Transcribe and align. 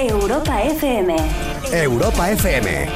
Europa 0.00 0.52
FM. 0.78 1.10
Europa 1.72 2.22
FM. 2.36 2.88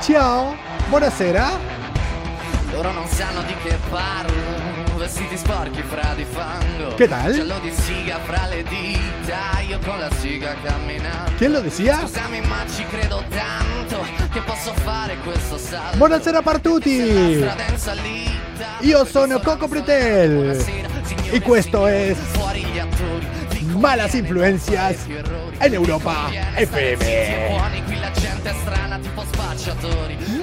Ciao, 0.00 0.56
buonasera. 0.88 1.50
Loro 2.72 2.90
non 2.90 3.06
sanno 3.06 3.42
di 3.42 3.54
che 3.62 3.78
parlo 3.90 4.96
Vestiti 4.96 5.36
sporchi 5.36 5.82
fra 5.82 6.14
di 6.16 6.24
fango 6.24 6.94
Che 6.94 7.06
tal? 7.06 7.32
Giallo 7.32 7.58
di 7.60 7.70
siga 7.70 8.18
fra 8.24 8.46
le 8.48 8.64
dita 8.64 9.60
Io 9.68 9.78
con 9.84 9.98
la 9.98 10.10
siga 10.18 10.56
camminando 10.62 11.32
¿Quién 11.36 11.52
lo 11.52 11.60
decía? 11.60 11.98
Scusami 12.00 12.40
ma 12.40 12.64
ci 12.74 12.84
credo 12.86 13.22
tanto 13.28 14.04
Che 14.32 14.40
posso 14.40 14.72
fare 14.72 15.16
questo 15.22 15.58
salto 15.58 15.98
Buonasera 15.98 16.40
a 16.42 16.58
tutti. 16.58 17.44
Io 18.82 19.04
sono 19.04 19.40
Coco 19.40 19.68
Pretel. 19.68 20.58
Y 21.32 21.40
questo 21.40 21.88
es 21.88 22.18
Malas 23.78 24.14
Influencias 24.14 24.96
en 25.60 25.74
Europa 25.74 26.30
FM. 26.56 27.60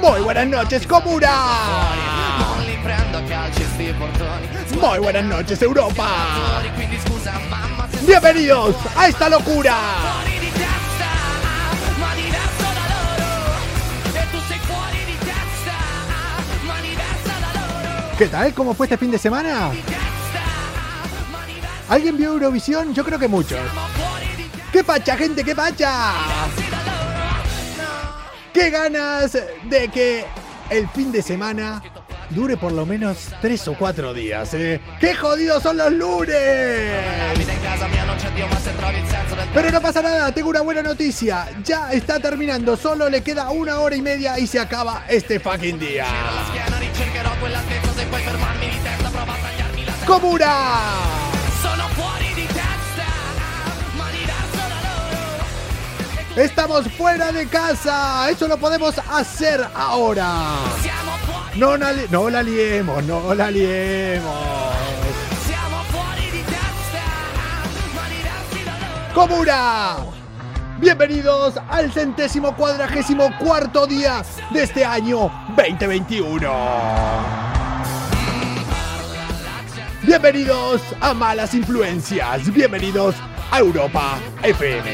Muy 0.02 0.22
buenas 0.22 0.48
noches, 0.48 0.88
Comuna. 0.88 1.32
Muy 4.82 5.00
buenas 5.00 5.26
noches, 5.26 5.62
Europa. 5.62 6.62
Bienvenidos 8.06 8.76
a 8.96 9.08
esta 9.08 9.30
locura. 9.30 9.76
¿Qué 18.20 18.28
tal? 18.28 18.54
¿Cómo 18.54 18.74
fue 18.74 18.86
este 18.86 18.98
fin 18.98 19.12
de 19.12 19.18
semana? 19.18 19.72
¿Alguien 21.88 22.18
vio 22.18 22.34
Eurovisión? 22.34 22.94
Yo 22.94 23.06
creo 23.06 23.18
que 23.18 23.30
muchos. 23.30 23.62
¡Qué 24.74 24.84
pacha, 24.84 25.16
gente! 25.16 25.42
¡Qué 25.42 25.56
pacha! 25.56 26.16
¡Qué 28.52 28.72
ganas 28.72 29.38
de 29.64 29.88
que 29.88 30.26
el 30.70 30.90
fin 30.90 31.14
de 31.14 31.22
semana 31.22 31.82
dure 32.32 32.58
por 32.58 32.74
lo 32.74 32.86
menos 32.86 33.30
tres 33.42 33.66
o 33.70 33.76
cuatro 33.76 34.14
días! 34.14 34.54
eh! 34.54 34.82
¡Qué 35.00 35.16
jodidos 35.16 35.64
son 35.64 35.78
los 35.78 35.94
lunes! 35.94 37.00
Pero 39.54 39.72
no 39.72 39.80
pasa 39.80 40.02
nada, 40.02 40.30
tengo 40.34 40.50
una 40.50 40.60
buena 40.60 40.82
noticia. 40.82 41.48
Ya 41.64 41.94
está 41.94 42.20
terminando, 42.20 42.76
solo 42.76 43.08
le 43.10 43.24
queda 43.24 43.50
una 43.50 43.80
hora 43.80 43.96
y 43.96 44.02
media 44.02 44.38
y 44.38 44.46
se 44.46 44.60
acaba 44.60 45.06
este 45.08 45.40
fucking 45.40 45.80
día. 45.80 46.06
Schiena 47.00 47.12
ricercherò 47.12 47.30
quella 47.40 47.60
stessa 47.62 47.94
se 47.94 48.06
puoi 48.06 48.22
fermarmi 48.22 48.70
di 48.70 48.82
testa 48.82 49.10
prova 49.10 49.32
a 49.32 49.38
tagliarmi 49.38 49.86
la 49.86 49.92
¡Comuna! 50.06 50.54
Sono 51.62 51.88
fuori 51.90 52.34
di 52.34 52.46
testa, 52.46 53.06
ma 53.96 54.10
diverso 54.12 54.58
da 54.58 54.80
loro. 54.84 56.42
Estamos 56.42 56.88
fuera 56.96 57.32
de 57.32 57.48
casa. 57.48 58.30
Eso 58.30 58.48
lo 58.48 58.58
podemos 58.58 58.96
hacer 59.10 59.68
ahora. 59.74 60.28
No, 61.56 61.78
la 61.78 62.42
liemos, 62.42 63.04
no 63.04 63.34
la 63.34 63.50
liemos. 63.50 64.36
siamo 65.46 65.84
Bienvenidos 70.80 71.56
al 71.68 71.92
centésimo 71.92 72.56
cuadragésimo 72.56 73.30
cuarto 73.38 73.86
día 73.86 74.24
de 74.52 74.64
este 74.64 74.86
año 74.86 75.30
2021. 75.58 76.50
Bienvenidos 80.04 80.82
a 81.02 81.14
Malas 81.14 81.54
Influencias. 81.54 82.54
Bienvenidos 82.54 83.16
a 83.52 83.60
Europa 83.60 84.20
FM. 84.42 84.90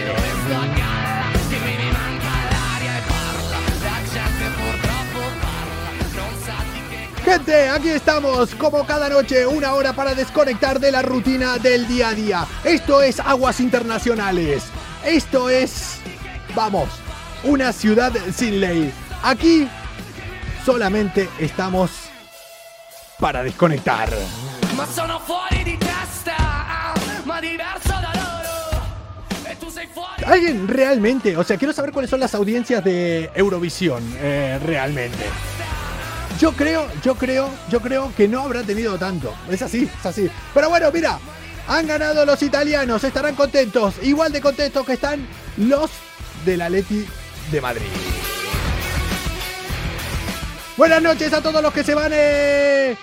Gente, 7.24 7.70
aquí 7.70 7.90
estamos 7.90 8.56
como 8.56 8.88
cada 8.88 9.08
noche, 9.10 9.46
una 9.46 9.76
hora 9.76 9.94
para 9.94 10.16
desconectar 10.16 10.80
de 10.80 10.92
la 10.92 11.04
rutina 11.04 11.60
del 11.60 11.88
día 11.88 12.10
a 12.10 12.14
día. 12.16 12.48
Esto 12.64 13.04
es 13.04 13.20
Aguas 13.20 13.60
Internacionales. 13.60 14.72
Esto 15.06 15.50
es, 15.52 16.00
vamos, 16.56 16.90
una 17.44 17.72
ciudad 17.72 18.12
sin 18.34 18.60
ley. 18.60 18.92
Aquí 19.22 19.68
solamente 20.66 21.30
estamos 21.40 21.92
para 23.20 23.44
desconectar. 23.44 24.10
Loro. 28.14 28.84
E. 29.44 30.26
¿Alguien 30.26 30.68
realmente? 30.68 31.38
O 31.38 31.44
sea, 31.44 31.58
quiero 31.58 31.72
saber 31.72 31.92
cuáles 31.92 32.10
son 32.10 32.20
las 32.20 32.34
audiencias 32.34 32.84
de 32.84 33.30
Eurovisión, 33.36 34.04
eh, 34.18 34.60
realmente. 34.66 35.24
Yo 36.40 36.52
creo, 36.54 36.88
yo 37.04 37.14
creo, 37.14 37.50
yo 37.70 37.80
creo 37.80 38.12
que 38.18 38.28
no 38.28 38.42
habrá 38.42 38.64
tenido 38.64 38.98
tanto. 38.98 39.36
Es 39.50 39.62
así, 39.62 39.88
es 40.00 40.06
así. 40.06 40.30
Pero 40.54 40.70
bueno, 40.70 40.92
mira, 40.92 41.20
han 41.68 41.88
ganado 41.88 42.26
los 42.26 42.42
italianos, 42.42 43.04
estarán 43.04 43.36
contentos, 43.36 43.96
igual 44.02 44.32
de 44.32 44.42
contentos 44.42 44.86
que 44.86 44.94
están 44.94 45.28
los 45.58 45.90
del 46.46 46.62
Atleti 46.62 47.06
de 47.52 47.62
Madrid. 47.62 47.88
Buenas 50.78 51.02
noches 51.02 51.34
a 51.34 51.42
todos 51.42 51.62
los 51.62 51.74
que 51.74 51.84
se 51.84 51.96
van 51.96 52.12
eh, 52.14 52.96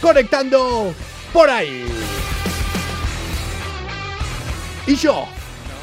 conectando 0.00 0.94
por 1.32 1.50
ahí. 1.50 1.86
Y 4.86 4.94
yo 4.96 5.26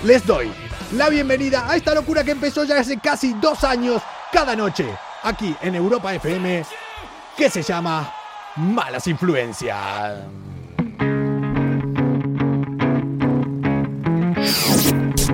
les 0.03 0.25
doy 0.25 0.51
la 0.93 1.09
bienvenida 1.09 1.69
a 1.69 1.75
esta 1.75 1.93
locura 1.93 2.23
que 2.23 2.31
empezó 2.31 2.63
ya 2.63 2.79
hace 2.79 2.97
casi 2.97 3.33
dos 3.33 3.63
años, 3.63 4.01
cada 4.31 4.55
noche, 4.55 4.85
aquí 5.23 5.55
en 5.61 5.75
Europa 5.75 6.15
FM, 6.15 6.65
que 7.35 7.49
se 7.49 7.61
llama 7.61 8.11
Malas 8.55 9.05
Influencias. 9.07 10.17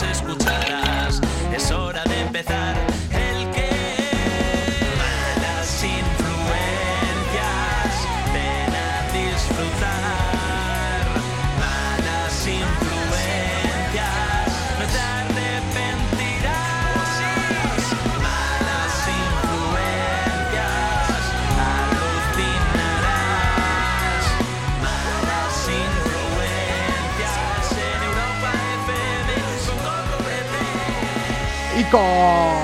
carcajadas, 0.00 0.87
México. 31.88 32.00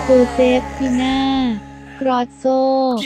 Josefina 0.07 1.61
Crozzo. 1.99 2.97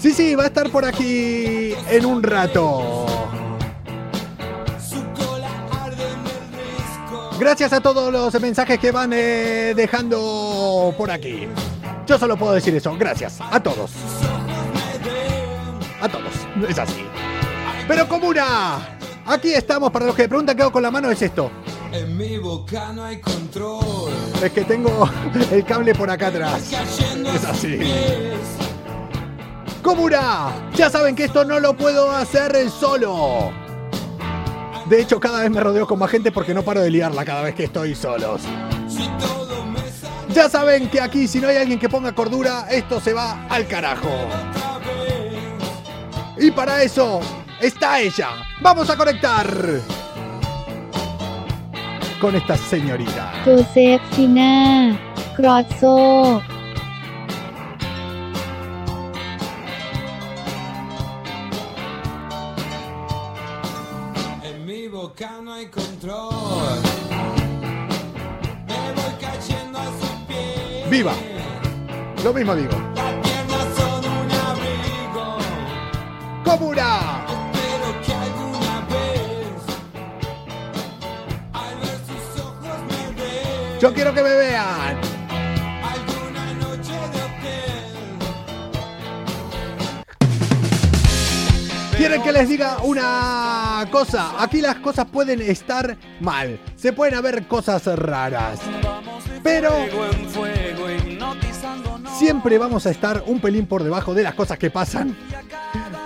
Sí, 0.00 0.12
sí, 0.12 0.34
va 0.34 0.44
a 0.44 0.46
estar 0.46 0.68
por 0.70 0.84
aquí 0.84 1.74
en 1.88 2.04
un 2.04 2.22
rato. 2.22 3.06
Gracias 7.38 7.72
a 7.72 7.80
todos 7.80 8.12
los 8.12 8.40
mensajes 8.40 8.78
que 8.78 8.92
van 8.92 9.12
eh, 9.12 9.72
dejando 9.74 10.94
por 10.96 11.10
aquí. 11.10 11.48
Yo 12.06 12.18
solo 12.18 12.36
puedo 12.36 12.52
decir 12.52 12.74
eso. 12.74 12.94
Gracias 12.98 13.38
a 13.40 13.60
todos. 13.60 13.92
A 16.00 16.08
todos. 16.08 16.34
Es 16.68 16.78
así. 16.78 17.06
Pero 17.88 18.06
comuna. 18.08 18.98
Aquí 19.26 19.52
estamos. 19.52 19.90
Para 19.90 20.06
los 20.06 20.14
que 20.14 20.28
preguntan 20.28 20.54
qué 20.54 20.62
hago 20.62 20.72
con 20.72 20.82
la 20.82 20.90
mano 20.90 21.10
es 21.10 21.22
esto. 21.22 21.50
En 21.94 22.18
mi 22.18 22.38
boca 22.38 22.90
no 22.92 23.04
hay 23.04 23.20
control. 23.20 24.12
Es 24.42 24.50
que 24.50 24.64
tengo 24.64 25.08
el 25.52 25.64
cable 25.64 25.94
por 25.94 26.10
acá 26.10 26.26
atrás. 26.26 26.72
Es 26.72 27.44
así. 27.44 27.78
Comuna, 29.80 30.70
ya 30.74 30.90
saben 30.90 31.14
que 31.14 31.26
esto 31.26 31.44
no 31.44 31.60
lo 31.60 31.76
puedo 31.76 32.10
hacer 32.10 32.68
solo. 32.68 33.52
De 34.86 35.02
hecho, 35.02 35.20
cada 35.20 35.42
vez 35.42 35.50
me 35.52 35.60
rodeo 35.60 35.86
con 35.86 36.00
más 36.00 36.10
gente 36.10 36.32
porque 36.32 36.52
no 36.52 36.64
paro 36.64 36.80
de 36.80 36.90
liarla 36.90 37.24
cada 37.24 37.42
vez 37.42 37.54
que 37.54 37.64
estoy 37.64 37.94
solos. 37.94 38.42
Ya 40.30 40.48
saben 40.48 40.90
que 40.90 41.00
aquí 41.00 41.28
si 41.28 41.38
no 41.38 41.46
hay 41.46 41.58
alguien 41.58 41.78
que 41.78 41.88
ponga 41.88 42.12
cordura, 42.12 42.66
esto 42.70 43.00
se 43.00 43.12
va 43.12 43.46
al 43.46 43.68
carajo. 43.68 44.10
Y 46.38 46.50
para 46.50 46.82
eso 46.82 47.20
está 47.60 48.00
ella. 48.00 48.30
Vamos 48.60 48.90
a 48.90 48.96
conectar 48.96 49.46
con 52.24 52.34
esta 52.34 52.56
señorita. 52.56 53.32
Josefina 53.44 54.98
Crozzo. 55.36 56.40
En 64.42 64.64
mi 64.64 64.88
boca 64.88 65.32
no 65.42 65.52
hay 65.52 65.66
control. 65.66 66.80
Me 68.68 68.92
voy 68.94 69.14
cayendo 69.20 69.78
a 69.78 69.84
sus 69.84 70.08
pies. 70.26 70.88
Viva. 70.88 71.12
Lo 72.24 72.32
mismo 72.32 72.56
digo. 72.56 72.72
Comuna. 76.42 77.23
Yo 83.84 83.92
quiero 83.92 84.14
que 84.14 84.22
me 84.22 84.34
vean. 84.34 84.98
¿Quieren 91.94 92.22
que 92.22 92.32
les 92.32 92.48
diga 92.48 92.78
una 92.82 93.86
cosa? 93.90 94.42
Aquí 94.42 94.62
las 94.62 94.76
cosas 94.76 95.04
pueden 95.12 95.42
estar 95.42 95.98
mal. 96.20 96.58
Se 96.76 96.94
pueden 96.94 97.14
haber 97.14 97.46
cosas 97.46 97.84
raras. 97.84 98.58
Pero 99.42 99.70
siempre 102.18 102.56
vamos 102.56 102.86
a 102.86 102.90
estar 102.90 103.22
un 103.26 103.38
pelín 103.38 103.66
por 103.66 103.84
debajo 103.84 104.14
de 104.14 104.22
las 104.22 104.32
cosas 104.32 104.56
que 104.58 104.70
pasan 104.70 105.14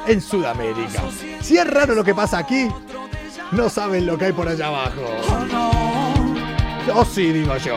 en 0.08 0.20
Sudamérica. 0.20 1.00
Si 1.40 1.56
es 1.56 1.70
raro 1.70 1.94
lo 1.94 2.02
que 2.02 2.12
pasa 2.12 2.38
aquí, 2.38 2.66
no 3.52 3.68
saben 3.68 4.04
lo 4.04 4.18
que 4.18 4.24
hay 4.24 4.32
por 4.32 4.48
allá 4.48 4.66
abajo. 4.66 5.87
Oh, 6.94 7.04
sí, 7.04 7.32
digo 7.32 7.56
yo. 7.58 7.76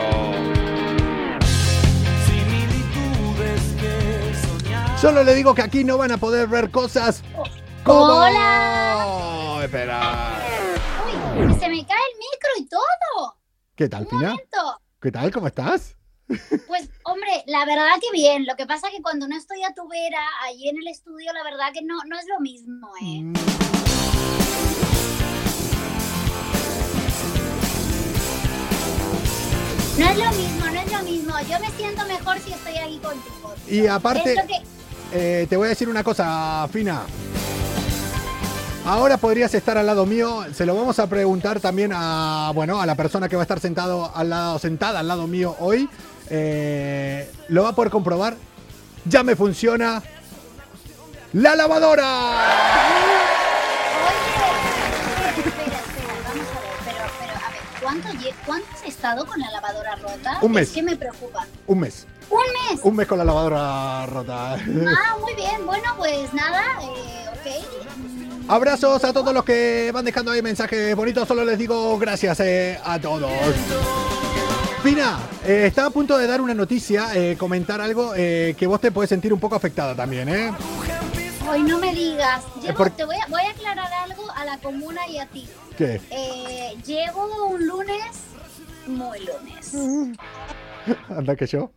Solo 5.00 5.22
le 5.24 5.34
digo 5.34 5.54
que 5.54 5.62
aquí 5.62 5.84
no 5.84 5.98
van 5.98 6.12
a 6.12 6.16
poder 6.16 6.46
ver 6.48 6.70
cosas 6.70 7.22
como... 7.84 8.04
Hola. 8.04 9.60
Espera. 9.64 10.38
Uy, 11.36 11.54
se 11.54 11.68
me 11.68 11.84
cae 11.86 11.98
el 12.12 12.18
micro 12.18 12.50
y 12.58 12.66
todo. 12.66 13.36
¿Qué 13.74 13.88
tal, 13.88 14.02
Un 14.02 14.08
Pina? 14.08 14.30
momento. 14.30 14.80
¿Qué 15.00 15.10
tal? 15.10 15.30
¿Cómo 15.32 15.46
estás? 15.48 15.96
Pues, 16.66 16.88
hombre, 17.04 17.42
la 17.46 17.64
verdad 17.66 17.94
que 18.00 18.10
bien. 18.12 18.46
Lo 18.46 18.54
que 18.56 18.66
pasa 18.66 18.88
que 18.90 19.02
cuando 19.02 19.26
no 19.28 19.36
estoy 19.36 19.62
a 19.64 19.74
tu 19.74 19.86
vera, 19.88 20.24
allí 20.44 20.68
en 20.68 20.78
el 20.78 20.86
estudio, 20.88 21.32
la 21.32 21.42
verdad 21.42 21.72
que 21.74 21.82
no, 21.82 21.96
no 22.06 22.18
es 22.18 22.26
lo 22.28 22.40
mismo, 22.40 22.88
¿eh? 23.02 23.22
Mm. 23.22 23.32
No. 31.32 31.48
Yo 31.48 31.58
me 31.60 31.70
siento 31.76 32.04
mejor 32.06 32.38
si 32.40 32.52
estoy 32.52 32.76
aquí 32.76 32.98
contigo. 32.98 33.54
Y 33.68 33.86
aparte, 33.86 34.34
que- 34.46 34.62
eh, 35.12 35.46
te 35.48 35.56
voy 35.56 35.66
a 35.66 35.70
decir 35.70 35.88
una 35.88 36.02
cosa, 36.04 36.66
Fina. 36.72 37.02
Ahora 38.84 39.16
podrías 39.16 39.54
estar 39.54 39.78
al 39.78 39.86
lado 39.86 40.06
mío. 40.06 40.44
Se 40.54 40.66
lo 40.66 40.74
vamos 40.74 40.98
a 40.98 41.06
preguntar 41.06 41.60
también 41.60 41.92
a, 41.94 42.50
bueno, 42.54 42.80
a 42.80 42.86
la 42.86 42.94
persona 42.96 43.28
que 43.28 43.36
va 43.36 43.42
a 43.42 43.44
estar 43.44 43.60
sentado 43.60 44.10
al 44.14 44.28
lado, 44.30 44.58
sentada 44.58 44.98
al 45.00 45.08
lado 45.08 45.26
mío 45.28 45.54
hoy. 45.60 45.88
Eh, 46.28 47.30
lo 47.48 47.62
va 47.62 47.68
a 47.70 47.74
poder 47.74 47.92
comprobar. 47.92 48.36
Ya 49.04 49.22
me 49.22 49.36
funciona 49.36 50.02
la 51.34 51.54
lavadora. 51.56 53.21
¿Cuánto, 58.00 58.08
lle- 58.24 58.34
¿cuánto 58.46 58.66
has 58.74 58.82
estado 58.84 59.26
con 59.26 59.38
la 59.40 59.50
lavadora 59.50 59.94
rota? 59.96 60.38
Un 60.42 60.52
mes. 60.52 60.68
Es 60.68 60.74
que 60.74 60.82
me 60.82 60.96
preocupa. 60.96 61.46
Un 61.66 61.80
mes. 61.80 62.06
¿Un 62.30 62.38
mes? 62.70 62.80
Un 62.84 62.96
mes 62.96 63.06
con 63.06 63.18
la 63.18 63.24
lavadora 63.24 64.06
rota. 64.06 64.54
Ah, 64.54 65.16
muy 65.20 65.34
bien. 65.34 65.66
Bueno, 65.66 65.84
pues 65.96 66.32
nada, 66.32 66.62
eh, 66.82 67.26
ok. 67.32 68.50
Abrazos 68.50 69.04
a 69.04 69.12
todos 69.12 69.32
los 69.32 69.44
que 69.44 69.90
van 69.92 70.04
dejando 70.04 70.30
ahí 70.32 70.42
mensajes 70.42 70.94
bonitos. 70.96 71.28
Solo 71.28 71.44
les 71.44 71.58
digo 71.58 71.98
gracias 71.98 72.40
eh, 72.40 72.78
a 72.84 72.98
todos. 72.98 73.30
Fina, 74.82 75.18
eh, 75.46 75.64
estaba 75.66 75.88
a 75.88 75.90
punto 75.90 76.18
de 76.18 76.26
dar 76.26 76.40
una 76.40 76.54
noticia, 76.54 77.14
eh, 77.14 77.36
comentar 77.38 77.80
algo 77.80 78.14
eh, 78.16 78.56
que 78.58 78.66
vos 78.66 78.80
te 78.80 78.90
puedes 78.90 79.08
sentir 79.10 79.32
un 79.32 79.38
poco 79.38 79.54
afectada 79.54 79.94
también, 79.94 80.28
¿eh? 80.28 80.52
Hoy 81.48 81.62
no 81.62 81.78
me 81.78 81.94
digas. 81.94 82.42
Llevo- 82.60 82.76
por- 82.78 82.90
Te 82.90 83.04
voy 83.04 83.16
a, 83.16 83.26
voy 83.28 83.42
a 83.42 83.50
aclarar 83.50 83.92
algo 83.92 84.28
a 84.34 84.44
la 84.44 84.58
comuna 84.58 85.06
y 85.08 85.18
a 85.18 85.26
ti. 85.26 85.48
¿Qué? 85.76 86.00
Eh, 86.10 86.76
llevo 86.84 87.46
un 87.48 87.66
lunes 87.66 88.04
muy 88.86 89.20
lunes. 89.20 89.74
Anda 91.08 91.36
que 91.36 91.46
yo. 91.46 91.70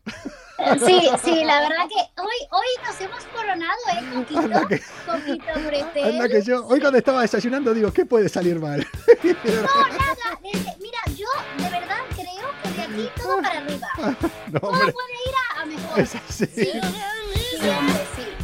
Sí, 0.85 1.09
sí, 1.23 1.43
la 1.43 1.61
verdad 1.61 1.87
que 1.87 2.21
hoy, 2.21 2.35
hoy 2.51 2.65
nos 2.85 2.99
hemos 3.01 3.23
coronado, 3.25 3.79
¿eh? 3.93 4.13
Coquito, 4.13 4.39
Anda 4.39 4.67
que- 4.67 4.81
coquito 5.05 5.59
Bretel. 5.67 6.03
Anda 6.05 6.27
que 6.29 6.41
yo. 6.41 6.65
Hoy 6.67 6.79
cuando 6.79 6.97
estaba 6.97 7.21
desayunando 7.21 7.73
digo, 7.73 7.91
¿qué 7.93 8.05
puede 8.05 8.29
salir 8.29 8.59
mal? 8.59 8.85
No, 9.23 9.87
nada. 9.89 10.39
desde- 10.41 10.75
mira, 10.81 10.99
yo 11.15 11.27
de 11.57 11.69
verdad 11.69 11.97
creo 12.15 12.49
que 12.63 12.69
de 12.71 12.81
aquí 12.83 13.09
todo 13.21 13.37
para 13.41 13.59
arriba. 13.59 13.87
No, 14.51 14.59
Todo 14.59 14.71
puede 14.71 14.87
ir 14.87 15.35
a, 15.54 15.54
mejor. 15.65 15.99
Es 15.99 16.15
así. 16.15 16.45
Sí. 16.45 16.69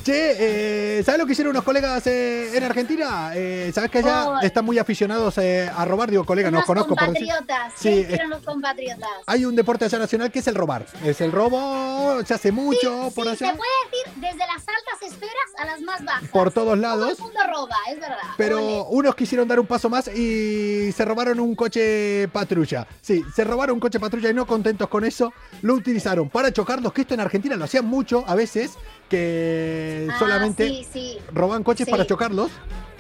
Che, 0.04 0.98
eh, 0.98 1.04
¿sabes 1.04 1.20
lo 1.20 1.28
que 1.28 1.34
hicieron 1.34 1.52
unos 1.52 1.64
colegas 1.64 2.08
eh, 2.08 2.58
en 2.58 2.64
Argentina? 2.64 3.34
Eh, 3.36 3.72
¿Sabes 3.74 3.92
que 3.92 4.00
allá 4.00 4.30
Oh. 4.30 4.40
están 4.42 4.66
muy 4.66 4.80
aficionados 4.80 5.38
eh, 5.38 5.70
a 5.76 5.86
robar? 5.86 6.10
Digo, 6.10 6.24
colegas, 6.26 6.52
no 6.52 6.58
Unos 6.58 6.66
conozco 6.66 6.96
por 6.96 7.10
decir. 7.14 7.28
compatriotas. 7.28 7.74
Sí, 7.78 7.90
¿Qué 7.90 8.00
es- 8.02 8.06
hicieron 8.08 8.30
los 8.32 8.42
compatriotas? 8.44 9.10
Hay 9.28 9.46
un 9.46 9.56
deporte 9.56 9.86
allá 9.86 10.00
nacional 10.00 10.32
que 10.32 10.40
es 10.40 10.48
el 10.48 10.56
robar. 10.56 10.88
Es 11.06 11.22
el 11.22 11.32
robo, 11.32 12.20
se 12.26 12.34
hace 12.34 12.52
mucho 12.52 13.12
por 13.14 13.26
sí, 13.26 13.30
allá. 13.46 13.52
se 13.52 13.58
puede 13.58 13.70
decir 13.92 14.22
desde 14.22 14.38
las 14.40 14.58
altas 14.58 15.02
esferas 15.04 15.36
a 15.60 15.66
las 15.66 15.82
más 15.82 16.04
bajas. 16.04 16.30
Por 16.30 16.52
todos 16.52 16.66
Todo 16.66 16.76
lados. 16.78 17.12
el 17.20 17.24
mundo 17.24 17.40
roba, 17.54 17.76
es 17.92 18.00
verdad. 18.00 18.18
Pero 18.38 18.86
unos 18.88 19.14
quisieron 19.16 19.48
dar 19.48 19.60
un 19.60 19.68
paso 19.68 19.88
más 19.88 20.08
y 20.08 20.92
se 20.94 21.06
robaron 21.06 21.40
un 21.40 21.54
coche 21.56 22.28
patrulla. 22.30 22.88
Sí, 23.02 23.24
se 23.36 23.44
robaron 23.44 23.76
un 23.76 23.80
coche 23.80 24.00
patrulla 24.00 24.32
y 24.32 24.34
no 24.34 24.48
contentos 24.48 24.88
con 24.90 25.06
eso, 25.06 25.32
lo 25.62 25.76
utilizaron 25.76 26.28
para 26.30 26.52
chocarlos, 26.52 26.92
que 26.92 27.02
esto 27.12 27.16
en 27.16 27.26
Argentina 27.26 27.56
lo 27.58 27.66
hacían 27.66 27.86
mucho 27.86 28.24
a 28.26 28.36
veces, 28.36 28.72
que 29.10 30.08
Ah, 30.10 30.16
solamente 30.18 30.68
sí, 30.68 30.88
sí. 30.94 31.18
robaban 31.34 31.62
coches 31.64 31.86
Sí. 31.86 31.92
para 31.92 32.06
chocarlos 32.06 32.50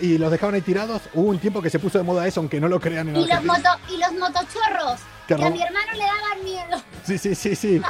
y 0.02 0.18
los 0.18 0.30
dejaban 0.30 0.56
ahí 0.56 0.62
tirados. 0.62 1.02
Hubo 1.14 1.30
un 1.30 1.40
tiempo 1.40 1.62
que 1.62 1.70
se 1.70 1.80
puso 1.80 1.98
de 1.98 2.04
moda 2.04 2.28
eso, 2.28 2.42
aunque 2.42 2.60
no 2.60 2.68
lo 2.68 2.80
crean 2.82 3.08
en 3.08 3.16
Y 3.16 3.20
los, 3.22 3.32
Argentina. 3.32 3.54
moto, 3.58 3.94
y 3.94 3.98
los 3.98 4.12
motochorros, 4.20 5.00
Que 5.28 5.36
que 5.38 5.46
a 5.46 5.50
mi 5.50 5.62
hermano 5.62 5.92
le 5.94 6.00
daban 6.04 6.44
miedo. 6.44 6.84
Sí, 7.06 7.18
sí, 7.18 7.36
sí, 7.36 7.56
sí. 7.56 7.82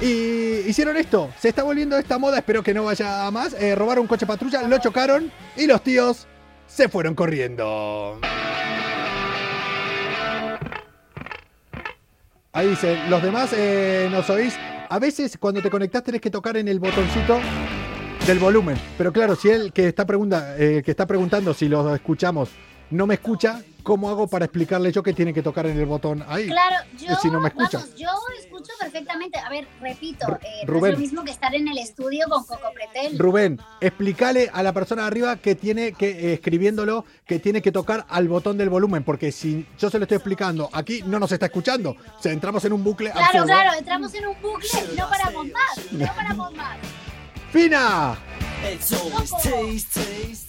Y 0.00 0.66
hicieron 0.68 0.96
esto. 0.96 1.30
Se 1.38 1.50
está 1.50 1.62
volviendo 1.62 1.98
esta 1.98 2.16
moda, 2.18 2.38
espero 2.38 2.62
que 2.62 2.72
no 2.72 2.84
vaya 2.84 3.26
a 3.26 3.30
más. 3.30 3.52
Eh, 3.52 3.74
robaron 3.74 4.02
un 4.02 4.08
coche 4.08 4.24
patrulla, 4.26 4.62
lo 4.62 4.78
chocaron 4.78 5.30
y 5.56 5.66
los 5.66 5.82
tíos 5.84 6.26
se 6.66 6.88
fueron 6.88 7.14
corriendo. 7.14 8.18
Ahí 12.54 12.68
dice, 12.68 12.98
los 13.08 13.22
demás 13.22 13.50
eh, 13.54 14.08
nos 14.10 14.28
oís. 14.30 14.54
A 14.92 14.98
veces 14.98 15.38
cuando 15.38 15.62
te 15.62 15.70
conectás 15.70 16.04
tenés 16.04 16.20
que 16.20 16.28
tocar 16.28 16.54
en 16.58 16.68
el 16.68 16.78
botoncito 16.78 17.40
del 18.26 18.38
volumen. 18.38 18.76
Pero 18.98 19.10
claro, 19.10 19.34
si 19.34 19.48
él 19.48 19.72
que 19.72 19.88
está, 19.88 20.04
pregunta, 20.04 20.54
eh, 20.58 20.82
que 20.84 20.90
está 20.90 21.06
preguntando 21.06 21.54
si 21.54 21.66
lo 21.66 21.94
escuchamos 21.94 22.50
no 22.90 23.06
me 23.06 23.14
escucha, 23.14 23.62
¿cómo 23.82 24.08
hago 24.10 24.26
para 24.28 24.44
explicarle 24.46 24.92
yo 24.92 25.02
que 25.02 25.12
tiene 25.12 25.32
que 25.34 25.42
tocar 25.42 25.66
en 25.66 25.78
el 25.78 25.86
botón 25.86 26.24
ahí? 26.28 26.46
Claro, 26.46 26.76
yo, 26.98 27.14
si 27.16 27.30
no 27.30 27.40
me 27.40 27.48
escucha. 27.48 27.78
vamos, 27.78 27.94
yo 27.96 28.08
escucho 28.40 28.72
perfectamente. 28.80 29.38
A 29.38 29.48
ver, 29.50 29.66
repito, 29.80 30.26
Ru- 30.26 30.38
eh, 30.42 30.48
no 30.56 30.60
es 30.62 30.66
Rubén. 30.68 30.92
lo 30.92 30.98
mismo 30.98 31.24
que 31.24 31.30
estar 31.30 31.54
en 31.54 31.68
el 31.68 31.78
estudio 31.78 32.26
con 32.28 32.44
Coco 32.44 32.68
Pretel. 32.74 33.18
Rubén, 33.18 33.60
explícale 33.80 34.50
a 34.52 34.62
la 34.62 34.72
persona 34.72 35.02
de 35.02 35.08
arriba 35.08 35.36
que 35.36 35.54
tiene 35.54 35.92
que, 35.92 36.10
eh, 36.10 36.32
escribiéndolo, 36.34 37.04
que 37.26 37.38
tiene 37.38 37.60
que 37.62 37.72
tocar 37.72 38.06
al 38.08 38.28
botón 38.28 38.56
del 38.58 38.68
volumen, 38.68 39.04
porque 39.04 39.32
si 39.32 39.66
yo 39.78 39.90
se 39.90 39.98
lo 39.98 40.04
estoy 40.04 40.16
explicando, 40.16 40.68
aquí 40.72 41.02
no 41.06 41.18
nos 41.18 41.32
está 41.32 41.46
escuchando. 41.46 41.90
O 42.18 42.22
sea, 42.22 42.32
entramos 42.32 42.64
en 42.64 42.72
un 42.72 42.84
bucle 42.84 43.10
Claro, 43.10 43.26
absurdo. 43.26 43.46
claro, 43.46 43.78
entramos 43.78 44.14
en 44.14 44.26
un 44.26 44.36
bucle 44.42 44.68
y 44.92 44.96
no 44.98 45.08
paramos 45.08 45.46
más, 45.48 45.92
no 45.92 46.06
paramos 46.14 46.54
más. 46.54 46.76
¡Fina! 47.52 48.16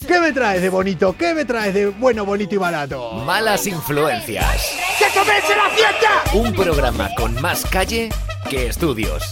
¿Qué 0.08 0.20
me 0.20 0.32
traes 0.32 0.62
de 0.62 0.70
bonito? 0.70 1.16
¿Qué 1.18 1.34
me 1.34 1.46
traes 1.46 1.74
de 1.74 1.88
bueno, 1.88 2.26
bonito 2.26 2.56
y 2.56 2.58
barato? 2.58 3.14
Malas 3.26 3.66
influencias. 3.68 4.78
¡Que 5.00 5.06
comience 5.18 5.56
la 5.56 5.70
fiesta! 5.70 6.24
Un 6.34 6.54
programa 6.54 7.10
con 7.16 7.40
más 7.42 7.66
calle 7.66 8.10
que 8.50 8.68
estudios. 8.68 9.24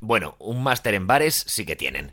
Bueno, 0.00 0.36
un 0.38 0.62
máster 0.62 0.94
en 0.94 1.06
bares 1.06 1.44
sí 1.46 1.64
que 1.64 1.76
tienen. 1.76 2.10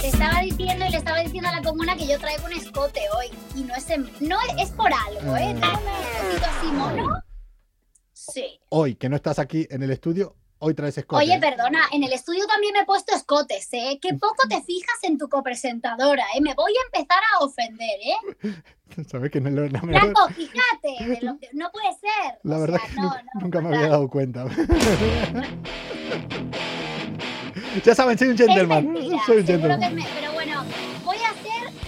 Te 0.00 0.08
estaba 0.08 0.40
diciendo 0.40 0.86
y 0.86 0.90
le 0.90 0.96
estaba 0.96 1.18
diciendo 1.20 1.48
a 1.48 1.52
la 1.56 1.62
comuna 1.62 1.96
que 1.96 2.06
yo 2.06 2.18
traigo 2.18 2.46
un 2.46 2.52
escote 2.52 3.00
hoy. 3.16 3.26
Y 3.54 3.64
no 3.64 3.74
es, 3.74 3.90
en, 3.90 4.10
no 4.20 4.36
es 4.58 4.70
por 4.70 4.90
algo, 4.92 5.36
¿eh? 5.36 5.54
Mm. 5.54 5.58
Un 5.58 5.64
escotito 5.64 6.46
así 6.58 6.66
mono. 6.72 7.22
Sí. 8.12 8.60
Hoy, 8.68 8.94
que 8.94 9.08
no 9.08 9.16
estás 9.16 9.38
aquí 9.38 9.66
en 9.68 9.82
el 9.82 9.90
estudio, 9.90 10.36
hoy 10.62 10.74
traes 10.74 10.96
escote. 10.96 11.24
Oye, 11.24 11.38
perdona, 11.40 11.80
en 11.92 12.04
el 12.04 12.12
estudio 12.12 12.46
también 12.46 12.72
me 12.72 12.80
he 12.80 12.84
puesto 12.84 13.14
escotes, 13.14 13.68
¿eh? 13.72 13.98
Que 14.00 14.14
poco 14.14 14.46
te 14.48 14.62
fijas 14.62 14.94
en 15.02 15.18
tu 15.18 15.28
copresentadora, 15.28 16.24
¿eh? 16.34 16.40
Me 16.40 16.54
voy 16.54 16.72
a 16.72 16.86
empezar 16.86 17.18
a 17.34 17.44
ofender, 17.44 17.98
¿eh? 18.00 18.16
¿Sabes 19.10 19.30
que 19.30 19.40
no, 19.40 19.50
lo- 19.50 19.68
no 19.68 19.82
me- 19.82 19.98
Franco, 19.98 20.28
fíjate, 20.28 21.20
lo 21.22 21.38
que- 21.38 21.48
no 21.52 21.70
puede 21.72 21.92
ser. 21.94 22.38
La 22.44 22.58
O 22.58 22.60
verdad 22.60 22.78
sea, 22.78 22.88
que 22.88 22.94
no, 22.94 23.02
nunca, 23.02 23.22
no, 23.34 23.40
nunca 23.40 23.60
me 23.60 23.76
había 23.76 23.88
dado 23.88 24.08
cuenta. 24.08 24.46
ya 27.84 27.94
saben, 27.94 28.18
soy 28.18 28.28
un 28.28 28.34
Es 28.34 28.40
gentleman. 28.40 28.92
mentira, 28.92 29.18
soy 29.26 29.38
un 29.38 29.46
gentleman. 29.46 29.82
es 29.82 29.92
me- 29.92 30.06
pero 30.20 30.31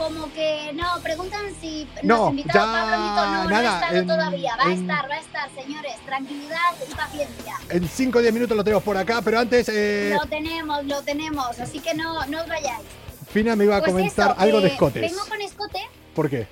como 0.04 0.30
que 0.32 0.70
no, 0.74 1.00
preguntan 1.02 1.40
si 1.60 1.88
No, 2.02 2.16
nos 2.18 2.30
invitado 2.30 2.66
ya 2.66 2.72
Pablo 2.72 2.96
Nito, 2.98 3.24
no, 3.26 3.44
no 3.44 3.50
nada, 3.50 3.70
ha 3.70 3.80
estado 3.80 3.96
en- 4.00 4.06
todavía, 4.06 4.56
va 4.56 4.64
a 4.64 4.72
en- 4.72 4.80
estar, 4.82 5.10
va 5.10 5.14
a 5.14 5.18
estar, 5.20 5.50
señores, 5.54 5.92
tranquilidad 6.04 6.58
y 6.90 6.94
paciencia. 6.94 7.54
En 7.70 7.88
5 7.88 8.18
o 8.18 8.22
10 8.22 8.34
minutos 8.34 8.56
lo 8.56 8.62
tenemos 8.64 8.82
por 8.82 8.96
acá, 8.98 9.22
pero 9.22 9.38
antes, 9.40 9.68
eh, 9.70 10.14
Lo 10.20 10.26
tenemos, 10.28 10.84
lo 10.84 11.02
tenemos, 11.02 11.58
así 11.58 11.80
que 11.80 11.94
no, 11.94 12.24
no 12.26 12.42
os 12.42 12.48
vayáis. 12.48 12.84
Fina 13.30 13.56
me 13.56 13.64
iba 13.64 13.76
a 13.76 13.80
Pues 13.80 13.92
comentar 13.92 14.32
eso, 14.32 14.40
algo 14.40 14.60
de 14.60 14.68
eh, 14.68 14.72
escotes. 14.72 15.02
Vengo 15.10 15.26
con 15.26 15.40
escote 15.40 15.80
¿Por 16.14 16.28
qué? 16.30 16.46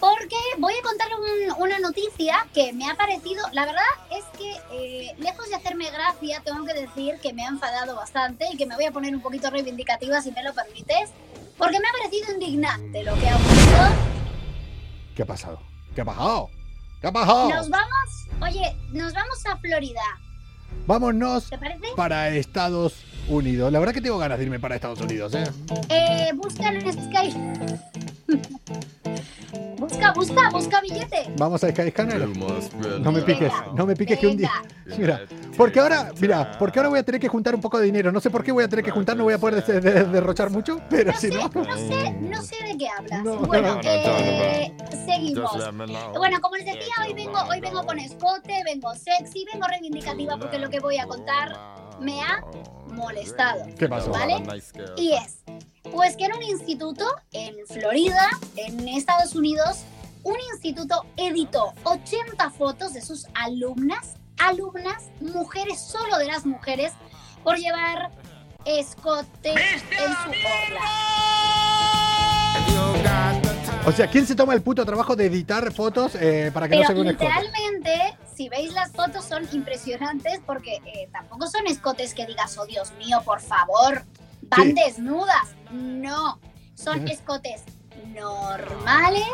porque 0.00 0.36
voy 0.58 0.72
a 0.72 0.82
contar 0.82 1.08
un- 1.14 1.62
una 1.62 1.78
noticia 1.78 2.46
que 2.54 2.72
me 2.72 2.90
ha 2.90 2.94
parecido, 2.94 3.44
la 3.52 3.66
verdad 3.66 3.82
es 4.10 4.24
que 4.38 4.50
eh, 4.72 5.14
lejos 5.18 5.46
de 5.48 5.54
hacerme 5.56 5.90
gracia, 5.90 6.40
tengo 6.42 6.64
que 6.64 6.72
decir 6.72 7.18
que 7.22 7.34
me 7.34 7.44
ha 7.44 7.48
enfadado 7.48 7.94
bastante 7.96 8.46
y 8.50 8.56
que 8.56 8.64
me 8.66 8.76
voy 8.76 8.86
a 8.86 8.92
poner 8.92 9.14
un 9.14 9.20
poquito 9.20 9.50
reivindicativa 9.50 10.22
si 10.22 10.32
me 10.32 10.42
lo 10.42 10.54
permites, 10.54 11.10
porque 11.60 11.78
me 11.78 11.86
ha 11.88 11.92
parecido 11.92 12.32
indignante 12.32 13.04
lo 13.04 13.14
que 13.16 13.28
ha 13.28 13.36
ocurrido. 13.36 14.10
¿Qué 15.14 15.22
ha 15.22 15.26
pasado? 15.26 15.60
¿Qué 15.94 16.00
ha 16.00 16.04
pasado? 16.04 16.50
¿Qué 17.00 17.06
ha 17.06 17.12
pasado? 17.12 17.50
Nos 17.50 17.68
vamos, 17.68 18.28
oye, 18.40 18.76
nos 18.92 19.12
vamos 19.12 19.46
a 19.46 19.56
Florida, 19.58 20.00
Vámonos 20.86 21.50
¿te 21.50 21.58
parece? 21.58 21.86
para 21.96 22.30
Estados 22.30 22.94
Unidos. 23.28 23.70
La 23.72 23.78
verdad 23.78 23.92
que 23.92 24.00
tengo 24.00 24.18
ganas 24.18 24.38
de 24.38 24.44
irme 24.44 24.58
para 24.58 24.74
Estados 24.74 25.00
Unidos, 25.00 25.34
¿eh? 25.34 25.44
Eh, 25.90 26.30
busca 26.34 26.68
en 26.68 26.92
Sky. 26.92 27.34
Busca, 29.78 30.12
busca, 30.12 30.50
busca 30.50 30.80
billete. 30.80 31.30
Vamos 31.36 31.62
a 31.64 31.70
Skyscanner. 31.70 32.28
No 33.00 33.12
me 33.12 33.22
piques, 33.22 33.52
no 33.74 33.86
me 33.86 33.96
piques 33.96 34.18
que 34.18 34.26
un 34.26 34.36
día. 34.36 34.50
Mira, 34.98 35.20
porque 35.56 35.80
ahora, 35.80 36.12
mira, 36.20 36.56
porque 36.58 36.78
ahora 36.78 36.88
voy 36.88 36.98
a 36.98 37.02
tener 37.02 37.20
que 37.20 37.28
juntar 37.28 37.54
un 37.54 37.60
poco 37.60 37.78
de 37.78 37.86
dinero. 37.86 38.10
No 38.12 38.20
sé 38.20 38.30
por 38.30 38.42
qué 38.44 38.52
voy 38.52 38.64
a 38.64 38.68
tener 38.68 38.84
que 38.84 38.90
juntar, 38.90 39.16
no 39.16 39.24
voy 39.24 39.34
a 39.34 39.38
poder 39.38 39.64
de- 39.64 39.80
de- 39.80 40.04
derrochar 40.04 40.50
mucho, 40.50 40.80
pero 40.88 41.12
No 41.12 41.18
si 41.18 41.28
sé, 41.28 41.34
no. 41.34 41.48
no 41.48 41.76
sé, 41.76 42.12
no 42.12 42.42
sé 42.42 42.56
de 42.66 42.78
qué 42.78 42.88
hablas. 42.88 43.24
No. 43.24 43.36
Bueno, 43.38 43.68
No, 43.68 43.82
no, 43.82 43.88
eh, 43.88 44.72
seguimos. 45.06 45.52
Bueno, 46.16 46.40
como 46.40 46.56
les 46.56 46.66
decía, 46.66 46.94
hoy 47.06 47.14
vengo, 47.14 47.38
hoy 47.48 47.60
vengo 47.60 47.84
con 47.84 47.98
escote, 47.98 48.62
vengo 48.64 48.94
sexy, 48.94 49.44
vengo 49.52 49.66
reivindicativa 49.66 50.36
porque 50.38 50.58
lo 50.58 50.68
que 50.70 50.80
voy 50.80 50.98
a 50.98 51.06
contar 51.06 51.56
me 52.00 52.20
ha 52.22 52.42
molestado. 52.92 53.64
¿Qué 53.78 53.88
pasó? 53.88 54.10
¿Vale? 54.10 54.42
Y 54.96 55.12
es, 55.12 55.38
pues 55.92 56.16
que 56.16 56.24
en 56.24 56.34
un 56.34 56.42
instituto 56.42 57.04
en 57.32 57.54
Florida, 57.66 58.28
en 58.56 58.88
Estados 58.88 59.34
Unidos, 59.34 59.84
un 60.22 60.36
instituto 60.52 61.06
editó 61.16 61.72
80 61.84 62.50
fotos 62.50 62.92
de 62.92 63.00
sus 63.00 63.26
alumnas, 63.34 64.14
alumnas, 64.38 65.10
mujeres, 65.20 65.80
solo 65.80 66.18
de 66.18 66.26
las 66.26 66.46
mujeres, 66.46 66.92
por 67.42 67.56
llevar 67.56 68.10
escote 68.64 69.52
en 69.52 69.80
su 69.80 70.30
orla. 70.30 70.80
O 73.86 73.92
sea, 73.92 74.08
¿quién 74.08 74.26
se 74.26 74.34
toma 74.34 74.52
el 74.52 74.60
puto 74.60 74.84
trabajo 74.84 75.16
de 75.16 75.26
editar 75.26 75.72
fotos 75.72 76.14
eh, 76.14 76.50
para 76.52 76.68
que 76.68 76.76
no 76.76 76.82
se 76.82 76.88
Pero 76.88 77.00
vea 77.00 77.02
un 77.02 77.16
escote? 77.16 77.32
literalmente, 77.32 78.18
si 78.34 78.48
veis 78.50 78.72
las 78.74 78.92
fotos, 78.92 79.24
son 79.24 79.48
impresionantes 79.52 80.40
porque 80.44 80.80
eh, 80.84 81.08
tampoco 81.10 81.46
son 81.46 81.66
escotes 81.66 82.12
que 82.12 82.26
digas, 82.26 82.58
oh 82.58 82.66
Dios 82.66 82.92
mío, 82.98 83.22
por 83.24 83.40
favor, 83.40 84.04
van 84.50 84.68
Sí. 84.68 84.74
desnudas. 84.84 85.54
No, 85.72 86.38
son 86.74 87.06
escotes 87.08 87.62
normales 88.14 89.24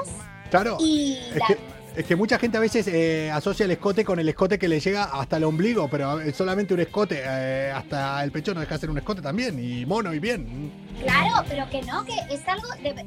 Claro, 0.51 0.77
y 0.81 1.15
es 1.31 1.37
la- 1.37 1.47
que, 1.47 1.59
es 1.97 2.05
que 2.07 2.15
mucha 2.17 2.39
gente 2.39 2.57
a 2.57 2.61
veces 2.61 2.87
eh, 2.89 3.31
asocia 3.33 3.65
el 3.65 3.71
escote 3.73 4.05
con 4.05 4.19
el 4.21 4.29
escote 4.29 4.59
que 4.59 4.69
le 4.69 4.79
llega 4.81 5.05
hasta 5.05 5.39
el 5.39 5.45
ombligo, 5.45 5.89
pero 5.89 6.19
solamente 6.33 6.75
un 6.75 6.81
escote 6.81 7.23
eh, 7.25 7.73
hasta 7.75 8.23
el 8.23 8.31
pecho 8.31 8.53
no 8.55 8.61
deja 8.61 8.75
de 8.75 8.81
ser 8.81 8.91
un 8.91 8.99
escote 8.99 9.23
también, 9.23 9.59
y 9.59 9.85
mono 9.87 10.13
y 10.13 10.19
bien. 10.19 10.73
Claro, 11.03 11.45
pero 11.49 11.69
que 11.71 11.83
no, 11.83 12.05
que 12.05 12.15
es 12.31 12.47
algo 12.47 12.69
de... 12.83 13.07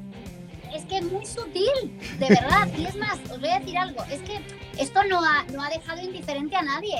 Es 0.75 0.85
que 0.85 0.97
es 0.99 1.11
muy 1.11 1.25
sutil, 1.25 1.97
de 2.19 2.27
verdad. 2.29 2.67
Y 2.77 2.85
es 2.85 2.95
más, 2.95 3.17
os 3.31 3.39
voy 3.39 3.49
a 3.49 3.59
decir 3.59 3.75
algo, 3.77 4.03
es 4.03 4.19
que 4.21 4.39
esto 4.77 5.03
no 5.05 5.23
ha, 5.23 5.43
no 5.51 5.63
ha 5.63 5.69
dejado 5.69 5.99
indiferente 6.01 6.55
a 6.55 6.61
nadie. 6.61 6.95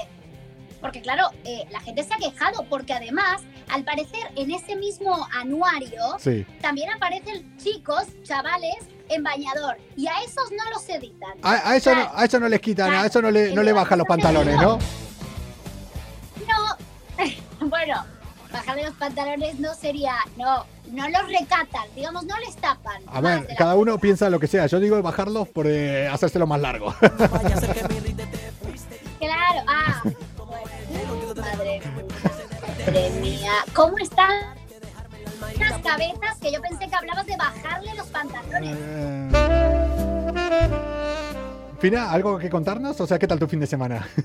Porque 0.82 1.02
claro, 1.02 1.30
eh, 1.44 1.66
la 1.72 1.80
gente 1.82 2.04
se 2.04 2.14
ha 2.14 2.18
quejado, 2.18 2.64
porque 2.70 2.94
además, 2.94 3.42
al 3.70 3.84
parecer, 3.84 4.22
en 4.36 4.52
ese 4.52 4.76
mismo 4.76 5.28
anuario, 5.34 6.02
Sí. 6.20 6.46
también 6.62 6.90
aparecen 6.92 7.58
chicos, 7.58 8.04
chavales, 8.24 8.76
en 9.10 9.24
bañador. 9.24 9.78
Y 9.98 10.08
a 10.08 10.22
esos 10.26 10.52
no 10.52 10.70
los 10.72 10.88
editan. 10.88 11.32
A, 11.42 11.72
a 11.72 11.76
eso 11.76 11.94
no, 11.94 12.10
a 12.14 12.26
eso 12.26 12.40
no 12.40 12.48
les 12.48 12.60
quitan, 12.62 12.94
a 12.94 13.06
eso 13.08 13.22
no 13.22 13.30
le, 13.32 13.54
no 13.54 13.64
le 13.64 13.74
bajan 13.74 13.98
los 13.98 14.08
pantalones, 14.08 14.56
¿no? 14.58 14.78
No, 16.48 16.78
bueno, 17.68 18.06
bajarle 18.52 18.84
los 18.86 18.94
pantalones 18.96 19.60
no 19.60 19.74
sería, 19.74 20.16
no, 20.38 20.66
no 20.92 21.10
los 21.10 21.28
recatan, 21.28 21.84
digamos, 21.96 22.24
no 22.26 22.38
les 22.40 22.56
tapan. 22.56 23.02
A 23.08 23.20
ver, 23.22 23.48
cada 23.58 23.76
uno 23.76 23.98
piensa 23.98 24.30
lo 24.30 24.40
que 24.40 24.48
sea. 24.48 24.66
Yo 24.68 24.80
digo 24.80 25.02
bajarlos 25.02 25.48
por 25.50 25.68
eh, 25.68 26.08
hacérselo 26.08 26.48
más 26.48 26.62
largo. 26.62 26.94
Claro, 29.20 29.64
ah. 29.68 30.02
Madre 31.42 31.82
mía, 31.82 32.06
madre 32.86 33.10
mía. 33.22 33.52
¿Cómo 33.74 33.98
están 33.98 34.32
las 35.60 35.78
cabezas 35.82 36.38
que 36.42 36.52
yo 36.52 36.62
pensé 36.62 36.88
que 36.88 36.96
hablabas 36.96 37.26
de 37.26 37.38
bajarle 37.38 37.94
los 37.96 38.08
pantalones? 38.08 38.78
Fina, 41.80 42.12
¿algo 42.12 42.38
que 42.38 42.50
contarnos? 42.50 43.00
O 43.00 43.08
sea, 43.08 43.18
¿qué 43.18 43.26
tal 43.26 43.40
tu 43.40 43.48
fin 43.48 43.60
de 43.62 43.68
semana? 43.68 44.06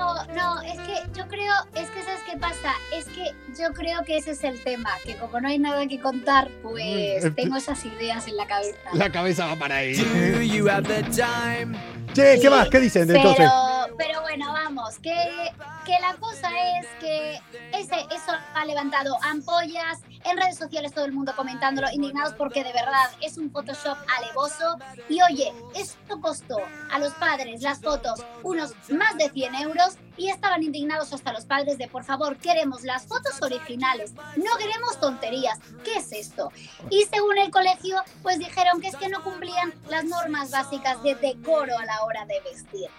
No, 0.00 0.24
no, 0.34 0.60
es 0.62 0.76
que 0.80 0.94
yo 1.14 1.28
creo, 1.28 1.52
es 1.76 1.88
que 1.90 2.02
¿sabes 2.02 2.20
qué 2.28 2.36
pasa? 2.36 2.72
Es 2.92 3.04
que 3.04 3.32
yo 3.56 3.72
creo 3.74 4.02
que 4.04 4.16
ese 4.16 4.32
es 4.32 4.42
el 4.42 4.60
tema, 4.64 4.90
que 5.04 5.14
como 5.16 5.40
no 5.40 5.48
hay 5.48 5.58
nada 5.60 5.86
que 5.86 6.00
contar, 6.00 6.48
pues 6.62 7.24
Mm, 7.24 7.34
tengo 7.34 7.56
esas 7.56 7.84
ideas 7.84 8.26
en 8.26 8.36
la 8.36 8.46
cabeza. 8.46 8.78
La 8.94 9.10
cabeza 9.12 9.46
va 9.46 9.56
para 9.56 9.76
ahí. 9.76 9.94
Do 9.94 10.40
you 10.42 10.68
have 10.68 10.88
the 10.88 11.02
time? 11.10 11.78
Che, 12.12 12.40
¿qué 12.40 12.50
más? 12.50 12.68
¿Qué 12.68 12.80
dicen 12.80 13.02
entonces? 13.08 13.36
Pero, 13.38 13.96
pero 13.96 14.20
bueno, 14.22 14.29
vamos, 14.90 14.98
que, 14.98 15.52
que 15.84 16.00
la 16.00 16.14
cosa 16.16 16.48
es 16.78 16.86
que 17.00 17.40
ese, 17.72 18.06
eso 18.14 18.32
ha 18.54 18.64
levantado 18.64 19.16
ampollas, 19.22 20.00
en 20.24 20.36
redes 20.36 20.58
sociales 20.58 20.92
todo 20.92 21.04
el 21.04 21.12
mundo 21.12 21.32
comentándolo, 21.36 21.88
indignados 21.92 22.34
porque 22.34 22.62
de 22.64 22.72
verdad 22.72 23.10
es 23.20 23.38
un 23.38 23.50
Photoshop 23.50 23.96
alevoso. 24.18 24.76
Y 25.08 25.20
oye, 25.22 25.52
esto 25.74 26.20
costó 26.20 26.58
a 26.90 26.98
los 26.98 27.12
padres 27.14 27.62
las 27.62 27.80
fotos 27.80 28.24
unos 28.42 28.74
más 28.90 29.16
de 29.16 29.30
100 29.30 29.54
euros 29.56 29.96
y 30.16 30.28
estaban 30.28 30.62
indignados 30.62 31.12
hasta 31.12 31.32
los 31.32 31.46
padres 31.46 31.78
de 31.78 31.88
por 31.88 32.04
favor, 32.04 32.36
queremos 32.36 32.82
las 32.82 33.06
fotos 33.06 33.40
originales, 33.40 34.12
no 34.36 34.56
queremos 34.58 35.00
tonterías. 35.00 35.58
¿Qué 35.84 35.94
es 35.94 36.12
esto? 36.12 36.50
Y 36.90 37.04
según 37.04 37.38
el 37.38 37.50
colegio, 37.50 37.96
pues 38.22 38.38
dijeron 38.38 38.80
que 38.80 38.88
es 38.88 38.96
que 38.96 39.08
no 39.08 39.22
cumplían 39.22 39.72
las 39.88 40.04
normas 40.04 40.50
básicas 40.50 41.02
de 41.02 41.14
decoro 41.14 41.78
a 41.78 41.84
la 41.84 42.02
hora 42.04 42.26
de 42.26 42.40
vestir. 42.40 42.90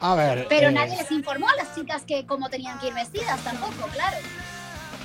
A 0.00 0.14
ver. 0.14 0.46
Pero 0.48 0.68
eh, 0.68 0.72
nadie 0.72 0.96
les 0.96 1.10
informó 1.10 1.48
a 1.48 1.56
las 1.56 1.74
chicas 1.74 2.02
que 2.06 2.26
cómo 2.26 2.48
tenían 2.48 2.78
que 2.78 2.88
ir 2.88 2.94
vestidas 2.94 3.42
tampoco, 3.42 3.88
claro. 3.92 4.16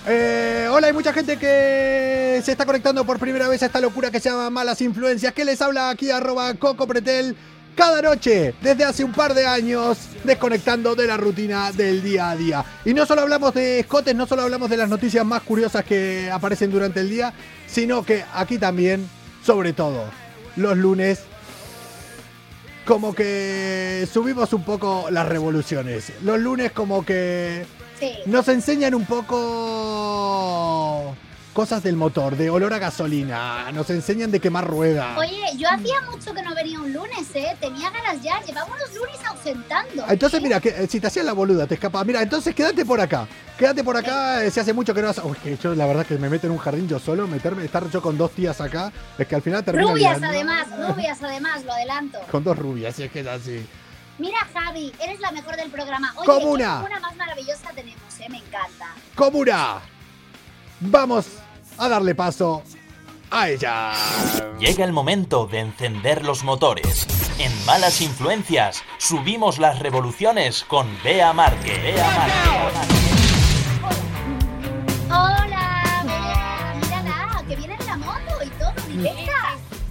eh, 0.07 0.67
hola, 0.69 0.87
hay 0.87 0.93
mucha 0.93 1.13
gente 1.13 1.37
que 1.37 2.41
se 2.43 2.51
está 2.51 2.65
conectando 2.65 3.05
por 3.05 3.19
primera 3.19 3.47
vez 3.47 3.63
a 3.63 3.67
esta 3.67 3.79
locura 3.79 4.11
que 4.11 4.19
se 4.19 4.29
llama 4.29 4.49
Malas 4.49 4.81
Influencias. 4.81 5.33
¿Qué 5.33 5.45
les 5.45 5.61
habla 5.61 5.89
aquí? 5.89 6.11
Arroba 6.11 6.53
Coco 6.55 6.87
Pretel. 6.87 7.35
Cada 7.73 8.01
noche, 8.01 8.53
desde 8.61 8.83
hace 8.83 9.01
un 9.01 9.13
par 9.13 9.33
de 9.33 9.47
años, 9.47 9.97
desconectando 10.25 10.93
de 10.93 11.07
la 11.07 11.15
rutina 11.15 11.71
del 11.71 12.03
día 12.03 12.31
a 12.31 12.35
día. 12.35 12.65
Y 12.83 12.93
no 12.93 13.05
solo 13.05 13.21
hablamos 13.21 13.53
de 13.53 13.79
escotes, 13.79 14.13
no 14.13 14.27
solo 14.27 14.41
hablamos 14.41 14.69
de 14.69 14.75
las 14.75 14.89
noticias 14.89 15.25
más 15.25 15.41
curiosas 15.43 15.85
que 15.85 16.29
aparecen 16.29 16.69
durante 16.69 16.99
el 16.99 17.09
día, 17.09 17.33
sino 17.67 18.03
que 18.03 18.25
aquí 18.33 18.57
también, 18.57 19.09
sobre 19.43 19.71
todo, 19.71 20.03
los 20.57 20.77
lunes, 20.77 21.21
como 22.91 23.13
que 23.15 24.05
subimos 24.11 24.51
un 24.51 24.63
poco 24.65 25.05
las 25.11 25.25
revoluciones. 25.25 26.11
Los 26.23 26.37
lunes 26.41 26.73
como 26.73 27.05
que 27.05 27.65
Sí. 27.97 28.11
nos 28.25 28.49
enseñan 28.49 28.93
un 28.95 29.05
poco 29.05 29.35
cosas 31.53 31.83
del 31.83 31.95
motor, 31.95 32.35
de 32.37 32.49
olor 32.49 32.73
a 32.73 32.79
gasolina, 32.79 33.71
nos 33.73 33.89
enseñan 33.89 34.31
de 34.31 34.39
quemar 34.39 34.65
ruedas. 34.67 35.17
Oye, 35.17 35.41
yo 35.57 35.67
hacía 35.69 36.01
mucho 36.09 36.33
que 36.33 36.41
no 36.41 36.55
venía 36.55 36.79
un 36.79 36.93
lunes, 36.93 37.27
¿eh? 37.35 37.55
Tenía 37.59 37.89
ganas 37.89 38.21
ya, 38.21 38.41
llevaba 38.41 38.67
unos 38.73 38.93
lunes 38.95 39.19
ausentando. 39.25 40.05
Entonces, 40.07 40.39
¿eh? 40.39 40.43
mira, 40.43 40.59
que, 40.59 40.69
eh, 40.69 40.87
si 40.87 40.99
te 40.99 41.07
hacías 41.07 41.25
la 41.25 41.33
boluda, 41.33 41.67
te 41.67 41.73
escapas. 41.75 42.05
Mira, 42.05 42.21
entonces 42.21 42.55
quédate 42.55 42.85
por 42.85 43.01
acá. 43.01 43.27
Quédate 43.57 43.83
por 43.83 43.97
acá, 43.97 44.43
eh, 44.43 44.49
si 44.51 44.59
hace 44.59 44.73
mucho 44.73 44.93
que 44.93 45.01
no 45.01 45.07
vas. 45.07 45.21
Uy, 45.23 45.35
que 45.43 45.57
yo 45.57 45.75
la 45.75 45.85
verdad 45.85 46.05
que 46.05 46.17
me 46.17 46.29
meto 46.29 46.47
en 46.47 46.53
un 46.53 46.57
jardín 46.57 46.87
yo 46.87 46.99
solo, 46.99 47.27
meterme, 47.27 47.65
estar 47.65 47.89
yo 47.89 48.01
con 48.01 48.17
dos 48.17 48.31
tías 48.31 48.59
acá, 48.61 48.91
es 49.17 49.27
que 49.27 49.35
al 49.35 49.41
final 49.41 49.63
termino 49.63 49.89
Rubias 49.89 50.19
liando. 50.19 50.27
además, 50.27 50.67
rubias 50.89 51.21
además, 51.21 51.63
lo 51.65 51.73
adelanto. 51.73 52.19
Con 52.31 52.43
dos 52.43 52.57
rubias, 52.57 52.95
si 52.95 53.03
es 53.03 53.11
que 53.11 53.19
es 53.19 53.27
así. 53.27 53.65
Mira, 54.17 54.37
Javi, 54.53 54.93
eres 55.01 55.19
la 55.19 55.31
mejor 55.31 55.55
del 55.57 55.69
programa. 55.69 56.13
Oye, 56.15 56.25
Como 56.25 56.39
qué 56.39 56.45
una. 56.63 56.75
comuna 56.77 56.99
más 56.99 57.15
maravillosa 57.15 57.69
tenemos, 57.75 58.19
¿eh? 58.19 58.27
Me 58.29 58.37
encanta. 58.37 58.93
Comuna. 59.15 59.79
Vamos 60.79 61.40
a 61.81 61.89
darle 61.89 62.13
paso 62.15 62.61
a 63.31 63.49
ella. 63.49 63.91
Llega 64.59 64.85
el 64.85 64.93
momento 64.93 65.47
de 65.47 65.59
encender 65.59 66.23
los 66.23 66.43
motores. 66.43 67.07
En 67.39 67.51
Malas 67.65 68.01
Influencias 68.01 68.83
subimos 68.99 69.57
las 69.57 69.79
revoluciones 69.79 70.63
con 70.63 70.87
Bea 71.03 71.33
Marque. 71.33 71.77
Bea 71.81 72.11
Marque. 72.11 73.91
Hola, 75.09 76.03
Bea, 76.05 76.75
mírala, 76.83 77.43
que 77.47 77.55
viene 77.55 77.75
en 77.79 77.85
la 77.87 77.97
moto 77.97 78.43
y 78.45 78.49
todo, 78.49 78.73
directa. 78.87 79.31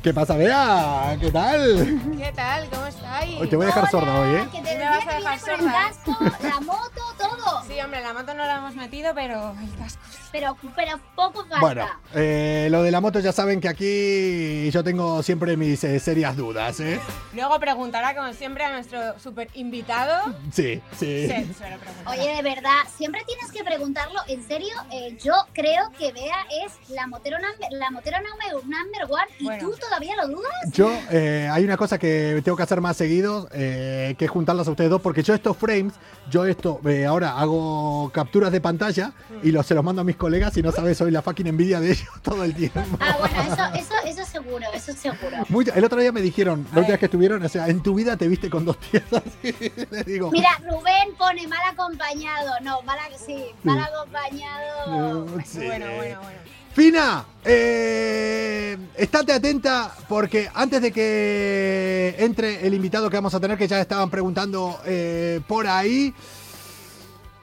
¿Qué 0.03 0.15
pasa, 0.15 0.37
Bea? 0.37 1.17
¿Qué 1.21 1.31
tal? 1.33 2.01
¿Qué 2.17 2.33
tal? 2.35 2.71
¿Cómo 2.71 2.87
estáis? 2.87 3.41
Hoy 3.41 3.49
te 3.49 3.57
voy 3.57 3.65
a 3.65 3.67
dejar 3.67 3.91
sorda 3.91 4.21
hoy, 4.21 4.35
¿eh? 4.37 4.49
Que 4.53 4.63
te 4.63 4.79
Me 4.79 4.85
vas 4.85 5.07
a 5.07 5.15
dejar 5.15 5.41
con 5.41 5.51
el 5.51 5.59
sorda. 5.59 5.73
casco, 5.73 6.17
la 6.49 6.61
moto, 6.61 7.03
todo. 7.19 7.65
Sí, 7.67 7.81
hombre, 7.81 8.01
la 8.01 8.13
moto 8.13 8.33
no 8.35 8.47
la 8.47 8.59
hemos 8.59 8.75
metido, 8.77 9.13
pero 9.15 9.55
el 9.61 9.75
casco. 9.77 10.01
Pero, 10.33 10.57
pero 10.77 11.01
poco 11.17 11.41
falta. 11.41 11.61
Bueno, 11.61 11.87
eh, 12.15 12.69
lo 12.71 12.83
de 12.83 12.91
la 12.91 13.01
moto 13.01 13.19
ya 13.19 13.33
saben 13.33 13.61
que 13.61 13.69
aquí 13.69 14.71
yo 14.71 14.85
tengo 14.85 15.23
siempre 15.23 15.57
mis 15.57 15.83
eh, 15.85 15.99
serias 15.99 16.37
dudas, 16.37 16.79
¿eh? 16.81 17.01
Luego 17.35 17.59
preguntará, 17.59 18.15
como 18.15 18.33
siempre, 18.33 18.65
a 18.65 18.73
nuestro 18.73 19.19
super 19.19 19.49
invitado. 19.55 20.33
Sí, 20.53 20.81
sí. 20.99 21.27
Sí, 21.29 21.55
se 21.59 21.71
lo 21.71 21.79
preguntará. 21.79 22.11
Oye, 22.11 22.37
de 22.37 22.43
verdad, 22.43 22.79
siempre 22.97 23.23
tienes 23.27 23.51
que 23.51 23.65
preguntarlo. 23.65 24.21
En 24.29 24.47
serio, 24.47 24.75
eh, 24.93 25.17
yo 25.23 25.33
creo 25.53 25.91
que 25.99 26.13
Bea 26.13 26.47
es 26.65 26.91
la 26.91 27.07
motero 27.07 27.39
number, 27.39 27.69
la 27.73 27.91
motero 27.91 28.19
number, 28.19 28.65
number 28.65 29.05
one 29.09 29.25
y 29.39 29.45
Bueno. 29.45 29.69
tú 29.69 29.77
todavía 29.81 30.15
lo 30.17 30.29
dudas. 30.29 30.53
Yo, 30.73 30.91
eh, 31.11 31.49
hay 31.51 31.65
una 31.65 31.77
cosa 31.77 31.99
que 31.99 32.41
tengo 32.45 32.57
que 32.57 32.63
hacer 32.63 32.81
más 32.81 32.97
seguido, 32.97 33.49
eh, 33.53 34.15
que 34.19 34.27
es 34.27 34.31
juntarlas 34.31 34.69
a 34.69 34.71
ustedes 34.71 34.91
dos, 34.91 35.01
porque 35.01 35.23
yo 35.23 35.35
estos 35.35 35.57
frames, 35.57 35.95
yo 36.31 36.45
esto, 36.47 36.81
eh, 36.87 37.05
ahora 37.07 37.39
hago 37.39 38.11
capturas 38.13 38.53
de 38.53 38.61
pantalla 38.61 39.13
y 39.43 39.51
los, 39.51 39.67
se 39.67 39.75
los 39.75 39.83
mando 39.85 40.03
a 40.03 40.05
mis 40.05 40.17
colegas 40.21 40.55
y 40.59 40.63
no 40.63 40.71
sabes, 40.71 40.99
soy 40.99 41.11
la 41.11 41.23
fucking 41.23 41.47
envidia 41.47 41.81
de 41.81 41.93
ellos 41.93 42.09
todo 42.23 42.45
el 42.45 42.55
tiempo. 42.55 42.81
Ah, 43.01 43.17
bueno, 43.19 43.43
eso, 43.43 43.75
eso, 43.75 43.95
eso 44.07 44.31
seguro, 44.31 44.67
eso 44.73 44.93
seguro. 44.93 45.73
El 45.75 45.85
otro 45.85 45.99
día 46.01 46.13
me 46.13 46.21
dijeron, 46.21 46.67
la 46.73 46.81
última 46.81 46.93
vez 46.93 46.99
que 47.01 47.07
estuvieron, 47.07 47.43
o 47.43 47.49
sea, 47.49 47.67
en 47.69 47.83
tu 47.83 47.95
vida 47.95 48.17
te 48.17 48.29
viste 48.29 48.51
con 48.51 48.65
dos 48.65 48.79
tías 48.79 49.03
así. 49.13 49.55
Les 49.91 50.07
digo, 50.07 50.31
Mira, 50.31 50.51
Rubén 50.59 51.15
pone 51.19 51.49
mal 51.49 51.63
acompañado. 51.67 52.53
No, 52.63 52.83
mal, 52.83 52.99
sí, 53.27 53.47
mal 53.65 53.81
acompañado. 53.81 55.27
sí. 55.45 55.65
Bueno, 55.65 55.87
bueno, 55.97 56.21
bueno. 56.21 56.39
Fina, 56.73 57.25
eh, 57.45 58.77
estate 58.97 59.33
atenta 59.33 59.93
porque 60.09 60.49
antes 60.55 60.81
de 60.81 60.93
que 60.93 62.15
entre 62.19 62.65
el 62.65 62.75
invitado 62.75 63.11
que 63.11 63.17
vamos 63.17 63.35
a 63.35 63.41
tener, 63.41 63.59
que 63.59 63.67
ya 63.67 63.81
estaban 63.81 64.09
preguntando 64.09 64.79
eh, 64.85 65.41
por 65.49 65.67
ahí, 65.67 66.15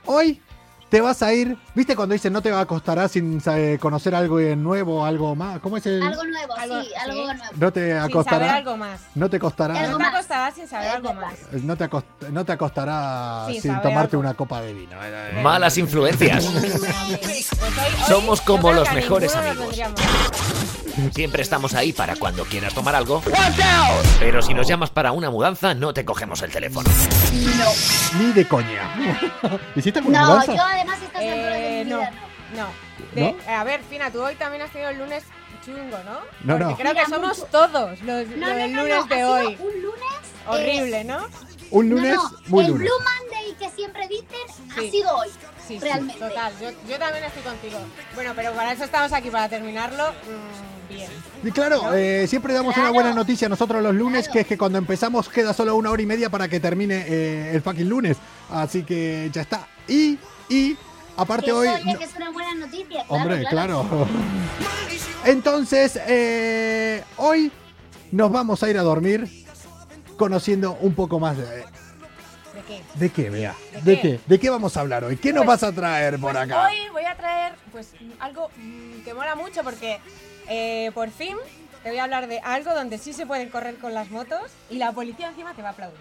hoy 0.06 0.40
te 0.90 1.02
vas 1.02 1.22
a 1.22 1.34
ir, 1.34 1.58
¿viste 1.76 1.96
cuando 1.96 2.14
dicen 2.14 2.32
no 2.32 2.42
te 2.42 2.50
va 2.50 2.62
a 2.62 2.66
costará 2.66 3.08
sin 3.10 3.42
eh, 3.46 3.78
conocer 3.80 4.16
algo 4.16 4.40
nuevo, 4.40 5.06
algo 5.06 5.36
más? 5.36 5.60
¿Cómo 5.60 5.78
es 5.78 5.86
el...? 5.86 6.02
Algo 6.02 6.24
nuevo, 6.24 6.54
Algo- 6.56 6.82
sí, 6.82 6.90
algo 7.00 7.14
sí. 7.18 7.26
nuevo. 7.26 7.44
No 7.58 7.74
te 7.74 7.80
Sin 7.82 7.90
saber 7.92 8.10
acostará. 8.10 8.56
algo 8.56 8.78
más. 8.78 9.02
No 9.16 9.30
te 9.30 9.40
costará. 9.40 9.80
Algo 9.80 9.92
No 9.92 9.98
te 9.98 10.04
acostarás 10.06 10.54
sin 10.56 10.68
saber 10.68 10.90
algo 10.90 11.14
más. 11.14 11.34
No 11.52 11.76
te, 11.76 11.90
acost- 11.90 12.30
no 12.32 12.46
te 12.46 12.52
acostará 12.54 13.46
Sin 13.52 13.62
sin 13.62 13.82
tomarte 13.82 14.16
algo. 14.16 14.20
una 14.20 14.34
copa 14.34 14.62
de 14.62 14.74
vino. 14.74 14.96
Malas 15.44 15.78
influencias. 15.78 16.46
Somos 18.08 18.42
como 18.42 18.72
los 18.72 18.92
mejores 18.94 19.36
amigos. 19.36 19.76
Siempre 21.14 21.44
estamos 21.44 21.76
ahí 21.76 21.94
para 21.94 22.16
cuando 22.16 22.44
quieras 22.46 22.74
tomar 22.74 22.96
algo. 22.96 23.22
Pero 24.20 24.42
si 24.42 24.54
nos 24.56 24.68
llamas 24.68 24.90
para 24.90 25.12
una 25.12 25.30
mudanza, 25.30 25.76
no 25.76 25.94
te 25.94 26.04
cogemos 26.04 26.42
el 26.42 26.52
teléfono. 26.52 26.90
Ni 28.20 28.32
de 28.32 28.48
coña. 28.48 28.90
¿Hiciste 29.76 30.00
alguna 30.00 30.22
No, 30.22 30.28
mudanza? 30.30 30.56
yo 30.56 30.64
Eh, 31.82 31.86
no, 31.86 32.02
no. 32.56 33.36
A 33.54 33.64
ver, 33.64 33.82
Fina, 33.90 34.12
tú 34.12 34.22
hoy 34.22 34.36
también 34.36 34.62
has 34.64 34.72
tenido 34.72 34.90
el 34.92 34.98
lunes 35.00 35.24
chungo, 35.66 35.98
¿no? 36.06 36.20
No, 36.44 36.58
no. 36.60 36.76
Creo 36.78 36.94
Mira, 36.94 37.04
que 37.06 37.10
somos 37.12 37.38
mucho. 37.40 37.50
todos 37.52 37.72
los, 37.72 38.02
No, 38.04 38.18
los 38.20 38.28
no, 38.38 38.48
del 38.48 38.74
no, 38.74 38.82
lunes 38.84 38.98
no, 39.00 39.06
de 39.08 39.14
ha 39.16 39.18
sido 39.18 39.32
hoy. 39.34 39.58
un 39.60 39.82
lunes 39.82 40.04
eh, 40.24 40.48
Horrible, 40.48 41.04
¿no? 41.04 41.28
Un 41.72 41.90
lunes, 41.90 42.16
no, 42.16 42.32
muy 42.48 42.64
el 42.66 42.72
lunes. 42.72 42.88
Blue 42.88 43.00
Monday 43.04 43.54
que 43.60 43.70
siempre 43.76 44.08
dicen 44.08 44.28
Sí. 44.56 44.88
ha 44.88 44.92
sido 44.92 45.18
hoy. 45.18 45.28
Sí, 45.68 45.74
sí, 45.74 45.80
realmente. 45.80 46.18
total. 46.26 46.54
Yo, 46.62 46.70
yo 46.90 46.98
también 46.98 47.26
estoy 47.26 47.44
contigo. 47.44 47.78
Bueno, 48.16 48.32
pero 48.34 48.54
para 48.54 48.72
eso 48.72 48.86
estamos 48.86 49.12
aquí, 49.12 49.30
para 49.30 49.50
terminarlo 49.50 50.12
mm, 50.12 50.94
bien. 50.94 51.12
Y 51.44 51.52
claro, 51.52 51.94
eh, 51.94 52.26
siempre 52.30 52.54
damos 52.54 52.74
Claro. 52.74 52.92
una 52.92 52.94
buena 53.02 53.14
noticia 53.14 53.50
nosotros 53.50 53.84
los 53.84 53.94
lunes, 53.94 54.22
Claro. 54.24 54.34
que 54.34 54.40
es 54.40 54.48
que 54.48 54.58
cuando 54.58 54.78
empezamos 54.78 55.28
queda 55.28 55.54
solo 55.54 55.76
una 55.76 55.92
hora 55.92 56.02
y 56.02 56.06
media 56.06 56.30
para 56.30 56.48
que 56.48 56.62
termine 56.62 57.04
eh, 57.06 57.52
el 57.54 57.62
fucking 57.62 57.90
lunes. 57.90 58.16
Así 58.50 58.84
que 58.84 59.30
ya 59.34 59.42
está. 59.42 59.68
Y, 59.90 60.18
y, 60.48 60.78
aparte 61.18 61.52
hoy... 61.52 61.68
eso, 61.68 61.76
oye, 61.78 61.94
no- 61.94 62.00
que 62.00 62.06
es 62.06 62.16
una 62.16 62.30
buena 62.32 62.54
noticia. 62.56 63.04
Claro, 63.06 63.08
hombre, 63.10 63.46
claro. 63.50 63.86
claro. 63.90 64.08
Entonces, 65.26 66.00
eh, 66.08 67.04
hoy 67.18 67.52
nos 68.12 68.32
vamos 68.32 68.64
a 68.64 68.70
ir 68.70 68.78
a 68.78 68.82
dormir 68.82 69.46
conociendo 70.18 70.78
un 70.82 70.94
poco 70.94 71.20
más 71.20 71.38
de... 71.38 71.44
¿De 71.46 71.66
qué? 72.68 72.82
¿De 72.96 73.10
qué, 73.12 73.30
Bea? 73.30 73.56
¿De 73.74 73.82
¿De 73.82 73.96
qué? 73.96 74.02
qué? 74.02 74.20
¿De 74.26 74.40
qué 74.40 74.50
vamos 74.50 74.76
a 74.78 74.80
hablar 74.82 75.04
hoy? 75.04 75.18
¿Qué 75.18 75.32
nos 75.34 75.46
Pues- 75.46 75.62
vas 75.62 75.70
a 75.70 75.74
traer 75.74 76.20
por 76.20 76.32
Pues 76.34 76.44
acá? 76.44 76.68
Hoy 76.68 76.78
voy 76.92 77.04
a 77.06 77.16
traer 77.16 77.54
pues 77.72 77.92
algo 78.20 78.50
mm, 78.58 79.02
que 79.04 79.14
mola 79.14 79.36
mucho 79.36 79.64
porque 79.64 80.00
eh, 80.50 80.92
por 80.94 81.10
fin 81.12 81.36
te 81.84 81.90
voy 81.90 82.00
a 82.00 82.04
hablar 82.06 82.28
de 82.28 82.40
algo 82.40 82.74
donde 82.74 82.98
sí 82.98 83.14
se 83.14 83.26
pueden 83.26 83.50
correr 83.50 83.76
con 83.78 83.94
las 83.94 84.10
motos 84.10 84.42
y 84.70 84.78
la 84.78 84.92
policía 84.92 85.30
encima 85.30 85.54
te 85.54 85.62
va 85.62 85.70
a 85.70 85.72
aplaudir. 85.72 85.98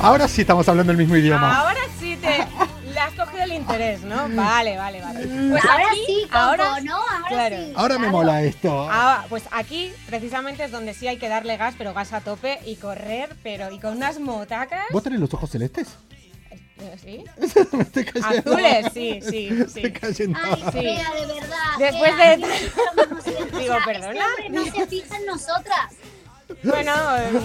Ahora 0.00 0.28
sí 0.28 0.42
estamos 0.42 0.68
hablando 0.68 0.92
el 0.92 0.98
mismo 0.98 1.16
idioma. 1.16 1.60
Ahora 1.60 1.80
sí 1.98 2.16
te 2.16 2.46
le 2.92 3.00
has 3.00 3.12
cogido 3.14 3.42
el 3.42 3.52
interés, 3.52 4.02
¿no? 4.02 4.28
Vale, 4.30 4.76
vale, 4.76 5.00
vale. 5.00 5.26
Pues 5.50 5.64
ahora 5.64 5.84
aquí- 5.90 6.00
sí, 6.06 6.22
Coco, 6.24 6.36
ahora, 6.38 6.80
¿no? 6.82 6.96
Ahora 6.96 7.28
claro. 7.28 7.56
sí. 7.56 7.72
Ahora 7.74 7.98
me 7.98 8.08
mola 8.08 8.42
esto. 8.42 8.88
Ah, 8.90 9.24
pues 9.28 9.44
aquí 9.50 9.92
precisamente 10.06 10.64
es 10.64 10.70
donde 10.70 10.94
sí 10.94 11.08
hay 11.08 11.16
que 11.18 11.28
darle 11.28 11.56
gas, 11.56 11.74
pero 11.78 11.92
gas 11.94 12.12
a 12.12 12.20
tope 12.20 12.60
y 12.66 12.76
correr, 12.76 13.34
pero 13.42 13.70
y 13.72 13.78
con 13.80 13.96
unas 13.96 14.18
motacas. 14.20 14.84
¿Vos 14.92 15.02
tenés 15.02 15.18
los 15.18 15.32
ojos 15.34 15.50
celestes? 15.50 15.88
eh, 16.78 16.96
¿Sí? 17.02 17.24
Me 17.76 17.82
estoy 17.82 18.04
cayendo. 18.04 18.50
Azules, 18.52 18.86
sí, 18.94 19.20
sí, 19.22 19.48
Me 19.50 19.56
sí. 19.66 19.80
estoy 19.80 19.92
cayendo. 19.92 20.38
Ay, 20.42 20.64
Sí. 20.72 20.78
Bea, 20.78 21.10
de 21.14 21.26
verdad. 21.26 21.56
Después 21.78 22.16
de-. 22.18 22.36
Digo, 23.60 23.74
O 23.74 23.76
sea, 23.76 23.84
perdona. 23.84 24.24
Este 24.38 24.50
no 24.50 24.64
se 24.64 24.86
fija 24.86 25.16
en 25.16 25.26
nosotras. 25.26 25.92
Bueno, 26.62 26.92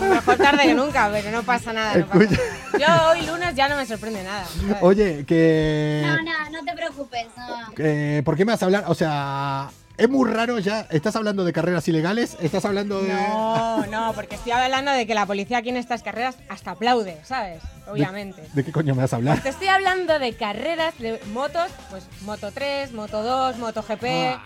mejor 0.09 0.37
tarde 0.37 0.63
que 0.63 0.73
nunca, 0.73 1.09
pero 1.11 1.31
no 1.31 1.43
pasa 1.43 1.73
nada. 1.73 1.95
No 1.97 2.07
pasa 2.07 2.19
nada. 2.25 2.77
Yo 2.79 3.09
hoy 3.09 3.25
lunes 3.25 3.55
ya 3.55 3.67
no 3.67 3.75
me 3.75 3.85
sorprende 3.85 4.23
nada. 4.23 4.45
¿sabes? 4.45 4.77
Oye, 4.81 5.25
que... 5.25 6.03
No, 6.05 6.17
no, 6.21 6.49
no 6.51 6.63
te 6.65 6.73
preocupes. 6.73 7.27
No. 7.35 7.73
eh, 7.79 8.21
¿Por 8.23 8.37
qué 8.37 8.45
me 8.45 8.51
vas 8.53 8.61
a 8.61 8.65
hablar? 8.65 8.83
O 8.87 8.93
sea, 8.95 9.69
es 9.97 10.07
muy 10.09 10.29
raro 10.29 10.59
ya. 10.59 10.87
¿Estás 10.91 11.15
hablando 11.15 11.43
de 11.43 11.51
carreras 11.53 11.87
ilegales? 11.87 12.37
¿Estás 12.41 12.63
hablando 12.65 13.01
de...? 13.01 13.11
No, 13.13 13.85
no, 13.87 14.13
porque 14.13 14.35
estoy 14.35 14.51
hablando 14.51 14.91
de 14.91 15.05
que 15.07 15.15
la 15.15 15.25
policía 15.25 15.57
aquí 15.57 15.69
en 15.69 15.77
estas 15.77 16.03
carreras 16.03 16.35
hasta 16.49 16.71
aplaude, 16.71 17.17
¿sabes? 17.23 17.61
Obviamente. 17.87 18.43
¿De 18.53 18.63
qué 18.63 18.71
coño 18.71 18.93
me 18.95 19.01
vas 19.01 19.13
a 19.13 19.17
hablar? 19.17 19.41
Te 19.41 19.49
estoy 19.49 19.67
hablando 19.67 20.19
de 20.19 20.33
carreras 20.35 20.97
de 20.99 21.19
motos, 21.33 21.69
pues 21.89 22.05
Moto 22.21 22.51
3, 22.51 22.93
Moto 22.93 23.23
2, 23.23 23.57
Moto 23.57 23.81
GP. 23.83 24.05
Ah. 24.05 24.41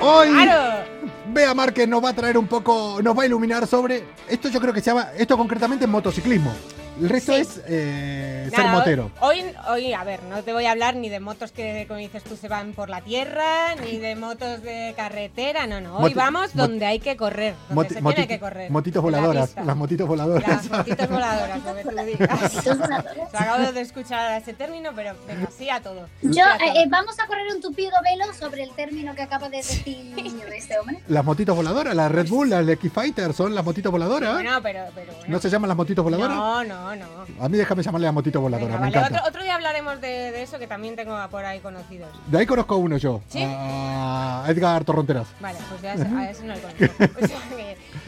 Hoy 0.00 0.28
¡Claro! 0.30 0.84
Bea 1.32 1.54
Márquez 1.54 1.86
nos 1.86 2.02
va 2.02 2.10
a 2.10 2.14
traer 2.14 2.38
un 2.38 2.46
poco, 2.46 3.00
nos 3.02 3.16
va 3.16 3.22
a 3.22 3.26
iluminar 3.26 3.66
sobre... 3.66 4.04
Esto 4.28 4.48
yo 4.48 4.60
creo 4.60 4.72
que 4.72 4.80
se 4.80 4.90
llama, 4.90 5.08
esto 5.16 5.36
concretamente 5.36 5.84
es 5.84 5.90
motociclismo. 5.90 6.52
El 7.00 7.08
resto 7.08 7.32
Sí. 7.34 7.40
es 7.40 7.60
eh, 7.66 8.50
ser 8.54 8.66
motero. 8.66 9.10
Hoy, 9.20 9.42
hoy, 9.68 9.92
a 9.92 10.04
ver, 10.04 10.22
no 10.24 10.42
te 10.42 10.52
voy 10.52 10.66
a 10.66 10.72
hablar 10.72 10.96
ni 10.96 11.08
de 11.08 11.20
motos 11.20 11.52
que, 11.52 11.84
como 11.88 11.98
dices 11.98 12.22
tú, 12.24 12.36
se 12.36 12.48
van 12.48 12.72
por 12.72 12.88
la 12.90 13.00
tierra, 13.00 13.74
ni 13.76 13.96
de 13.98 14.16
motos 14.16 14.62
de 14.62 14.92
carretera, 14.96 15.66
no, 15.66 15.80
no. 15.80 15.96
Hoy 15.98 16.10
Moti- 16.12 16.14
vamos 16.14 16.54
donde 16.54 16.84
hay 16.86 16.98
que 17.00 17.16
correr, 17.16 17.54
donde 17.68 17.82
Moti- 17.88 17.94
se 17.94 18.02
tiene 18.02 18.28
que 18.28 18.40
correr. 18.40 18.70
Motitos 18.70 19.02
la 19.02 19.18
voladoras, 19.18 19.54
las 19.64 19.76
motitos 19.76 20.08
voladoras. 20.08 20.48
Las 20.48 20.70
motitos 20.70 21.08
voladoras, 21.08 21.60
lo 21.64 21.74
que 21.74 21.82
tú 21.84 21.90
digas. 22.06 22.40
Motitos 22.42 22.78
voladoras. 22.78 23.30
Se 23.30 23.36
acabo 23.38 23.72
de 23.72 23.80
escuchar 23.80 24.40
ese 24.42 24.52
término, 24.54 24.90
pero 24.94 25.14
venga, 25.26 25.48
sí 25.56 25.70
a 25.70 25.80
todo. 25.80 26.06
Yo, 26.22 26.32
Sí 26.32 26.40
a 26.40 26.58
todo. 26.58 26.66
eh, 26.68 26.82
eh, 26.82 26.86
vamos 26.88 27.18
a 27.18 27.26
correr 27.26 27.46
un 27.54 27.60
tupido 27.62 27.92
velo 28.02 28.32
sobre 28.34 28.62
el 28.62 28.70
término 28.72 29.14
que 29.14 29.22
acaba 29.22 29.48
de 29.48 29.58
decir 29.58 30.14
este 30.54 30.78
hombre. 30.78 30.98
Las 31.08 31.24
motitos 31.24 31.56
voladoras, 31.56 31.94
las 31.94 32.10
Red 32.12 32.28
Bull, 32.28 32.50
las 32.50 32.68
X 32.68 32.92
Fighter, 32.92 33.32
son 33.32 33.54
las 33.54 33.64
motitos 33.64 33.90
voladoras. 33.90 34.34
Bueno, 34.34 34.60
pero, 34.62 34.84
pero 34.94 35.12
bueno. 35.14 35.28
¿No 35.28 35.38
se 35.40 35.48
llaman 35.48 35.68
las 35.68 35.76
motitos 35.76 36.04
voladoras? 36.04 36.36
No, 36.36 36.64
no, 36.64 36.89
No, 36.96 37.06
no. 37.06 37.44
A 37.44 37.48
mí 37.48 37.56
déjame 37.56 37.82
llamarle 37.82 38.08
a 38.08 38.12
motito 38.12 38.40
voladora, 38.40 38.66
Venga, 38.74 38.78
me 38.86 38.86
vale, 38.90 38.98
encanta. 38.98 39.18
otro, 39.20 39.28
otro 39.30 39.42
día 39.42 39.54
hablaremos 39.54 40.00
de, 40.00 40.08
de 40.32 40.42
eso 40.42 40.58
que 40.58 40.66
también 40.66 40.96
tengo 40.96 41.16
por 41.30 41.44
ahí 41.44 41.60
conocidos. 41.60 42.08
De 42.26 42.38
ahí 42.38 42.46
conozco 42.46 42.76
uno 42.76 42.96
yo, 42.96 43.20
¿Sí? 43.28 43.42
a 43.46 44.44
Edgar 44.48 44.84
Torronteras. 44.84 45.28
Vale, 45.40 45.58
pues 45.68 45.82
ya 45.82 45.92
a 46.18 46.30
ese 46.30 46.44
no 46.44 46.54
le 46.54 46.60
conozco. 46.60 47.18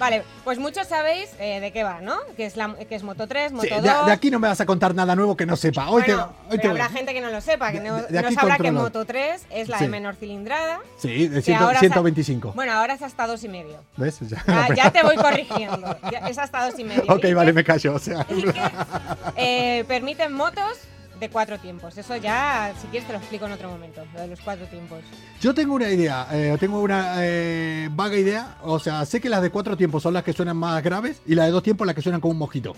Que- 0.03 0.11
vale, 0.19 0.23
pues 0.45 0.59
muchos 0.59 0.87
sabéis 0.88 1.31
eh, 1.38 1.61
de 1.61 1.73
qué 1.73 1.85
va, 1.85 2.01
¿no? 2.01 2.17
Que 2.37 2.45
es, 2.47 2.57
la, 2.57 2.75
que 2.75 2.95
es 2.95 3.03
Moto 3.03 3.27
3, 3.29 3.53
Moto 3.53 3.62
Sí, 3.69 3.71
2. 3.75 3.83
de, 3.83 3.88
de 4.07 4.12
aquí 4.12 4.31
no 4.31 4.38
me 4.38 4.49
vas 4.49 4.61
a 4.61 4.67
contar 4.67 4.95
nada 4.95 5.15
nuevo 5.15 5.37
que 5.37 5.47
no 5.47 5.57
sepa. 5.57 5.88
Hoy 5.91 6.03
bueno, 6.07 6.33
te, 6.49 6.55
hoy 6.55 6.59
te 6.61 6.69
voy. 6.69 6.81
habrá 6.81 6.88
gente 6.88 7.15
que 7.15 7.21
no 7.21 7.31
lo 7.31 7.41
sepa, 7.41 7.71
que 7.73 7.81
no, 7.81 7.97
De- 7.97 8.03
de 8.09 8.23
no 8.23 8.33
sabrá 8.33 8.57
que 8.57 8.62
controlo. 8.65 8.81
Moto 8.81 9.05
3 9.05 9.47
es 9.51 9.69
la 9.69 9.79
Sí. 9.79 9.85
de 9.85 9.91
menor 9.91 10.17
cilindrada. 10.17 10.81
Sí, 10.99 11.29
de 11.29 11.37
que 11.37 11.43
100 11.43 11.59
ahora 11.59 11.75
sa- 11.75 11.81
125. 11.81 12.53
Bueno, 12.55 12.73
ahora 12.73 12.95
es 12.95 13.03
hasta 13.03 13.27
dos 13.27 13.43
y 13.45 13.49
medio. 13.49 13.79
¿Ves? 13.97 14.19
Ya, 14.21 14.43
Ya, 14.47 14.75
ya 14.77 14.91
te 14.91 15.03
voy 15.03 15.17
corrigiendo. 15.17 15.97
Ya- 16.11 16.29
es 16.29 16.38
hasta 16.38 16.65
dos 16.69 16.79
y 16.79 16.85
medio. 16.85 17.05
ok, 17.09 17.25
Y 17.25 17.35
vale, 17.35 17.51
que, 17.51 17.55
me 17.55 17.65
callo. 17.65 17.95
O 17.95 17.99
sea, 17.99 18.27
eh, 19.37 19.85
permiten 19.88 20.33
motos 20.33 20.79
de 21.23 21.31
cuatro 21.31 21.59
tiempos. 21.59 21.97
Eso 21.97 22.17
ya, 22.17 22.75
si 22.81 22.87
quieres, 22.89 23.07
te 23.07 23.13
lo 23.13 23.19
explico 23.21 23.47
en 23.47 23.53
otro 23.53 23.71
momento, 23.71 24.05
lo 24.13 24.21
de 24.21 24.27
los 24.29 24.41
cuatro 24.41 24.67
tiempos. 24.67 25.01
yo 25.41 25.55
tengo 25.55 25.75
una 25.75 25.89
idea, 25.89 26.27
eh, 26.33 26.57
tengo 26.59 26.81
una 26.81 27.15
eh, 27.19 27.89
vaga 27.93 28.17
idea. 28.17 28.57
O 28.63 28.79
sea, 28.79 29.05
sé 29.07 29.21
que 29.21 29.29
las 29.29 29.41
de 29.41 29.51
cuatro 29.51 29.77
tiempos 29.77 30.03
son 30.03 30.15
las 30.15 30.25
que 30.25 30.33
suenan 30.33 30.57
más 30.57 30.83
graves 30.83 31.23
y 31.27 31.35
las 31.35 31.47
de 31.47 31.53
dos 31.53 31.63
tiempos 31.63 31.87
las 31.87 31.95
que 31.97 32.03
suenan 32.03 32.21
como 32.21 32.33
un 32.33 32.39
mojito. 32.39 32.75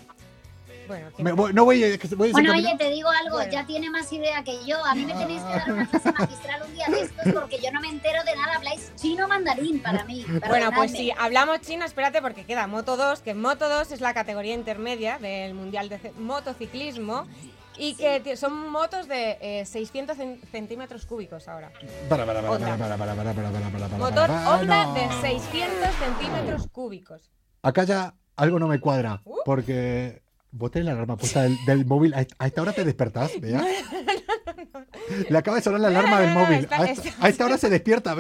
Bueno, 0.87 1.07
Me 1.17 1.33
voy- 1.33 1.55
no 1.55 1.65
voy, 1.65 1.83
a- 1.83 1.97
voy 2.15 2.29
a 2.29 2.33
Bueno, 2.33 2.53
oye, 2.53 2.77
te 2.79 2.91
digo 2.91 3.09
algo, 3.09 3.37
Bueno. 3.37 3.51
ya 3.51 3.65
tiene 3.65 3.89
más 3.89 4.13
idea 4.13 4.45
que 4.45 4.53
yo. 4.67 4.85
A 4.85 4.95
mí 4.95 5.07
me 5.07 5.15
tenéis 5.15 5.41
que 5.41 5.49
dar 5.59 5.73
una 5.73 5.87
clase 5.89 6.13
magistral 6.13 6.63
un 6.69 6.75
día 6.75 6.87
de 6.91 7.01
estos 7.01 7.33
porque 7.33 7.59
yo 7.65 7.73
no 7.73 7.81
me 7.81 7.89
entero 7.89 8.23
de 8.23 8.37
nada. 8.37 8.57
Habláis 8.57 8.93
chino 8.95 9.27
mandarín 9.27 9.79
para 9.81 10.05
mí. 10.05 10.27
Bueno, 10.47 10.71
pues 10.75 10.91
si 10.93 11.11
hablamos 11.19 11.63
China, 11.63 11.87
espérate 11.87 12.21
porque 12.21 12.45
queda 12.45 12.67
Moto 12.67 12.99
2, 12.99 13.21
que 13.23 13.33
Moto 13.33 13.71
2 13.71 13.93
es 13.93 14.03
la 14.03 14.13
categoría 14.13 14.53
intermedia 14.53 15.17
del 15.19 15.55
Mundial 15.55 15.89
de 15.89 16.13
Motociclismo 16.19 17.27
y 17.79 17.95
que 17.95 18.37
son 18.37 18.71
motos 18.71 19.09
de 19.09 19.39
eh, 19.41 19.65
600 19.67 20.17
cen- 20.17 20.41
centímetros 20.51 21.07
cúbicos 21.07 21.49
ahora. 21.49 21.73
Para, 22.09 22.25
para, 22.27 22.41
para, 22.41 22.51
Honda. 22.53 22.67
para, 22.79 22.97
para, 22.97 23.15
para, 23.15 23.15
para, 23.15 23.35
para, 23.35 23.51
para, 23.71 23.89
para, 23.89 23.99
Motor 23.99 24.27
para, 24.29 24.51
Honda 24.55 24.85
no. 24.87 24.95
de 24.95 25.09
600 25.21 25.95
centímetros 25.95 26.69
cúbicos. 26.71 27.31
Acá 27.63 27.85
ya 27.85 28.15
algo 28.37 28.59
no 28.59 28.69
me 28.69 28.79
cuadra. 28.81 29.21
Uh. 29.25 29.37
Porque 29.45 30.23
vos 30.51 30.71
tenés 30.71 30.87
la 30.87 30.93
alarma 30.93 31.17
puesta 31.17 31.43
del, 31.43 31.57
del 31.67 31.85
móvil. 31.87 32.15
A 32.15 32.47
esta- 32.47 32.63
hora 32.63 32.73
te 32.73 32.85
despertás, 32.85 33.41
Bea. 33.41 33.61
Le 35.29 35.38
acaba 35.38 35.59
de 35.59 35.62
sonar 35.62 35.81
la 35.81 35.88
alarma 35.88 36.21
del 36.21 36.31
No, 36.31 36.35
no, 36.35 36.40
no, 36.40 36.47
móvil. 36.47 36.61
está- 36.64 36.77
A 36.83 36.87
esta, 36.90 37.09
está- 37.09 37.27
a 37.27 37.29
esta 37.29 37.45
hora 37.45 37.59
se 37.59 37.69
despierta, 37.71 38.14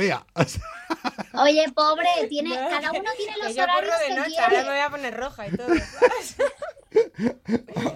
sea, 0.44 0.62
Oye, 1.42 1.64
pobre, 1.74 2.06
tiene, 2.28 2.50
No, 2.50 2.68
cada 2.68 2.90
que- 2.90 3.00
uno 3.00 3.10
tiene 3.16 3.32
que 3.34 3.42
los 3.42 3.54
yo 3.56 3.62
horarios 3.64 3.94
de 4.00 4.06
que 4.06 4.14
noche, 4.20 4.38
ahora 4.38 4.48
me 4.48 4.54
quiere. 4.54 4.70
voy 4.70 4.78
a 4.80 4.90
poner 4.90 5.16
roja 5.16 5.48
y 5.48 5.56
todo. 5.56 5.66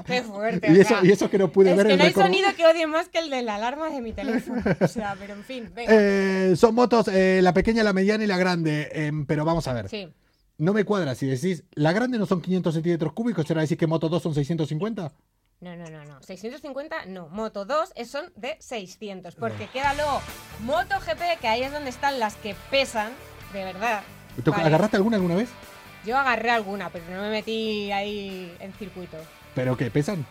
Qué 0.07 0.23
fuerte. 0.23 0.73
y, 0.73 0.79
o 0.79 0.81
eso, 0.81 0.89
sea. 0.89 1.01
y 1.05 1.11
eso 1.13 1.31
que 1.31 1.39
no 1.39 1.53
pude 1.53 1.71
es 1.71 1.77
ver 1.77 1.87
que 1.87 1.93
el 1.93 1.99
no 1.99 2.05
hay 2.05 2.13
sonido 2.13 2.49
que 2.57 2.67
odie 2.67 2.87
más 2.87 3.09
que 3.09 3.19
el 3.19 3.31
de 3.31 3.43
la 3.43 3.57
alarma 3.57 3.91
de 3.91 4.01
mi 4.01 4.13
teléfono. 4.13 4.63
O 4.81 4.89
sea, 4.89 5.17
pero 5.19 5.35
en 5.35 5.45
fin, 5.45 5.71
venga. 5.75 5.93
Eh, 5.95 6.55
son 6.57 6.75
motos, 6.75 7.09
eh, 7.09 7.41
la 7.43 7.53
pequeña, 7.55 7.83
la 7.85 7.93
mediana 7.93 8.25
y 8.25 8.27
la 8.27 8.37
grande. 8.37 8.89
em, 8.93 9.27
pero 9.27 9.45
vamos 9.45 9.67
a 9.69 9.73
ver. 9.73 9.89
Sí. 9.89 10.13
No 10.59 10.73
me 10.73 10.85
cuadra 10.85 11.15
si 11.15 11.27
decís, 11.27 11.63
la 11.75 11.93
grande 11.93 12.19
no 12.19 12.27
son 12.27 12.41
500 12.43 12.75
centímetros 12.75 13.13
cúbicos, 13.13 13.47
¿será 13.47 13.61
decir 13.61 13.79
que 13.79 13.87
Moto 13.87 14.09
2 14.09 14.21
son 14.23 14.35
650? 14.35 15.13
No, 15.61 15.75
no, 15.77 15.91
no, 15.91 16.05
no. 16.05 16.23
650, 16.23 17.07
no. 17.07 17.29
Moto 17.29 17.65
2 17.65 17.93
es- 17.97 18.11
son 18.11 18.27
de 18.37 18.57
600. 18.61 19.35
Porque 19.35 19.67
queda 19.69 19.93
luego 19.95 20.21
Moto 20.61 20.95
GP, 21.01 21.39
que 21.41 21.49
ahí 21.49 21.63
es 21.63 21.73
donde 21.73 21.91
están 21.91 22.21
las 22.21 22.37
que 22.37 22.55
pesan, 22.71 23.13
de 23.53 23.65
verdad. 23.65 24.03
¿Tú 24.45 24.53
Vale. 24.53 24.65
¿Agarraste 24.65 24.97
alguna 24.97 25.17
alguna 25.17 25.35
vez? 25.35 25.49
Yo 26.05 26.17
agarré 26.17 26.51
alguna, 26.51 26.91
pero 26.91 27.05
no 27.11 27.23
me 27.23 27.31
metí 27.31 27.91
ahí 27.91 28.55
en 28.61 28.73
circuito. 28.75 29.17
¿Pero 29.55 29.77
qué? 29.77 29.91
¿Pesan? 29.91 30.25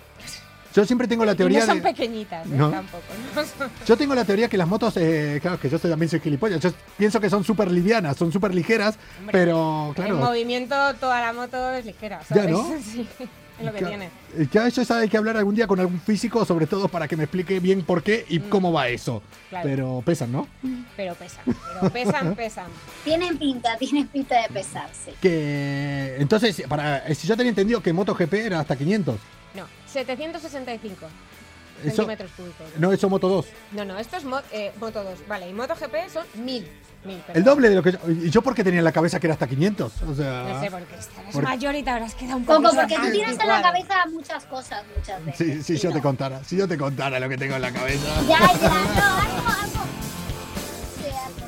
Yo 0.73 0.85
siempre 0.85 1.07
tengo 1.07 1.25
la 1.25 1.33
Y 1.33 1.35
teoría 1.35 1.59
no 1.61 1.65
son 1.65 1.77
de... 1.77 1.83
pequeñitas, 1.83 2.45
¿eh? 2.45 2.49
¿No? 2.51 2.69
tampoco. 2.69 3.03
No 3.35 3.67
Yo 3.85 3.97
tengo 3.97 4.15
la 4.15 4.23
teoría 4.23 4.47
que 4.47 4.57
las 4.57 4.67
motos, 4.67 4.95
eh, 4.97 5.39
claro, 5.41 5.59
que 5.59 5.69
yo 5.69 5.77
también 5.79 6.07
soy 6.09 6.19
gilipollas, 6.21 6.61
yo 6.61 6.71
pienso 6.97 7.19
que 7.19 7.29
son 7.29 7.43
súper 7.43 7.69
livianas, 7.71 8.15
son 8.15 8.31
súper 8.31 8.53
ligeras, 8.53 8.97
Hombre, 9.19 9.31
pero 9.33 9.87
En 9.87 9.93
claro, 9.95 10.15
movimiento 10.17 10.75
toda 10.95 11.19
la 11.19 11.33
moto 11.33 11.73
es 11.73 11.85
ligera, 11.85 12.19
Ya, 12.29 12.35
¿sabes? 12.35 12.51
¿no? 12.51 12.63
Sí, 12.83 13.07
es 13.59 13.65
lo 13.65 13.73
que 13.73 13.85
tiene. 13.85 14.09
ya 14.51 14.67
eso 14.67 14.93
hay 14.93 15.09
que 15.09 15.17
hablar 15.17 15.37
algún 15.37 15.55
día 15.55 15.67
con 15.67 15.79
algún 15.79 15.99
físico, 15.99 16.45
sobre 16.45 16.67
todo 16.67 16.87
para 16.87 17.07
que 17.07 17.15
me 17.15 17.23
explique 17.23 17.59
bien 17.59 17.83
por 17.83 18.03
qué 18.03 18.25
y 18.29 18.39
cómo 18.39 18.71
va 18.71 18.89
eso. 18.89 19.17
Mm. 19.17 19.49
Claro. 19.49 19.69
Pero 19.69 20.03
pesan, 20.05 20.31
¿no? 20.31 20.47
Pero 20.95 21.15
pesan, 21.15 21.43
pero 21.45 21.91
pesan, 21.91 22.35
pesan. 22.35 22.67
Tienen 23.03 23.37
pinta, 23.37 23.77
tienen 23.77 24.07
pinta 24.07 24.41
de 24.41 24.49
pesarse. 24.49 25.13
Que 25.21 26.17
entonces, 26.19 26.63
para, 26.67 27.13
si 27.13 27.27
yo 27.27 27.35
tenía 27.37 27.49
entendido 27.49 27.81
que 27.81 27.93
MotoGP 27.93 28.33
era 28.33 28.59
hasta 28.59 28.75
500. 28.75 29.15
No, 29.55 29.65
765 29.87 31.07
Eso, 31.83 31.95
centímetros 31.95 32.31
cúbicos. 32.35 32.67
no, 32.77 32.91
eso 32.91 33.09
Moto 33.09 33.27
2. 33.29 33.45
No, 33.73 33.85
no, 33.85 33.97
esto 33.97 34.17
es 34.17 34.23
mo- 34.23 34.41
eh, 34.51 34.71
Moto 34.79 35.03
2, 35.03 35.19
vale, 35.27 35.49
y 35.49 35.53
MotoGP 35.53 36.09
son 36.11 36.25
1000. 36.43 36.67
1000 37.05 37.21
El 37.33 37.43
doble 37.43 37.69
de 37.69 37.75
lo 37.75 37.83
que 37.83 37.91
yo. 37.93 37.99
¿Y 38.09 38.29
yo 38.29 38.41
por 38.41 38.53
qué 38.55 38.63
tenía 38.63 38.79
en 38.79 38.83
la 38.83 38.91
cabeza 38.91 39.19
que 39.19 39.27
era 39.27 39.33
hasta 39.35 39.47
500? 39.47 39.91
O 40.09 40.15
sea. 40.15 40.43
No 40.43 40.59
sé, 40.61 40.71
porque 40.71 40.95
estarás 40.95 41.33
Por- 41.33 41.43
mayor 41.43 41.75
y 41.75 41.83
te 41.83 41.89
habrás 41.89 42.15
quedado 42.15 42.37
un 42.37 42.45
poco. 42.45 42.61
Coco, 42.63 42.75
porque 42.75 42.95
tú 42.95 43.11
tienes 43.11 43.39
en 43.39 43.47
la 43.47 43.61
cabeza 43.61 43.93
muchas 44.11 44.43
cosas 44.45 44.83
muchas 44.97 45.23
veces. 45.25 45.65
Sí, 45.65 45.77
si 45.77 45.81
yo 45.81 45.89
no. 45.89 45.95
te 45.95 46.01
contara, 46.01 46.43
si 46.43 46.57
yo 46.57 46.67
te 46.67 46.77
contara 46.77 47.19
lo 47.19 47.29
que 47.29 47.37
tengo 47.37 47.55
en 47.55 47.61
la 47.61 47.71
cabeza. 47.71 48.07
Ya, 48.27 48.39
ya, 48.39 48.69
no, 48.69 48.75
algo, 48.75 49.47
algo. 49.47 49.83
Sí, 50.97 51.05
algo. 51.05 51.47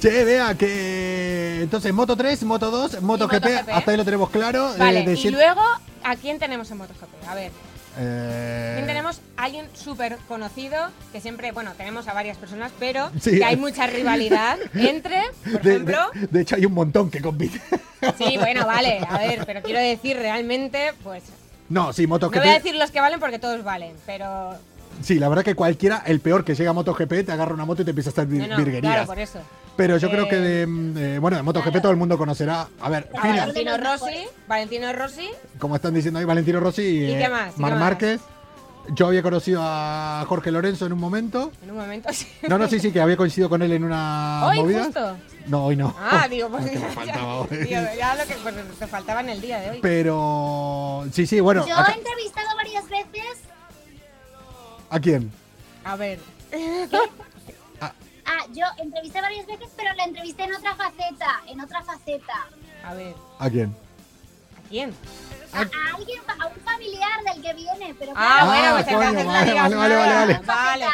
Che, 0.00 0.24
vea 0.24 0.54
que. 0.56 1.60
Entonces, 1.62 1.92
Moto 1.94 2.16
3, 2.16 2.42
Moto 2.44 2.70
2, 2.70 3.00
Moto 3.02 3.28
GP, 3.28 3.46
hasta 3.72 3.90
ahí 3.90 3.96
lo 3.96 4.04
tenemos 4.04 4.30
claro. 4.30 4.74
eh, 4.74 4.78
Vale, 4.78 5.04
de 5.04 5.14
y 5.14 5.30
luego, 5.30 5.62
¿a 6.04 6.16
quién 6.16 6.38
tenemos 6.38 6.70
en 6.70 6.76
MotoGP? 6.78 7.28
A 7.28 7.34
ver, 7.34 7.52
eh, 7.98 8.72
¿quién 8.76 8.86
tenemos? 8.86 9.20
Alguien 9.36 9.66
súper 9.74 10.16
conocido, 10.28 10.90
que 11.12 11.20
siempre, 11.20 11.52
bueno, 11.52 11.72
tenemos 11.76 12.08
a 12.08 12.12
varias 12.14 12.36
personas, 12.38 12.72
pero 12.78 13.10
Sí. 13.20 13.38
que 13.38 13.44
hay 13.44 13.56
mucha 13.56 13.86
rivalidad 13.86 14.58
entre, 14.74 15.22
por 15.50 15.62
de, 15.62 15.70
ejemplo. 15.74 15.98
de- 16.14 16.26
de 16.26 16.40
hecho, 16.40 16.56
hay 16.56 16.66
un 16.66 16.74
montón 16.74 17.10
que 17.10 17.20
compiten. 17.20 17.60
Sí, 18.16 18.36
bueno, 18.38 18.64
vale, 18.66 19.00
a 19.08 19.18
ver, 19.18 19.44
pero 19.44 19.60
quiero 19.62 19.80
decir 19.80 20.16
realmente, 20.16 20.92
pues. 21.02 21.24
No, 21.68 21.92
sí, 21.92 22.02
No 22.02 22.10
MotoGP. 22.10 22.38
voy 22.38 22.48
a 22.48 22.52
decir 22.54 22.74
los 22.76 22.90
que 22.90 23.00
valen 23.00 23.20
porque 23.20 23.38
todos 23.38 23.62
valen, 23.64 23.94
pero. 24.06 24.54
Sí, 25.02 25.18
la 25.18 25.28
verdad 25.28 25.44
que 25.44 25.54
cualquiera, 25.54 26.02
el 26.06 26.20
peor 26.20 26.44
que 26.44 26.54
llega 26.54 26.70
a 26.70 26.72
MotoGP, 26.72 27.24
te 27.26 27.32
agarra 27.32 27.54
una 27.54 27.64
moto 27.64 27.82
y 27.82 27.84
te 27.84 27.90
empieza 27.90 28.10
a 28.10 28.12
hacer 28.12 28.28
No, 28.28 28.46
no, 28.46 28.56
virguerías. 28.56 28.92
claro, 28.94 29.06
por 29.06 29.18
eso. 29.18 29.38
Pero 29.76 29.96
yo 29.96 30.08
Eh, 30.08 30.10
creo 30.10 30.28
que 30.28 30.36
de. 30.36 30.66
mm, 30.66 30.96
eh, 30.98 31.18
bueno, 31.20 31.36
de 31.36 31.42
MotoGP 31.44 31.80
todo 31.80 31.92
el 31.92 31.96
mundo 31.96 32.18
conocerá. 32.18 32.66
A 32.80 32.88
ver, 32.90 33.08
Valentino 33.14 33.76
Rossi. 33.78 34.26
Valentino 34.48 34.92
Rossi, 34.92 35.28
como 35.58 35.76
están 35.76 35.94
diciendo 35.94 36.18
ahí, 36.18 36.24
Valentino 36.24 36.58
Rossi 36.60 36.82
y, 36.82 37.04
¿Y 37.04 37.12
eh, 37.14 37.18
qué 37.20 37.28
más? 37.28 37.54
¿Y 37.56 37.60
Mar 37.60 37.70
qué 37.70 37.74
más? 37.78 37.80
Márquez. 37.80 38.20
Yo 38.94 39.06
había 39.06 39.22
conocido 39.22 39.60
a 39.62 40.24
Jorge 40.26 40.50
Lorenzo 40.50 40.86
en 40.86 40.94
un 40.94 40.98
momento. 40.98 41.52
en 41.62 41.70
un 41.70 41.76
momento. 41.76 42.08
sí. 42.12 42.26
No, 42.48 42.56
no, 42.58 42.66
sí, 42.68 42.80
sí, 42.80 42.90
que 42.90 43.00
había 43.00 43.16
coincidido 43.18 43.48
con 43.50 43.60
él 43.62 43.70
en 43.72 43.84
una 43.84 44.46
Hoy 44.46 44.60
movida. 44.60 44.84
justo. 44.86 45.16
No, 45.46 45.66
hoy 45.66 45.76
no. 45.76 45.94
Ah, 45.98 46.26
digo, 46.28 46.48
pues 46.50 46.64
Lo 46.64 46.70
que 46.70 46.78
me 46.78 46.84
ya- 46.86 46.92
faltaba 46.92 47.34
hoy. 47.36 47.48
digo, 47.50 47.80
ya 47.98 48.14
lo 48.16 48.24
que 48.26 48.34
pues, 48.42 48.54
te 48.78 48.86
faltaba 48.86 49.20
en 49.20 49.28
el 49.28 49.40
día 49.40 49.60
de 49.60 49.70
hoy. 49.70 49.78
Pero 49.82 51.04
sí, 51.12 51.26
sí, 51.26 51.38
bueno. 51.40 51.64
Yo 51.68 51.76
acá- 51.76 51.92
he 51.92 51.98
entrevistado 51.98 52.48
varias 52.56 52.88
veces. 52.88 53.38
¿A 54.90 55.00
quién? 55.00 55.30
A 55.84 55.96
ver. 55.96 56.18
Ah, 58.30 58.44
yo 58.52 58.66
entrevisté 58.76 59.22
varias 59.22 59.46
veces, 59.46 59.70
pero 59.74 59.90
la 59.94 60.04
entrevisté 60.04 60.44
en 60.44 60.54
otra 60.54 60.74
faceta, 60.74 61.40
en 61.46 61.62
otra 61.62 61.82
faceta. 61.82 62.46
A 62.84 62.92
ver. 62.92 63.14
¿A 63.38 63.48
quién? 63.48 63.74
¿A 64.58 64.68
quién? 64.68 64.94
A, 65.54 65.60
a 65.60 65.96
alguien, 65.96 66.20
a 66.38 66.46
un 66.46 66.54
familiar 66.60 67.24
del 67.24 67.42
que 67.42 67.54
viene, 67.54 67.94
pero 67.98 68.12
Ah, 68.14 68.40
claro, 68.42 68.46
bueno, 68.50 68.72
pues 68.74 68.84
coño, 68.84 69.02
entonces 69.18 69.24
la 69.24 69.32
vale, 69.32 69.54
vale, 69.54 69.76
vale, 69.96 70.14
vale, 70.14 70.40
Vale. 70.44 70.86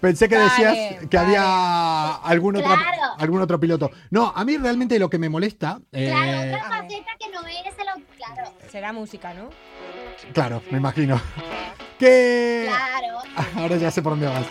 Pensé 0.00 0.26
que 0.26 0.38
Vale, 0.38 0.48
decías 0.48 0.74
que 1.10 1.16
vale. 1.18 1.28
había 1.36 2.14
algún 2.14 2.56
otro, 2.56 2.66
Claro. 2.74 3.12
algún 3.18 3.42
otro 3.42 3.60
piloto. 3.60 3.90
No, 4.08 4.32
a 4.34 4.42
mí 4.46 4.56
realmente 4.56 4.98
lo 4.98 5.10
que 5.10 5.18
me 5.18 5.28
molesta. 5.28 5.80
eh, 5.92 6.06
Claro, 6.10 6.48
otra 6.48 6.80
faceta 6.80 7.10
que 7.18 7.28
no 7.30 7.46
es 7.46 7.66
el... 7.66 8.04
Claro, 8.16 8.54
Será 8.72 8.94
música, 8.94 9.34
¿no? 9.34 9.50
Claro, 10.32 10.62
me 10.70 10.78
imagino. 10.78 11.20
Que. 11.98 12.66
claro. 12.68 13.18
Ahora 13.56 13.76
ya 13.76 13.90
sé 13.90 14.02
por 14.02 14.12
dónde 14.12 14.26
vas. 14.26 14.46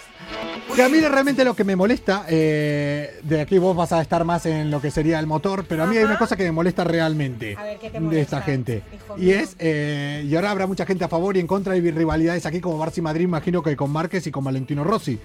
Que 0.75 0.83
a 0.83 0.89
mí 0.89 0.99
realmente 0.99 1.43
lo 1.43 1.55
que 1.55 1.63
me 1.63 1.75
molesta, 1.75 2.25
eh, 2.29 3.19
de 3.23 3.41
aquí 3.41 3.57
vos 3.57 3.75
vas 3.75 3.91
a 3.91 4.01
estar 4.01 4.23
más 4.23 4.45
en 4.45 4.69
lo 4.69 4.79
que 4.79 4.91
sería 4.91 5.19
el 5.19 5.25
motor, 5.25 5.65
pero 5.67 5.83
a 5.83 5.87
mí 5.87 5.97
hay 5.97 6.03
una 6.03 6.17
cosa 6.17 6.37
que 6.37 6.43
me 6.43 6.51
molesta 6.51 6.83
realmente 6.83 7.55
A 7.57 7.63
ver, 7.63 7.79
¿qué 7.79 7.89
te 7.89 7.99
de 7.99 8.21
esta 8.21 8.41
gente. 8.41 8.83
Y 9.17 9.25
mío? 9.25 9.39
es, 9.39 9.55
eh, 9.59 10.23
y 10.27 10.35
ahora 10.35 10.51
habrá 10.51 10.67
mucha 10.67 10.85
gente 10.85 11.03
a 11.03 11.09
favor 11.09 11.35
y 11.35 11.39
en 11.39 11.47
contra, 11.47 11.73
hay 11.73 11.81
rivalidades 11.81 12.45
aquí 12.45 12.61
como 12.61 12.83
Barça 12.83 12.99
y 12.99 13.01
Madrid, 13.01 13.23
imagino 13.23 13.63
que 13.63 13.75
con 13.75 13.91
Márquez 13.91 14.27
y 14.27 14.31
con 14.31 14.43
Valentino 14.43 14.83
Rossi. 14.83 15.19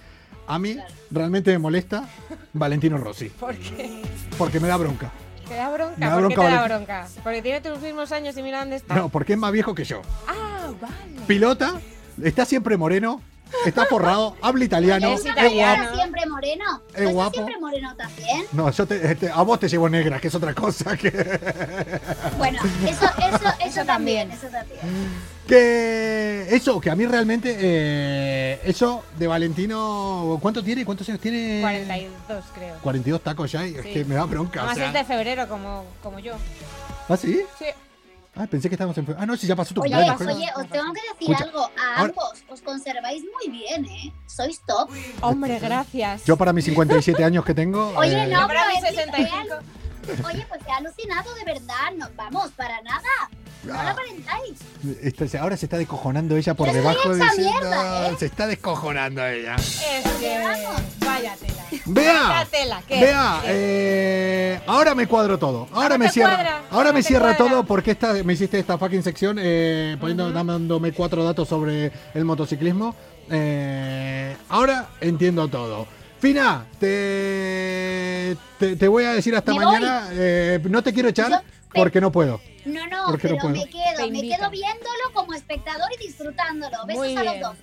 A 0.46 0.58
mí 0.58 0.76
realmente 1.10 1.52
me 1.52 1.58
molesta 1.58 2.08
Valentino 2.52 2.98
Rossi, 2.98 3.28
¿Por 3.40 3.54
qué? 3.56 4.02
porque 4.36 4.60
me 4.60 4.68
da 4.68 4.76
bronca. 4.76 5.12
¿Te 5.48 5.54
da 5.54 5.70
bronca? 5.70 5.94
Me 5.98 6.06
da 6.06 6.12
¿Por 6.12 6.20
bronca, 6.22 6.40
qué 6.42 6.48
te 6.48 6.54
da 6.54 6.64
bronca? 6.64 7.08
Porque 7.22 7.42
tiene 7.42 7.60
tus 7.60 7.80
mismos 7.80 8.12
años 8.12 8.36
y 8.36 8.42
mira 8.42 8.60
dónde 8.60 8.76
está. 8.76 8.94
No, 8.94 9.08
porque 9.08 9.34
es 9.34 9.38
más 9.38 9.52
viejo 9.52 9.74
que 9.74 9.84
yo. 9.84 10.02
Ah, 10.26 10.70
vale. 10.80 10.94
Pilota, 11.26 11.80
está 12.22 12.44
siempre 12.44 12.76
moreno, 12.76 13.20
está 13.66 13.84
forrado, 13.86 14.36
habla 14.42 14.64
italiano. 14.64 15.12
Es 15.12 15.20
es 15.20 15.26
italiano. 15.26 15.82
guapo. 15.84 15.96
siempre 15.96 16.26
moreno. 16.26 16.82
Es 16.94 17.12
guapo. 17.12 17.32
siempre 17.34 17.58
moreno 17.58 17.94
también. 17.96 18.44
No, 18.52 18.70
yo 18.70 18.86
te, 18.86 19.14
te- 19.14 19.30
a 19.30 19.42
vos 19.42 19.58
te 19.60 19.68
llevo 19.68 19.88
negra, 19.88 20.20
que 20.20 20.28
es 20.28 20.34
otra 20.34 20.54
cosa. 20.54 20.96
Que, 20.96 21.10
Bueno, 22.38 22.60
eso, 22.86 23.06
eso, 23.18 23.54
eso, 23.64 23.84
también, 23.84 24.30
eso 24.30 24.46
también. 24.48 24.80
que 25.46 26.46
eso, 26.50 26.80
que 26.80 26.90
a 26.90 26.96
mí 26.96 27.06
realmente, 27.06 27.56
eh, 27.58 28.60
eso 28.64 29.04
de 29.18 29.26
Valentino, 29.26 30.38
¿cuánto 30.40 30.62
tiene? 30.62 30.84
¿Cuántos 30.84 31.08
años 31.08 31.20
tiene? 31.20 31.60
42, 31.60 32.44
creo. 32.54 32.74
42 32.82 33.20
tacos 33.22 33.52
ya, 33.52 33.66
y 33.66 33.74
es 33.76 33.82
Sí. 33.82 33.92
que 33.92 34.04
me 34.04 34.14
da 34.14 34.24
bronca. 34.24 34.60
o 34.60 34.62
Además 34.66 34.76
sea. 34.78 34.86
es 34.88 34.92
de 34.94 35.04
febrero, 35.04 35.48
como, 35.48 35.84
como 36.02 36.18
yo. 36.18 36.34
¿Ah, 37.08 37.16
sí? 37.16 37.42
Sí. 37.58 37.66
Ah, 38.36 38.46
pensé 38.48 38.68
que 38.68 38.74
estábamos 38.74 38.98
en. 38.98 39.06
Ah, 39.16 39.26
no, 39.26 39.36
sí, 39.36 39.46
ya 39.46 39.54
pasó 39.54 39.72
tu 39.74 39.80
Oye, 39.82 39.92
cumpleaños. 39.92 40.20
oye, 40.36 40.50
os 40.56 40.68
tengo 40.68 40.92
que 40.92 41.00
decir 41.12 41.30
Escucha, 41.30 41.44
algo. 41.44 41.60
A 41.78 42.00
ahora- 42.00 42.12
ambos 42.16 42.44
os 42.48 42.60
conserváis 42.62 43.22
muy 43.22 43.52
bien, 43.58 43.84
¿eh? 43.86 44.12
Sois 44.26 44.60
top. 44.66 44.90
Hombre, 45.20 45.58
gracias. 45.60 46.24
Yo 46.24 46.36
para 46.36 46.52
mis 46.52 46.64
57 46.64 47.22
años 47.22 47.44
que 47.44 47.54
tengo. 47.54 47.92
Oye, 47.96 48.24
eh, 48.24 48.26
no, 48.26 48.40
Yo 48.40 48.46
para 48.48 48.64
pero 48.64 48.74
mis 48.74 48.84
es 48.84 48.90
que 48.90 48.96
65. 49.04 49.54
Oye, 50.24 50.46
pues 50.48 50.60
he 50.66 50.70
alucinado 50.72 51.34
de 51.34 51.44
verdad. 51.44 51.92
No, 51.96 52.08
vamos, 52.16 52.50
para 52.52 52.80
nada. 52.82 53.00
No 53.64 53.72
lo 53.72 53.78
Ah. 53.78 53.90
aparentáis. 53.92 54.58
Esto 55.02 55.26
se- 55.26 55.38
ahora 55.38 55.56
se 55.56 55.66
está 55.66 55.78
descojonando 55.78 56.36
ella 56.36 56.52
por 56.54 56.68
Yo 56.68 56.74
debajo 56.74 57.12
esa 57.12 57.24
diciendo. 57.24 57.60
mierda, 57.60 58.08
¿eh? 58.10 58.16
Se 58.18 58.26
está 58.26 58.46
descojonando 58.46 59.26
ella. 59.26 59.56
Es 59.56 60.04
que. 60.20 60.38
Vaya 61.04 61.34
tela. 61.36 61.64
Vea, 61.86 62.22
Vaya 62.28 62.46
tela. 62.50 62.82
¿qué? 62.86 63.00
vea, 63.00 63.38
¿Qué? 63.42 63.48
eh, 63.50 64.60
ahora 64.66 64.94
me 64.94 65.06
cuadro 65.06 65.38
todo. 65.38 65.68
Ahora 65.72 65.96
me 65.96 66.10
cierra, 66.10 66.34
cuadra, 66.34 66.62
ahora 66.70 66.92
me 66.92 67.02
cierra 67.02 67.34
cuadra. 67.36 67.52
todo 67.52 67.64
porque 67.64 67.92
esta, 67.92 68.12
me 68.24 68.32
hiciste 68.34 68.58
esta 68.58 68.76
fucking 68.78 69.02
sección 69.02 69.38
eh, 69.40 69.96
poniendo, 70.00 70.30
dándome 70.30 70.92
cuatro 70.92 71.24
datos 71.24 71.48
sobre 71.48 71.90
el 72.14 72.24
motociclismo. 72.24 72.94
Eh, 73.30 74.36
ahora 74.50 74.88
entiendo 75.00 75.48
todo. 75.48 75.86
Fina, 76.28 76.64
te, 76.80 78.34
te, 78.58 78.76
te 78.76 78.88
voy 78.88 79.04
a 79.04 79.12
decir 79.12 79.36
hasta 79.36 79.52
mañana. 79.52 80.08
eh, 80.12 80.58
no 80.70 80.82
te 80.82 80.94
quiero 80.94 81.10
echar 81.10 81.30
Yo- 81.30 81.38
porque 81.74 82.00
no 82.00 82.10
puedo. 82.10 82.40
No, 82.64 82.86
no, 82.86 83.04
¿Por 83.08 83.18
qué 83.20 83.28
no 83.28 83.34
pero 83.34 83.42
puedo? 83.42 83.56
me 83.56 83.68
quedo, 83.68 84.10
me 84.10 84.22
quedo 84.22 84.48
viéndolo 84.48 85.04
como 85.12 85.34
espectador 85.34 85.86
y 86.00 86.06
disfrutándolo. 86.06 86.78
Besos 86.86 87.02
Muy 87.02 87.14
a 87.14 87.22
los 87.24 87.32
bien. 87.34 87.42
dos. 87.42 87.56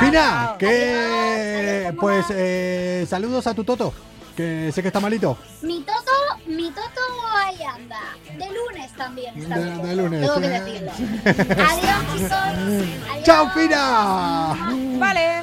Fina, 0.00 0.54
que 0.58 1.86
Adiós, 1.86 1.96
pues 1.98 2.26
¿cómo 2.26 2.38
eh, 2.38 3.06
saludos 3.08 3.46
a 3.46 3.54
tu 3.54 3.64
Toto, 3.64 3.94
que 4.36 4.70
sé 4.70 4.82
que 4.82 4.88
está 4.88 5.00
malito. 5.00 5.38
Mi 5.62 5.80
Toto, 5.82 6.12
mi 6.46 6.70
Toto 6.72 7.00
ahí 7.36 7.56
anda. 7.62 8.00
De 8.36 8.46
lunes 8.52 8.92
también 8.98 9.34
está 9.40 9.58
De- 9.58 9.86
de 9.86 9.96
lunes, 9.96 10.20
Tengo 10.20 10.40
que 10.40 10.46
eh. 10.46 10.60
decirlo. 10.60 10.90
Adiós, 10.92 12.16
chicos. 12.16 12.32
Adiós. 13.12 13.24
¡Chao, 13.24 13.48
Fina! 13.54 14.54
Vale. 14.98 15.42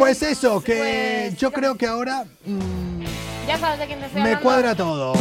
Pues 0.00 0.22
eso, 0.22 0.62
que 0.62 1.28
Pues, 1.28 1.36
yo 1.36 1.52
creo 1.52 1.76
que 1.76 1.86
ahora 1.86 2.24
mm, 2.46 3.02
Ya 3.46 3.58
sabes 3.58 3.80
de 3.80 3.86
quién 3.86 3.98
te 4.00 4.06
estoy 4.06 4.22
me 4.22 4.28
hablando. 4.30 4.42
cuadra 4.42 4.74
todo. 4.74 5.12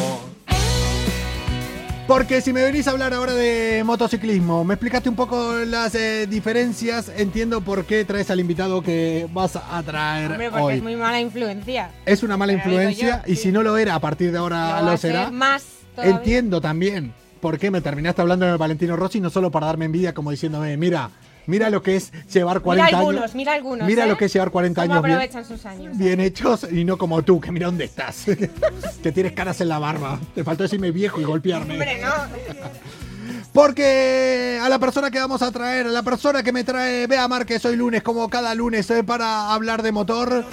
Porque 2.08 2.40
si 2.40 2.54
me 2.54 2.64
venís 2.64 2.88
a 2.88 2.92
hablar 2.92 3.14
ahora 3.14 3.34
de 3.34 3.84
motociclismo, 3.86 4.64
me 4.64 4.76
explicaste 4.76 5.10
un 5.10 5.18
poco 5.18 5.52
las 5.66 5.94
eh, 5.96 6.28
diferencias, 6.28 7.12
entiendo 7.14 7.60
por 7.60 7.84
qué 7.84 8.06
traes 8.06 8.32
al 8.32 8.40
invitado 8.40 8.82
que 8.82 9.28
vas 9.34 9.58
a 9.58 9.84
traer 9.84 10.32
Hombre, 10.32 10.50
porque 10.50 10.64
hoy. 10.64 10.76
es 10.78 10.82
muy 10.82 10.96
mala 10.96 11.20
influencia. 11.20 11.92
Es 12.06 12.24
una 12.24 12.38
mala 12.38 12.54
influencia 12.54 13.22
yo, 13.26 13.32
y 13.34 13.36
sí. 13.36 13.44
si 13.44 13.52
no 13.52 13.62
lo 13.64 13.78
era, 13.78 13.96
a 13.96 14.00
partir 14.00 14.32
de 14.32 14.38
ahora 14.38 14.82
lo 14.82 14.96
será. 14.96 15.30
Más 15.30 15.66
todavía. 15.94 16.16
Entiendo 16.16 16.62
también 16.62 17.14
por 17.42 17.60
qué 17.60 17.70
me 17.70 17.82
terminaste 17.82 18.22
hablando 18.22 18.46
de 18.46 18.56
Valentino 18.56 18.96
Rossi, 18.96 19.20
no 19.20 19.30
solo 19.30 19.52
para 19.52 19.68
darme 19.68 19.86
envidia, 19.86 20.14
como 20.14 20.32
diciéndome, 20.32 20.78
mira, 20.78 21.10
mira 21.50 21.70
lo 21.70 21.82
que 21.84 21.98
es 21.98 22.12
llevar 22.32 22.62
40 22.62 22.86
Mira 22.86 22.98
algunos, 23.00 23.22
años. 23.22 23.36
mira 23.36 23.54
algunos. 23.54 23.88
Mira 23.88 24.06
¿eh? 24.06 24.08
lo 24.08 24.18
que 24.18 24.26
es 24.26 24.34
llevar 24.34 24.52
40 24.52 24.82
Cómo 24.82 24.94
años 24.94 25.04
bien, 25.04 25.16
aprovechan 25.16 25.46
sus 25.46 25.66
años. 25.66 25.98
bien 25.98 26.20
hechos 26.22 26.66
y 26.72 26.86
no 26.86 26.98
como 26.98 27.22
tú, 27.24 27.42
que 27.42 27.52
mira 27.52 27.66
dónde 27.66 27.86
estás. 27.86 28.26
que 29.04 29.12
tienes 29.12 29.34
caras 29.34 29.60
en 29.62 29.68
la 29.70 29.80
barba. 29.80 30.20
Te 30.36 30.44
faltó 30.44 30.64
decirme 30.64 30.92
viejo 30.92 31.20
y 31.20 31.26
golpearme. 31.26 31.74
Hombre, 31.74 32.00
no. 32.02 32.10
Porque 33.54 34.60
a 34.62 34.70
la 34.70 34.80
persona 34.80 35.10
que 35.10 35.20
vamos 35.20 35.42
a 35.42 35.52
traer, 35.52 35.88
a 35.88 35.90
la 35.90 36.04
persona 36.04 36.44
que 36.44 36.52
me 36.52 36.64
trae 36.64 37.08
Bea 37.08 37.28
Márquez 37.28 37.66
hoy 37.66 37.76
lunes, 37.76 38.04
como 38.04 38.30
cada 38.30 38.54
lunes, 38.54 38.90
eh, 38.92 39.04
para 39.04 39.54
hablar 39.54 39.82
de 39.82 39.92
motor, 39.92 40.46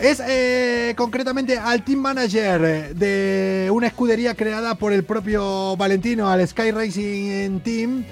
es 0.00 0.20
eh, 0.26 0.94
concretamente 0.96 1.56
al 1.58 1.84
team 1.84 2.00
manager 2.00 2.94
de 2.94 3.70
una 3.72 3.86
escudería 3.86 4.34
creada 4.34 4.74
por 4.74 4.92
el 4.92 5.04
propio 5.04 5.76
Valentino, 5.76 6.28
al 6.28 6.46
Sky 6.46 6.72
Racing 6.72 7.60
Team, 7.60 8.04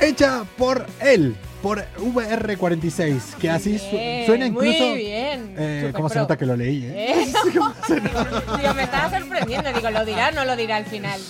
hecha 0.00 0.44
por 0.56 0.86
él, 1.00 1.36
por 1.62 1.84
VR46, 1.98 3.34
que 3.40 3.50
así 3.50 3.78
su- 3.78 4.26
suena 4.26 4.46
incluso... 4.46 4.84
Muy 4.84 4.98
bien. 4.98 5.54
Eh, 5.58 5.92
¿Cómo 5.94 6.08
se 6.08 6.18
nota 6.18 6.36
que 6.36 6.46
lo 6.46 6.56
leí? 6.56 6.84
eh? 6.86 7.22
¿Eh? 7.24 7.32
Digo, 7.48 8.74
me 8.74 8.82
estaba 8.82 9.10
sorprendiendo. 9.18 9.72
Digo, 9.72 9.90
¿lo 9.90 10.04
dirá 10.04 10.28
o 10.28 10.32
no 10.32 10.44
lo 10.44 10.56
dirá 10.56 10.76
al 10.76 10.86
final? 10.86 11.20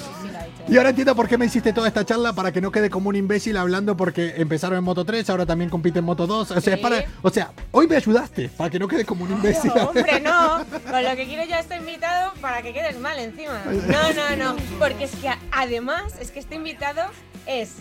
Y 0.68 0.76
ahora 0.76 0.90
entiendo 0.90 1.16
por 1.16 1.26
qué 1.26 1.36
me 1.36 1.46
hiciste 1.46 1.72
toda 1.72 1.88
esta 1.88 2.04
charla 2.04 2.32
para 2.32 2.52
que 2.52 2.60
no 2.60 2.70
quede 2.70 2.90
como 2.90 3.08
un 3.08 3.16
imbécil 3.16 3.56
hablando 3.56 3.96
porque 3.96 4.34
empezaron 4.36 4.78
en 4.78 4.84
Moto 4.84 5.04
3, 5.04 5.28
ahora 5.30 5.44
también 5.46 5.68
compite 5.68 5.98
en 5.98 6.04
Moto 6.04 6.26
2. 6.28 6.50
O 6.52 6.60
sea, 6.60 6.76
Sí. 6.76 6.82
para, 6.82 7.04
o 7.22 7.30
sea, 7.30 7.50
hoy 7.72 7.88
me 7.88 7.96
ayudaste 7.96 8.50
para 8.50 8.70
que 8.70 8.78
no 8.78 8.86
quede 8.86 9.04
como 9.04 9.24
un 9.24 9.32
imbécil. 9.32 9.72
No, 9.74 9.84
hombre, 9.88 10.20
no. 10.20 10.58
Con 10.90 11.02
lo 11.02 11.16
que 11.16 11.26
quiero 11.26 11.44
yo 11.48 11.56
este 11.56 11.76
invitado 11.76 12.32
para 12.40 12.62
que 12.62 12.72
quedes 12.72 12.98
mal 13.00 13.18
encima. 13.18 13.60
No, 13.88 14.12
no, 14.12 14.36
no. 14.54 14.56
Porque 14.78 15.04
es 15.04 15.12
que 15.16 15.30
además 15.50 16.12
es 16.20 16.30
que 16.30 16.38
este 16.38 16.54
invitado 16.54 17.02
es 17.46 17.76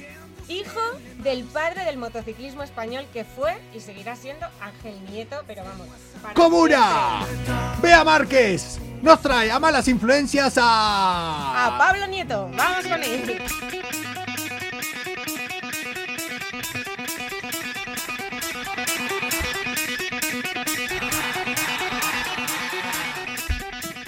hijo 0.49 0.79
del 1.19 1.43
padre 1.45 1.85
del 1.85 1.97
motociclismo 1.97 2.63
español 2.63 3.05
que 3.13 3.23
fue 3.23 3.57
y 3.73 3.79
seguirá 3.79 4.15
siendo 4.15 4.47
Ángel 4.59 4.99
Nieto, 5.09 5.43
pero 5.47 5.63
vamos. 5.63 5.87
¡Comuna! 6.33 7.21
Bea 7.81 8.03
Márquez 8.03 8.79
nos 9.01 9.21
trae 9.21 9.51
a 9.51 9.59
malas 9.59 9.87
influencias 9.87 10.57
A 10.57 11.67
a... 11.67 11.77
Pablo 11.77 12.07
Nieto, 12.07 12.49
vamos 12.55 12.85
con 12.85 13.03
él. 13.03 13.41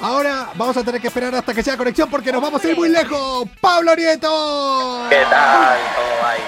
Ahora 0.02 0.50
vamos 0.56 0.76
a 0.78 0.84
tener 0.84 1.00
que 1.00 1.08
esperar 1.08 1.34
hasta 1.36 1.54
que 1.54 1.62
sea 1.62 1.78
conexión 1.78 2.10
porque 2.10 2.32
nos 2.32 2.42
vamos 2.42 2.64
a 2.64 2.68
ir 2.68 2.76
muy 2.76 2.90
lejos. 2.90 3.48
¡Pablo 3.60 3.96
Nieto! 3.96 5.06
¿Qué 5.10 5.22
tal? 5.30 5.78
¿Cómo 5.96 6.22
vais? 6.24 6.42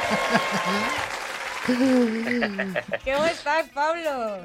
¿Cómo 3.05 3.25
estás, 3.25 3.69
Pablo? 3.73 4.37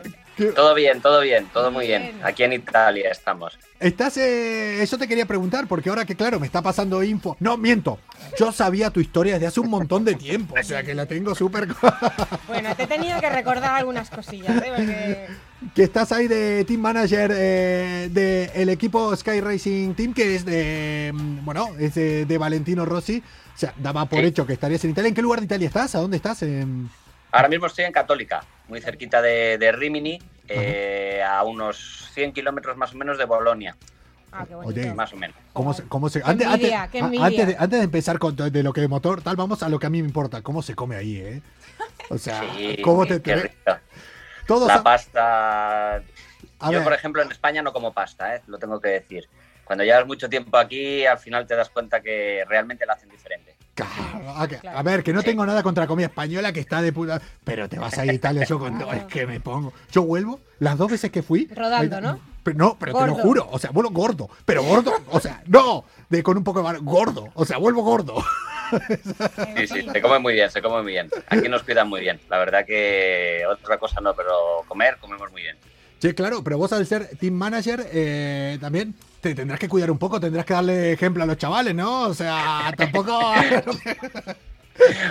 Todo 0.54 0.74
bien, 0.74 1.00
todo 1.00 1.20
bien, 1.20 1.48
todo 1.52 1.72
muy 1.72 1.88
Bien. 1.88 2.02
bien. 2.02 2.20
Aquí 2.22 2.44
en 2.44 2.52
Italia 2.52 3.10
estamos. 3.10 3.58
Estás, 3.80 4.16
eh, 4.18 4.80
eso 4.82 4.96
te 4.96 5.08
quería 5.08 5.26
preguntar, 5.26 5.66
porque 5.66 5.88
ahora 5.88 6.04
que 6.04 6.14
claro, 6.14 6.38
me 6.38 6.46
está 6.46 6.62
pasando 6.62 7.02
info. 7.02 7.36
No, 7.40 7.56
miento. 7.56 7.98
Yo 8.38 8.52
sabía 8.52 8.90
tu 8.90 9.00
historia 9.00 9.32
desde 9.34 9.48
hace 9.48 9.58
un 9.58 9.68
montón 9.70 10.04
de 10.04 10.14
tiempo, 10.14 10.54
o 10.56 10.62
sea 10.62 10.84
que 10.84 10.94
la 10.94 11.06
tengo 11.06 11.34
súper... 11.34 11.66
Bueno, 12.46 12.74
te 12.76 12.84
he 12.84 12.86
tenido 12.86 13.20
que 13.20 13.28
recordar 13.30 13.74
algunas 13.74 14.10
cosillas, 14.10 14.62
¿eh? 14.62 14.72
Porque 14.76 15.26
que 15.74 15.82
estás 15.82 16.12
ahí 16.12 16.28
de 16.28 16.64
team 16.64 16.80
manager 16.80 17.30
eh, 17.34 18.08
del 18.12 18.68
equipo 18.68 19.14
Sky 19.16 19.40
Racing 19.40 19.94
Team, 19.94 20.14
que 20.14 20.36
es 20.36 20.44
de, 20.44 21.10
mm, 21.14 21.44
bueno, 21.44 21.68
es 21.78 21.94
de, 21.94 22.24
de 22.26 22.38
Valentino 22.38 22.84
Rossi. 22.84 23.22
O 23.54 23.58
sea, 23.58 23.74
daba 23.76 24.06
por 24.06 24.20
Sí. 24.20 24.26
hecho 24.26 24.46
que 24.46 24.52
estarías 24.52 24.84
en 24.84 24.90
Italia. 24.90 25.08
¿En 25.08 25.14
qué 25.14 25.22
lugar 25.22 25.40
de 25.40 25.46
Italia 25.46 25.66
estás? 25.66 25.94
¿A 25.94 25.98
dónde 25.98 26.16
estás? 26.18 26.42
En- 26.42 26.88
Ahora 27.32 27.48
mismo 27.48 27.66
estoy 27.66 27.84
en 27.84 27.92
Católica, 27.92 28.44
muy 28.68 28.80
cerquita 28.80 29.20
de, 29.20 29.58
de 29.58 29.72
Rimini, 29.72 30.18
eh, 30.48 31.22
a 31.28 31.42
unos 31.44 32.08
100 32.14 32.32
kilómetros 32.32 32.76
más 32.76 32.94
o 32.94 32.96
menos 32.96 33.18
de 33.18 33.24
Bolonia, 33.24 33.76
Ah, 34.30 34.44
qué 34.46 34.54
bonito. 34.54 34.78
Oye, 34.80 34.92
más 34.94 35.10
o 35.12 35.16
menos. 35.16 35.34
¿Cómo 35.54 35.72
se, 35.72 35.82
cómo 35.84 36.08
se- 36.10 36.20
Qué 36.20 36.26
antes, 36.30 36.46
envidia, 36.92 37.46
de, 37.46 37.56
antes 37.58 37.78
de 37.78 37.84
empezar 37.84 38.18
con 38.18 38.36
todo- 38.36 38.50
de 38.50 38.62
lo 38.62 38.72
que 38.74 38.82
de 38.82 38.88
motor, 38.88 39.22
tal, 39.22 39.36
vamos 39.36 39.62
a 39.62 39.68
lo 39.70 39.78
que 39.78 39.86
a 39.86 39.90
mí 39.90 40.02
me 40.02 40.08
importa. 40.08 40.42
¿Cómo 40.42 40.60
se 40.62 40.74
come 40.74 40.96
ahí, 40.96 41.16
eh? 41.16 41.40
O 42.10 42.18
sea, 42.18 42.42
Sí, 42.54 42.76
¿cómo 42.82 43.06
te... 43.06 43.22
qué 43.22 43.34
te- 43.34 43.42
rico. 43.42 43.54
Todos 44.48 44.66
La 44.66 44.74
a- 44.76 44.82
pasta... 44.82 45.94
a 45.96 46.00
Yo, 46.64 46.70
ver, 46.72 46.82
por 46.82 46.92
ejemplo, 46.94 47.22
en 47.22 47.30
España 47.30 47.62
no 47.62 47.72
como 47.72 47.92
pasta, 47.92 48.34
¿eh? 48.34 48.42
lo 48.48 48.58
tengo 48.58 48.80
que 48.80 48.88
decir. 48.88 49.28
Cuando 49.64 49.84
llevas 49.84 50.06
mucho 50.06 50.28
tiempo 50.30 50.56
aquí, 50.56 51.04
al 51.06 51.18
final 51.18 51.46
te 51.46 51.54
das 51.54 51.68
cuenta 51.68 52.00
que 52.00 52.42
realmente 52.48 52.86
la 52.86 52.94
hacen 52.94 53.10
diferente. 53.10 53.54
Claro, 53.74 54.30
a, 54.36 54.48
que- 54.48 54.56
Claro. 54.58 54.78
a 54.78 54.82
ver, 54.82 55.02
que 55.04 55.12
no 55.12 55.20
Sí. 55.20 55.26
tengo 55.26 55.44
nada 55.46 55.62
contra 55.62 55.86
comida 55.86 56.06
española 56.06 56.52
que 56.52 56.60
está 56.60 56.80
de 56.82 56.92
puta. 56.92 57.20
Pero 57.44 57.68
te 57.68 57.78
vas 57.78 57.96
a 57.98 58.04
ir 58.04 58.10
a 58.10 58.14
Italia, 58.14 58.44
yo 58.44 58.58
con. 58.58 58.80
Es 58.92 59.04
que 59.04 59.26
me 59.26 59.38
pongo. 59.40 59.72
Yo 59.92 60.02
vuelvo, 60.02 60.40
las 60.58 60.76
dos 60.78 60.90
veces 60.90 61.10
que 61.12 61.22
fui. 61.22 61.46
Rodando, 61.54 61.96
ahí- 61.96 62.02
¿no? 62.02 62.18
Pero 62.42 62.56
no, 62.56 62.76
pero 62.78 62.94
te 62.98 63.06
lo 63.06 63.14
juro. 63.16 63.46
O 63.52 63.58
sea, 63.58 63.70
vuelvo 63.70 63.90
gordo. 63.90 64.30
Pero 64.46 64.62
gordo, 64.64 64.94
o 65.10 65.20
sea, 65.20 65.42
no. 65.46 65.84
De 66.08 66.22
con 66.22 66.38
un 66.38 66.44
poco 66.44 66.60
de 66.60 66.64
bar- 66.64 66.80
gordo. 66.80 67.28
O 67.34 67.44
sea, 67.44 67.58
vuelvo 67.58 67.82
gordo. 67.82 68.24
Sí, 69.56 69.66
sí, 69.66 69.82
se 69.92 70.00
come 70.02 70.18
muy 70.18 70.34
bien, 70.34 70.50
se 70.50 70.60
come 70.62 70.82
muy 70.82 70.92
bien. 70.92 71.08
Aquí 71.28 71.48
nos 71.48 71.62
cuidan 71.62 71.88
muy 71.88 72.00
bien. 72.00 72.20
La 72.28 72.38
verdad 72.38 72.64
que 72.66 73.42
otra 73.48 73.78
cosa 73.78 74.00
no, 74.00 74.14
pero 74.14 74.64
comer, 74.68 74.96
comemos 75.00 75.30
muy 75.32 75.42
bien. 75.42 75.56
Sí, 76.00 76.14
claro, 76.14 76.44
pero 76.44 76.58
vos 76.58 76.72
al 76.72 76.86
ser 76.86 77.08
team 77.18 77.34
manager, 77.34 77.84
eh, 77.92 78.56
también 78.60 78.94
te 79.20 79.34
tendrás 79.34 79.58
que 79.58 79.68
cuidar 79.68 79.90
un 79.90 79.98
poco, 79.98 80.20
tendrás 80.20 80.46
que 80.46 80.54
darle 80.54 80.92
ejemplo 80.92 81.24
a 81.24 81.26
los 81.26 81.36
chavales, 81.36 81.74
¿no? 81.74 82.02
O 82.02 82.14
sea, 82.14 82.72
tampoco. 82.76 83.18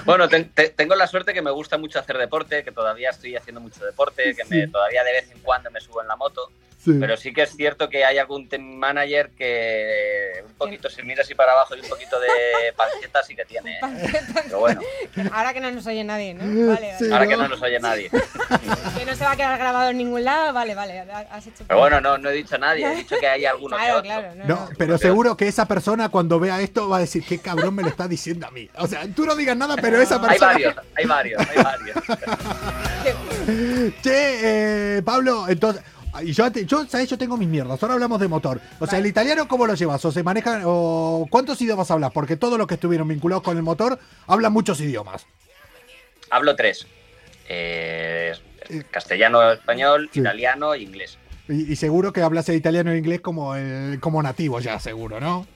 Bueno, 0.06 0.30
te- 0.30 0.46
te- 0.46 0.70
tengo 0.70 0.96
la 0.96 1.08
suerte 1.08 1.34
que 1.34 1.42
me 1.42 1.52
gusta 1.52 1.78
mucho 1.78 2.00
hacer 2.00 2.18
deporte, 2.18 2.64
que 2.64 2.72
todavía 2.72 3.10
estoy 3.10 3.36
haciendo 3.36 3.60
mucho 3.60 3.84
deporte, 3.84 4.34
que 4.34 4.46
me, 4.46 4.68
todavía 4.70 5.04
de 5.04 5.12
vez 5.12 5.30
en 5.32 5.40
cuando 5.40 5.70
me 5.72 5.82
subo 5.82 6.02
en 6.02 6.08
la 6.08 6.16
moto. 6.16 6.50
Sí. 6.88 6.94
Pero 7.02 7.18
sí 7.18 7.34
que 7.34 7.42
es 7.44 7.54
cierto 7.54 7.90
que 7.90 8.06
hay 8.06 8.18
algún 8.18 8.48
team 8.48 8.64
manager 8.64 9.32
que 9.38 10.42
un 10.48 10.54
poquito 10.54 10.90
se 10.90 11.04
mira 11.04 11.22
así 11.22 11.36
para 11.36 11.52
abajo 11.52 11.76
y 11.76 11.82
un 11.82 11.90
poquito 11.90 12.18
de 12.18 12.28
panceta 12.78 13.22
sí 13.24 13.36
que 13.36 13.44
tiene. 13.44 13.74
¿eh? 13.74 14.22
Pero 14.46 14.60
bueno, 14.60 14.80
Ahora 15.34 15.54
que 15.54 15.60
no 15.60 15.70
nos 15.70 15.86
oye 15.86 16.06
nadie, 16.06 16.34
¿no? 16.34 16.44
Vale, 16.74 16.94
vale. 16.94 16.98
Sí. 16.98 17.12
ahora 17.12 17.26
¿no? 17.26 17.30
que 17.30 17.38
no 17.38 17.48
nos 17.50 17.62
oye 17.62 17.80
nadie. 17.82 18.10
Que 18.98 19.06
no 19.06 19.16
se 19.18 19.24
va 19.26 19.32
a 19.32 19.36
quedar 19.36 19.60
grabado 19.60 19.90
en 19.90 19.98
ningún 19.98 20.24
lado, 20.24 20.54
vale, 20.54 20.76
vale. 20.76 21.02
Has 21.30 21.46
hecho. 21.46 21.66
Pero 21.68 21.78
bueno, 21.80 22.00
no, 22.00 22.18
no 22.18 22.30
he 22.30 22.34
dicho 22.34 22.58
nadie, 22.58 22.86
he 22.90 22.96
dicho 22.96 23.18
que 23.20 23.28
hay 23.28 23.44
alguno 23.46 23.76
que 23.76 23.84
Claro, 23.84 23.98
otro. 24.00 24.10
claro. 24.10 24.36
No, 24.36 24.46
No, 24.46 24.56
no. 24.56 24.70
pero 24.78 24.98
seguro 24.98 25.36
que 25.36 25.50
esa 25.50 25.66
persona 25.68 26.08
cuando 26.08 26.40
vea 26.40 26.62
esto 26.62 26.88
va 26.88 26.98
a 26.98 27.02
decir, 27.02 27.26
qué 27.28 27.40
cabrón 27.40 27.76
me 27.76 27.84
lo 27.84 27.90
está 27.90 28.08
diciendo 28.08 28.48
a 28.48 28.52
mí. 28.52 28.70
O 28.78 28.88
sea, 28.88 29.06
tú 29.14 29.26
no 29.26 29.36
digas 29.36 29.58
nada, 29.58 29.76
pero 29.82 30.02
esa 30.02 30.16
Hay 30.16 30.22
persona... 30.40 30.54
varios, 30.54 30.76
hay 30.96 31.06
varios, 31.06 31.42
hay 31.50 31.64
varios. 31.64 31.98
Che, 34.04 34.98
eh, 34.98 35.02
Pablo, 35.04 35.48
entonces... 35.50 35.84
Y 36.24 36.34
yo, 36.34 36.48
yo, 36.50 36.86
¿sabes? 36.88 37.10
Yo 37.10 37.18
tengo 37.18 37.38
mis 37.38 37.48
mierdas. 37.48 37.82
Ahora 37.84 37.94
hablamos 37.96 38.20
de 38.20 38.28
motor. 38.28 38.60
O 38.80 38.88
sea, 38.88 39.00
¿el 39.00 39.06
italiano 39.06 39.48
cómo 39.48 39.66
lo 39.68 39.74
llevas? 39.76 40.04
¿O 40.06 40.12
se 40.12 40.24
maneja? 40.24 40.62
¿O 40.66 41.28
cuántos 41.30 41.62
idiomas 41.62 41.90
hablas? 41.92 42.12
Porque 42.12 42.36
todos 42.38 42.58
los 42.58 42.68
que 42.68 42.76
estuvieron 42.76 43.08
vinculados 43.08 43.44
con 43.44 43.58
el 43.58 43.64
motor 43.64 44.00
hablan 44.28 44.54
muchos 44.54 44.80
idiomas. 44.82 45.26
Hablo 46.30 46.56
tres. 46.56 46.86
Eh, 47.50 48.34
castellano, 48.92 49.52
español, 49.52 50.10
Sí. 50.12 50.20
italiano 50.20 50.74
e 50.74 50.82
inglés. 50.82 51.18
Y, 51.48 51.72
y 51.72 51.76
seguro 51.78 52.12
que 52.12 52.22
hablas 52.22 52.50
el 52.50 52.56
italiano 52.56 52.92
e 52.92 52.98
inglés 52.98 53.22
como, 53.22 53.56
el, 53.56 54.00
como 54.02 54.22
nativo 54.22 54.60
ya, 54.60 54.80
seguro, 54.80 55.20
¿no? 55.20 55.48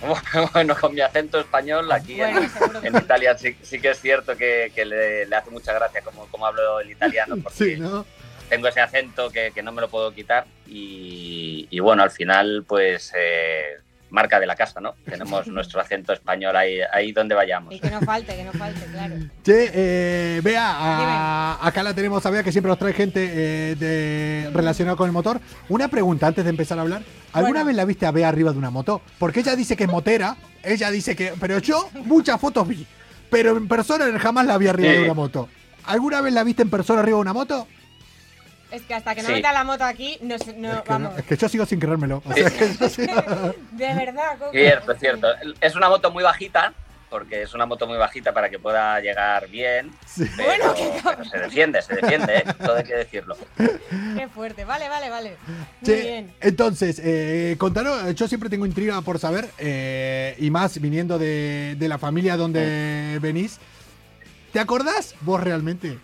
Bueno, 0.52 0.74
con 0.80 0.94
mi 0.94 1.00
acento 1.02 1.38
español 1.40 1.90
aquí 1.92 2.20
en- 2.20 2.34
Bueno, 2.58 2.80
en, 2.82 2.96
Italia 2.96 3.36
sí, 3.36 3.56
sí 3.62 3.78
que 3.80 3.90
es 3.90 4.00
cierto 4.00 4.36
que, 4.36 4.72
que 4.74 4.84
le, 4.84 5.26
le 5.26 5.36
hace 5.36 5.50
mucha 5.50 5.72
gracia 5.74 6.00
como, 6.02 6.26
como 6.26 6.46
hablo 6.46 6.80
el 6.80 6.90
italiano, 6.90 7.36
porque 7.42 7.58
Sí, 7.74 7.76
¿no? 7.80 8.06
Tengo 8.48 8.68
ese 8.68 8.80
acento 8.80 9.30
que, 9.30 9.50
que 9.54 9.62
no 9.62 9.72
me 9.72 9.80
lo 9.80 9.88
puedo 9.88 10.12
quitar 10.14 10.46
y, 10.66 11.66
y 11.70 11.80
bueno, 11.80 12.02
al 12.02 12.10
final 12.10 12.64
pues 12.66 13.12
eh, 13.16 13.76
marca 14.10 14.38
de 14.38 14.46
la 14.46 14.54
casa, 14.54 14.80
¿no? 14.80 14.94
Tenemos 15.04 15.46
nuestro 15.48 15.80
acento 15.80 16.12
español 16.12 16.54
ahí, 16.56 16.78
ahí 16.92 17.12
donde 17.12 17.34
vayamos. 17.34 17.74
Y 17.74 17.80
que 17.80 17.90
no 17.90 18.00
falte, 18.02 18.36
que 18.36 18.44
no 18.44 18.52
falte, 18.52 18.80
claro. 18.92 19.14
Che, 19.42 19.70
eh, 19.74 20.40
Bea, 20.42 20.62
a- 20.64 21.66
acá 21.66 21.82
la 21.82 21.92
tenemos 21.94 22.24
a 22.24 22.30
Bea 22.30 22.42
que 22.42 22.52
siempre 22.52 22.68
nos 22.70 22.78
trae 22.78 22.92
gente 22.92 23.28
eh, 23.32 23.74
de, 23.76 24.50
relacionada 24.52 24.96
con 24.96 25.06
el 25.06 25.12
motor. 25.12 25.40
Una 25.68 25.88
pregunta 25.88 26.26
antes 26.28 26.44
de 26.44 26.50
empezar 26.50 26.78
a 26.78 26.82
hablar. 26.82 27.02
¿Alguna 27.32 27.52
Bueno. 27.60 27.66
vez 27.66 27.76
la 27.76 27.84
viste 27.84 28.06
a 28.06 28.10
Bea 28.12 28.28
arriba 28.28 28.52
de 28.52 28.58
una 28.58 28.70
moto? 28.70 29.02
Porque 29.18 29.40
ella 29.40 29.56
dice 29.56 29.76
que 29.76 29.84
es 29.84 29.90
motera, 29.90 30.36
ella 30.62 30.90
dice 30.90 31.14
que... 31.16 31.34
Pero 31.40 31.58
yo 31.58 31.90
muchas 32.04 32.40
fotos 32.40 32.66
vi, 32.68 32.86
pero 33.30 33.56
en 33.56 33.66
persona 33.68 34.06
jamás 34.18 34.46
la 34.46 34.56
vi 34.56 34.68
arriba 34.68 34.90
Sí. 34.92 34.96
de 34.98 35.04
una 35.04 35.14
moto. 35.14 35.48
¿Alguna 35.84 36.20
vez 36.20 36.32
la 36.32 36.42
viste 36.44 36.62
en 36.62 36.70
persona 36.70 37.00
arriba 37.00 37.16
de 37.18 37.22
una 37.22 37.32
moto? 37.32 37.66
Es 38.70 38.82
que 38.82 38.94
hasta 38.94 39.14
que 39.14 39.22
no 39.22 39.28
Sí. 39.28 39.34
meta 39.34 39.52
la 39.52 39.64
moto 39.64 39.84
aquí, 39.84 40.18
no, 40.22 40.28
no 40.28 40.34
es, 40.34 40.42
que 40.82 40.88
vamos. 40.88 41.12
no, 41.12 41.18
es 41.18 41.24
que 41.24 41.36
yo 41.36 41.48
sigo 41.48 41.66
sin 41.66 41.78
creérmelo. 41.78 42.22
O 42.24 42.32
sea, 42.32 42.50
que 42.50 42.68
yo 42.78 42.88
sigo- 42.88 43.54
De 43.72 43.94
verdad, 43.94 44.38
Coco. 44.38 44.50
Cierto, 44.52 44.94
cierto. 44.94 45.28
Es 45.60 45.76
una 45.76 45.88
moto 45.88 46.10
muy 46.10 46.24
bajita, 46.24 46.72
porque 47.08 47.42
es 47.42 47.54
una 47.54 47.64
moto 47.66 47.86
muy 47.86 47.96
bajita 47.96 48.32
para 48.32 48.50
que 48.50 48.58
pueda 48.58 48.98
llegar 49.00 49.46
bien, 49.48 49.92
sí. 50.04 50.24
pero, 50.36 50.48
Bueno, 50.48 50.74
qué 50.74 50.90
pero 51.04 51.24
se 51.24 51.38
defiende, 51.38 51.80
se 51.80 51.94
defiende, 51.94 52.38
¿eh? 52.38 52.44
todo 52.64 52.74
hay 52.76 52.82
que 52.84 52.94
decirlo. 52.96 53.36
Qué 53.56 54.28
fuerte. 54.34 54.64
Vale, 54.64 54.88
vale, 54.88 55.08
vale. 55.10 55.36
Muy 55.46 55.56
Che, 55.84 56.00
bien. 56.02 56.34
entonces, 56.40 57.00
eh, 57.04 57.54
contanos, 57.58 58.12
yo 58.16 58.26
siempre 58.26 58.50
tengo 58.50 58.66
intriga 58.66 59.00
por 59.02 59.20
saber, 59.20 59.48
eh, 59.58 60.34
y 60.38 60.50
más 60.50 60.80
viniendo 60.80 61.16
de, 61.20 61.76
de 61.78 61.88
la 61.88 61.98
familia 61.98 62.36
donde 62.36 63.18
venís. 63.22 63.60
¿Te 64.52 64.58
acordás 64.58 65.14
vos 65.20 65.40
realmente? 65.40 65.98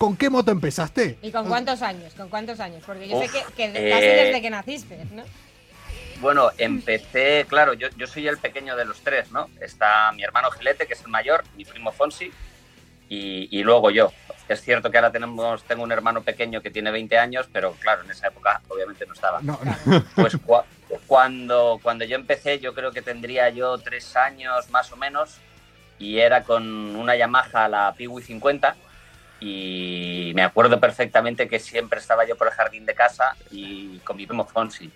¿Con 0.00 0.16
qué 0.16 0.30
moto 0.30 0.50
empezaste? 0.50 1.18
¿Y 1.20 1.30
con 1.30 1.46
cuántos 1.46 1.82
años? 1.82 2.14
¿Con 2.14 2.30
cuántos 2.30 2.58
años? 2.58 2.82
Porque 2.86 3.06
yo 3.06 3.18
Uf, 3.18 3.30
sé 3.30 3.44
que, 3.44 3.52
que 3.52 3.64
eh, 3.86 3.90
casi 3.90 4.06
desde 4.06 4.40
que 4.40 4.48
naciste, 4.48 4.96
¿no? 5.14 5.22
Bueno, 6.22 6.50
empecé, 6.56 7.44
claro, 7.46 7.74
yo, 7.74 7.88
yo 7.98 8.06
soy 8.06 8.26
el 8.26 8.38
pequeño 8.38 8.76
de 8.76 8.86
los 8.86 8.98
tres, 9.02 9.30
¿no? 9.30 9.50
Está 9.60 10.10
mi 10.12 10.22
hermano 10.22 10.50
Gelete, 10.52 10.86
que 10.86 10.94
es 10.94 11.02
el 11.02 11.08
mayor, 11.08 11.44
mi 11.54 11.66
primo 11.66 11.92
Fonsi, 11.92 12.32
y, 13.10 13.46
y 13.50 13.62
luego 13.62 13.90
yo. 13.90 14.10
Es 14.48 14.62
cierto 14.62 14.90
que 14.90 14.96
ahora 14.96 15.12
tenemos, 15.12 15.64
tengo 15.64 15.82
un 15.82 15.92
hermano 15.92 16.22
pequeño 16.22 16.62
que 16.62 16.70
tiene 16.70 16.90
20 16.90 17.18
años, 17.18 17.46
pero 17.52 17.72
claro, 17.72 18.02
en 18.02 18.10
esa 18.10 18.28
época 18.28 18.62
obviamente 18.68 19.04
no 19.04 19.12
estaba. 19.12 19.42
No, 19.42 19.58
no. 19.62 20.02
Pues 20.14 20.34
cua- 20.40 20.64
cuando, 21.06 21.78
cuando 21.82 22.06
yo 22.06 22.16
empecé, 22.16 22.58
yo 22.58 22.72
creo 22.72 22.90
que 22.90 23.02
tendría 23.02 23.50
yo 23.50 23.76
tres 23.76 24.16
años 24.16 24.70
más 24.70 24.90
o 24.92 24.96
menos, 24.96 25.36
y 25.98 26.20
era 26.20 26.42
con 26.42 26.96
una 26.96 27.16
Yamaha, 27.16 27.68
la 27.68 27.92
Piwi 27.94 28.22
50, 28.22 28.76
y 29.40 30.32
me 30.34 30.42
acuerdo 30.42 30.78
perfectamente 30.78 31.48
que 31.48 31.58
siempre 31.58 31.98
estaba 31.98 32.26
yo 32.26 32.36
por 32.36 32.46
el 32.48 32.52
jardín 32.52 32.86
de 32.86 32.94
casa 32.94 33.36
y 33.50 33.98
con 34.00 34.16
mi 34.16 34.26
primo 34.26 34.44
Fonsi. 34.46 34.90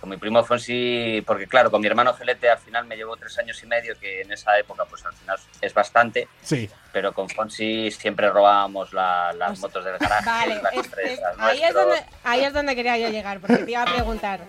Con 0.00 0.10
mi 0.10 0.16
primo 0.18 0.44
Fonsi, 0.44 1.22
porque 1.26 1.46
claro, 1.46 1.70
con 1.70 1.80
mi 1.80 1.86
hermano 1.86 2.12
Gelete 2.12 2.50
al 2.50 2.58
final 2.58 2.84
me 2.84 2.94
llevo 2.96 3.16
tres 3.16 3.38
años 3.38 3.62
y 3.62 3.66
medio, 3.66 3.98
que 3.98 4.20
en 4.20 4.32
esa 4.32 4.58
época 4.58 4.84
pues 4.84 5.02
al 5.06 5.14
final 5.14 5.38
es 5.62 5.72
bastante, 5.72 6.28
Sí. 6.42 6.68
pero 6.92 7.14
con 7.14 7.28
Fonsi 7.30 7.90
siempre 7.90 8.28
robábamos 8.28 8.92
la- 8.92 9.32
las 9.32 9.52
Os- 9.52 9.60
motos 9.60 9.82
del 9.84 9.96
garaje, 9.96 10.26
Vale, 10.26 10.62
las 10.62 10.72
es- 10.74 10.78
es- 10.80 10.84
empresas 10.86 11.36
ahí, 11.38 11.62
es 11.62 11.72
donde, 11.72 11.96
ahí 12.24 12.44
es 12.44 12.52
donde 12.52 12.74
quería 12.76 12.98
yo 12.98 13.08
llegar, 13.08 13.40
porque 13.40 13.56
te 13.58 13.70
iba 13.70 13.82
a 13.82 13.94
preguntar. 13.94 14.40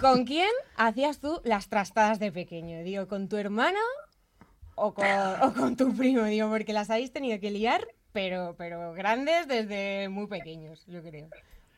¿Con 0.00 0.24
quién 0.24 0.50
hacías 0.76 1.20
tú 1.20 1.40
las 1.44 1.68
trastadas 1.68 2.18
de 2.18 2.32
pequeño? 2.32 2.82
Digo, 2.82 3.06
¿con 3.08 3.28
tu 3.28 3.36
hermana 3.38 3.80
o 4.74 4.92
con, 4.92 5.06
o 5.42 5.52
con 5.54 5.76
tu 5.76 5.96
primo? 5.96 6.24
Digo, 6.24 6.48
porque 6.50 6.72
las 6.74 6.90
habéis 6.90 7.12
tenido 7.12 7.38
que 7.40 7.50
liar, 7.50 7.86
pero, 8.18 8.56
pero 8.58 8.92
grandes 8.94 9.46
desde 9.46 10.08
muy 10.08 10.26
pequeños, 10.26 10.82
yo 10.88 11.00
creo. 11.04 11.28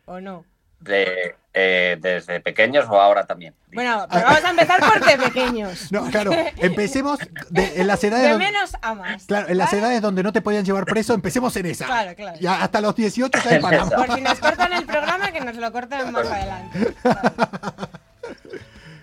¿O 0.07 0.20
no? 0.20 0.46
De, 0.79 1.37
eh, 1.53 1.98
desde 2.00 2.40
pequeños 2.40 2.87
o 2.88 2.98
ahora 2.98 3.26
también. 3.26 3.55
Bueno, 3.74 4.07
pero 4.11 4.24
vamos 4.24 4.42
a 4.42 4.48
empezar 4.48 4.81
por 4.81 5.05
de 5.05 5.18
pequeños. 5.18 5.88
No, 5.92 6.07
claro, 6.11 6.31
empecemos 6.57 7.18
de- 7.50 7.79
en 7.83 7.87
las 7.87 8.03
edades 8.03 8.22
De 8.24 8.31
donde, 8.31 8.46
menos 8.46 8.72
a 8.81 8.94
más. 8.94 9.26
claro, 9.26 9.48
en 9.50 9.59
las 9.59 9.70
¿vale? 9.70 9.83
edades 9.83 10.00
donde 10.00 10.22
no 10.22 10.33
te 10.33 10.40
podían 10.40 10.64
llevar 10.64 10.87
preso, 10.87 11.12
empecemos 11.12 11.55
en 11.57 11.66
esa. 11.66 11.85
Claro, 11.85 12.14
claro. 12.14 12.38
Y 12.40 12.46
hasta 12.46 12.81
los 12.81 12.96
18 12.96 13.38
ya 13.38 13.61
Por 13.90 14.14
si 14.14 14.22
nos 14.22 14.38
cortan 14.40 14.72
el 14.72 14.87
programa, 14.87 15.31
que 15.33 15.40
nos 15.42 15.57
lo 15.57 15.70
corten 15.70 16.11
más 16.11 16.26
adelante. 16.26 16.94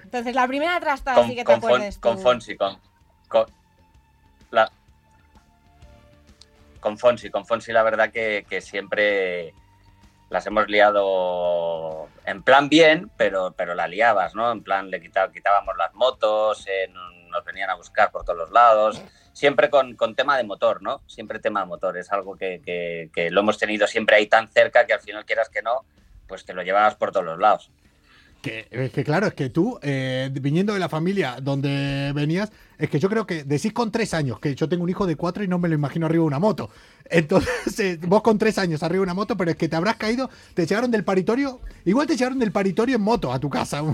Entonces, 0.05 0.33
la 0.33 0.47
primera 0.47 0.79
trastada 0.79 1.17
Con, 1.17 1.27
sí 1.27 1.35
que 1.35 1.41
te 1.41 1.45
con, 1.45 1.61
Fon- 1.61 1.65
acuerdes 1.67 1.95
tú. 1.95 2.01
con 2.01 2.17
Fonsi, 2.19 2.55
con, 2.57 2.79
con, 3.27 3.45
la, 4.49 4.71
con 6.87 6.97
Fonsi, 6.97 7.29
con 7.29 7.45
Fonsi 7.45 7.73
la 7.73 7.83
verdad 7.83 8.11
que, 8.11 8.61
siempre 8.61 9.53
las 10.29 10.47
hemos 10.47 10.69
liado 10.69 12.07
en 12.25 12.43
plan 12.43 12.69
bien, 12.69 13.11
pero, 13.17 13.53
pero 13.57 13.75
la 13.75 13.89
liabas, 13.89 14.35
¿no? 14.35 14.53
En 14.53 14.63
plan 14.63 14.89
le 14.89 15.01
quita- 15.01 15.29
quitábamos 15.29 15.75
las 15.77 15.93
motos, 15.93 16.65
eh, 16.67 16.89
nos 17.29 17.43
venían 17.43 17.69
a 17.69 17.75
buscar 17.75 18.09
por 18.09 18.23
todos 18.23 18.39
los 18.39 18.51
lados, 18.51 19.01
siempre 19.33 19.69
con, 19.69 19.97
tema 20.15 20.37
de 20.37 20.45
motor, 20.45 20.81
¿no? 20.81 21.01
Siempre 21.07 21.39
tema 21.39 21.59
de 21.59 21.65
motor, 21.65 21.97
es 21.97 22.09
algo 22.13 22.37
que, 22.37 23.11
lo 23.31 23.41
hemos 23.41 23.57
tenido 23.57 23.85
siempre 23.85 24.15
ahí 24.15 24.27
tan 24.27 24.47
cerca 24.47 24.85
que 24.85 24.93
al 24.93 25.01
final 25.01 25.25
quieras 25.25 25.49
que 25.49 25.61
no, 25.61 25.83
pues 26.25 26.45
te 26.45 26.53
lo 26.53 26.63
llevabas 26.63 26.95
por 26.95 27.11
todos 27.11 27.25
los 27.25 27.37
lados. 27.37 27.69
Que, 28.41 28.91
que 28.93 29.03
claro, 29.03 29.27
es 29.27 29.33
que 29.33 29.49
tú, 29.49 29.77
eh, 29.81 30.29
viniendo 30.31 30.73
de 30.73 30.79
la 30.79 30.87
familia 30.87 31.35
donde 31.41 32.13
venías, 32.15 32.49
es 32.79 32.89
que 32.89 32.99
yo 32.99 33.09
creo 33.09 33.25
que 33.25 33.43
decís 33.43 33.73
con 33.73 33.91
tres 33.91 34.13
años, 34.13 34.39
que 34.39 34.53
yo 34.53 34.69
tengo 34.69 34.83
un 34.83 34.89
hijo 34.89 35.07
de 35.07 35.15
cuatro 35.15 35.43
y 35.43 35.47
no 35.47 35.57
me 35.57 35.67
lo 35.67 35.75
imagino 35.75 36.05
arriba 36.05 36.21
de 36.21 36.27
una 36.27 36.39
moto. 36.39 36.69
Entonces, 37.09 37.79
eh, 37.79 37.99
vos 38.01 38.21
con 38.21 38.37
tres 38.37 38.57
años 38.57 38.83
arriba 38.83 38.99
de 38.99 39.03
una 39.03 39.13
moto, 39.13 39.35
pero 39.35 39.51
es 39.51 39.57
que 39.57 39.67
te 39.67 39.75
habrás 39.75 39.95
caído, 39.95 40.29
te 40.53 40.65
llevaron 40.65 40.91
del 40.91 41.03
paritorio, 41.03 41.59
igual 41.85 42.05
te 42.05 42.15
llevaron 42.15 42.39
del 42.39 42.51
paritorio 42.51 42.95
en 42.95 43.01
moto 43.01 43.31
a 43.31 43.39
tu 43.39 43.49
casa. 43.49 43.83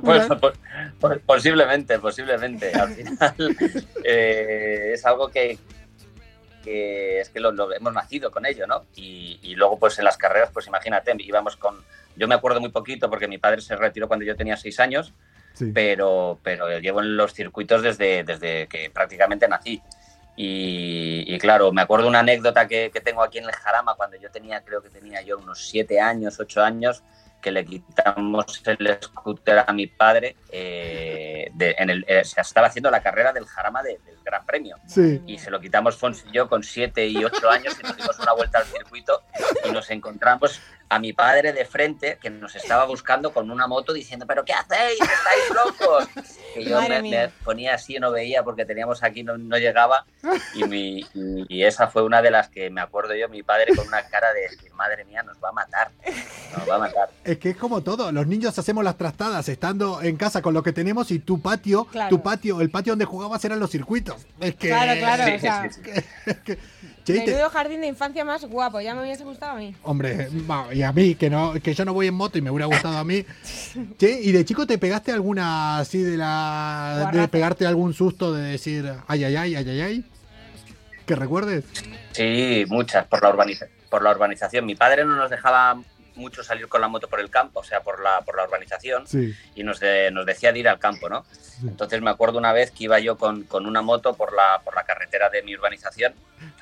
Pues, 0.00 0.28
posiblemente, 1.26 1.98
posiblemente. 1.98 2.72
Al 2.72 2.90
final 2.90 3.34
eh, 4.04 4.92
es 4.94 5.04
algo 5.04 5.28
que, 5.28 5.58
que 6.62 7.20
es 7.20 7.28
que 7.30 7.40
lo, 7.40 7.50
lo 7.50 7.72
hemos 7.74 7.92
nacido 7.92 8.30
con 8.30 8.46
ello, 8.46 8.68
¿no? 8.68 8.84
Y, 8.94 9.40
y 9.42 9.56
luego, 9.56 9.76
pues 9.78 9.98
en 9.98 10.04
las 10.04 10.16
carreras, 10.16 10.50
pues 10.52 10.68
imagínate, 10.68 11.12
íbamos 11.18 11.56
con. 11.56 11.74
Yo 12.14 12.28
me 12.28 12.36
acuerdo 12.36 12.60
muy 12.60 12.70
poquito 12.70 13.10
porque 13.10 13.26
mi 13.26 13.38
padre 13.38 13.60
se 13.60 13.74
retiró 13.74 14.06
cuando 14.06 14.24
yo 14.24 14.36
tenía 14.36 14.56
seis 14.56 14.78
años, 14.78 15.12
Sí. 15.58 15.72
pero, 15.74 16.38
pero 16.42 16.78
llevo 16.78 17.00
en 17.00 17.16
los 17.16 17.34
circuitos 17.34 17.82
desde, 17.82 18.22
desde 18.24 18.66
que 18.68 18.90
prácticamente 18.90 19.48
nací. 19.48 19.82
Y, 20.36 21.24
y 21.26 21.38
claro, 21.38 21.72
me 21.72 21.82
acuerdo 21.82 22.06
una 22.06 22.20
anécdota 22.20 22.68
que, 22.68 22.90
que 22.92 23.00
tengo 23.00 23.22
aquí 23.24 23.38
en 23.38 23.44
el 23.44 23.50
Jarama 23.52 23.96
cuando 23.96 24.16
yo 24.18 24.30
tenía, 24.30 24.62
creo 24.62 24.80
que 24.80 24.88
tenía 24.88 25.20
yo 25.22 25.36
unos 25.38 25.66
siete 25.68 26.00
años, 26.00 26.38
ocho 26.38 26.62
años, 26.62 27.02
que 27.40 27.50
le 27.50 27.64
quitamos 27.64 28.62
el 28.66 28.98
scooter 29.02 29.64
a 29.66 29.72
mi 29.72 29.86
padre. 29.88 30.36
eh, 30.52 31.50
de- 31.54 31.74
en 31.78 31.90
el, 31.90 32.04
eh, 32.08 32.24
se 32.24 32.40
estaba 32.40 32.68
haciendo 32.68 32.90
la 32.90 33.02
carrera 33.02 33.32
del 33.32 33.46
Jarama 33.46 33.82
de- 33.82 33.98
del 34.06 34.16
Gran 34.24 34.44
Premio. 34.46 34.76
Sí. 34.86 35.20
Y 35.26 35.38
se 35.38 35.50
lo 35.50 35.60
quitamos 35.60 35.96
Fons 35.96 36.24
y 36.28 36.32
yo 36.32 36.48
con 36.48 36.62
7 36.62 37.06
y 37.06 37.24
8 37.24 37.50
años 37.50 37.76
y 37.80 37.82
nos 37.82 37.96
dimos 37.96 38.18
una 38.20 38.32
vuelta 38.32 38.58
al 38.58 38.64
circuito 38.64 39.22
y 39.68 39.70
nos 39.72 39.90
encontramos 39.90 40.60
a 40.90 40.98
mi 40.98 41.12
padre 41.12 41.52
de 41.52 41.64
frente 41.64 42.18
que 42.20 42.30
nos 42.30 42.54
estaba 42.56 42.84
buscando 42.86 43.32
con 43.32 43.50
una 43.50 43.66
moto 43.66 43.92
diciendo, 43.92 44.26
pero 44.26 44.44
¿qué 44.44 44.52
hacéis? 44.54 44.98
¿Estáis 45.00 45.50
locos? 45.54 46.08
Que 46.54 46.64
yo 46.64 46.80
me, 46.88 47.02
me 47.02 47.28
ponía 47.44 47.74
así 47.74 47.96
y 47.96 47.98
no 48.00 48.10
veía 48.10 48.42
porque 48.42 48.64
teníamos 48.64 49.02
aquí, 49.02 49.22
no, 49.22 49.36
no 49.36 49.58
llegaba. 49.58 50.06
Y, 50.54 50.64
mi, 50.64 51.06
y, 51.14 51.62
esa 51.62 51.88
fue 51.88 52.02
una 52.02 52.22
de 52.22 52.30
las 52.30 52.48
que 52.48 52.70
me 52.70 52.80
acuerdo 52.80 53.14
yo, 53.14 53.28
mi 53.28 53.42
padre 53.42 53.76
con 53.76 53.86
una 53.86 54.02
cara 54.04 54.32
de 54.32 54.40
decir, 54.42 54.72
madre 54.72 55.04
mía, 55.04 55.22
nos 55.22 55.36
va 55.44 55.50
a 55.50 55.52
matar. 55.52 55.90
Nos 56.56 56.68
va 56.68 56.76
a 56.76 56.78
matar. 56.78 57.10
Es 57.22 57.36
que 57.38 57.50
es 57.50 57.56
como 57.56 57.82
todo, 57.82 58.10
los 58.12 58.26
niños 58.26 58.58
hacemos 58.58 58.82
las 58.82 58.96
trastadas 58.96 59.46
estando 59.50 60.00
en 60.00 60.16
casa 60.16 60.40
con 60.40 60.54
lo 60.54 60.62
que 60.62 60.72
tenemos 60.72 61.10
y 61.10 61.18
tu 61.18 61.40
patio, 61.42 61.84
Claro. 61.84 62.08
tu 62.08 62.22
patio, 62.22 62.62
el 62.62 62.70
patio 62.70 62.92
donde 62.92 63.04
jugabas 63.04 63.44
eran 63.44 63.60
los 63.60 63.70
circuitos. 63.70 64.26
Es 64.40 64.56
que 64.56 64.68
Claro, 64.68 64.98
claro, 64.98 65.24
Sí, 65.26 65.32
o 65.36 65.38
sea, 65.40 65.70
sí, 65.70 65.80
sí. 65.84 65.84
Che, 65.84 65.98
y 66.32 66.34
te- 66.44 66.58
menudo 67.12 67.50
jardín 67.50 67.80
de 67.80 67.86
infancia 67.86 68.24
más 68.24 68.44
guapo, 68.44 68.80
ya 68.80 68.94
me 68.94 69.02
hubiese 69.02 69.24
gustado 69.24 69.52
a 69.52 69.56
mí. 69.56 69.74
Hombre, 69.82 70.28
y 70.72 70.82
a 70.82 70.92
mí, 70.92 71.14
que 71.14 71.30
no, 71.30 71.54
que 71.62 71.74
yo 71.74 71.84
no 71.84 71.92
voy 71.94 72.06
en 72.08 72.14
moto 72.14 72.38
y 72.38 72.42
me 72.42 72.50
hubiera 72.50 72.66
gustado 72.66 72.96
a 72.98 73.04
mí. 73.04 73.24
Che, 73.98 74.20
¿y 74.22 74.32
de 74.32 74.44
chico 74.44 74.66
te 74.66 74.78
pegaste 74.78 75.12
alguna 75.12 75.78
así 75.78 76.02
de 76.02 76.16
la. 76.16 77.10
de 77.12 77.28
pegarte 77.28 77.66
algún 77.66 77.94
susto 77.94 78.32
de 78.32 78.42
decir 78.42 78.92
ay 79.06 79.24
ay 79.24 79.36
ay, 79.36 79.54
ay 79.56 79.68
ay 79.70 79.80
ay? 79.80 80.04
¿Que 81.06 81.14
recuerdes? 81.16 81.64
Sí, 82.12 82.64
muchas, 82.68 83.06
por 83.06 83.22
la, 83.22 83.30
urbaniza- 83.34 83.68
por 83.88 84.02
la 84.02 84.10
urbanización. 84.10 84.66
Mi 84.66 84.74
padre 84.74 85.04
no 85.04 85.16
nos 85.16 85.30
dejaba 85.30 85.80
mucho 86.18 86.42
salir 86.44 86.68
con 86.68 86.80
la 86.82 86.88
moto 86.88 87.08
por 87.08 87.20
el 87.20 87.30
campo, 87.30 87.60
o 87.60 87.64
sea, 87.64 87.80
por 87.80 88.02
la, 88.02 88.20
por 88.20 88.36
la 88.36 88.44
urbanización. 88.44 89.06
Sí. 89.06 89.34
y 89.54 89.62
nos, 89.62 89.80
de- 89.80 90.10
nos 90.10 90.26
decía 90.26 90.52
de 90.52 90.58
ir 90.58 90.68
al 90.68 90.78
campo, 90.78 91.08
¿no? 91.08 91.24
Entonces 91.62 92.00
me 92.02 92.10
acuerdo 92.10 92.38
una 92.38 92.52
vez 92.52 92.70
que 92.70 92.84
iba 92.84 92.98
yo 92.98 93.16
con, 93.16 93.44
con 93.44 93.66
una 93.66 93.80
moto 93.82 94.14
por 94.14 94.34
la, 94.34 94.60
por 94.64 94.74
la 94.76 94.84
carretera 94.84 95.30
de 95.30 95.42
mi 95.42 95.54
urbanización. 95.54 96.14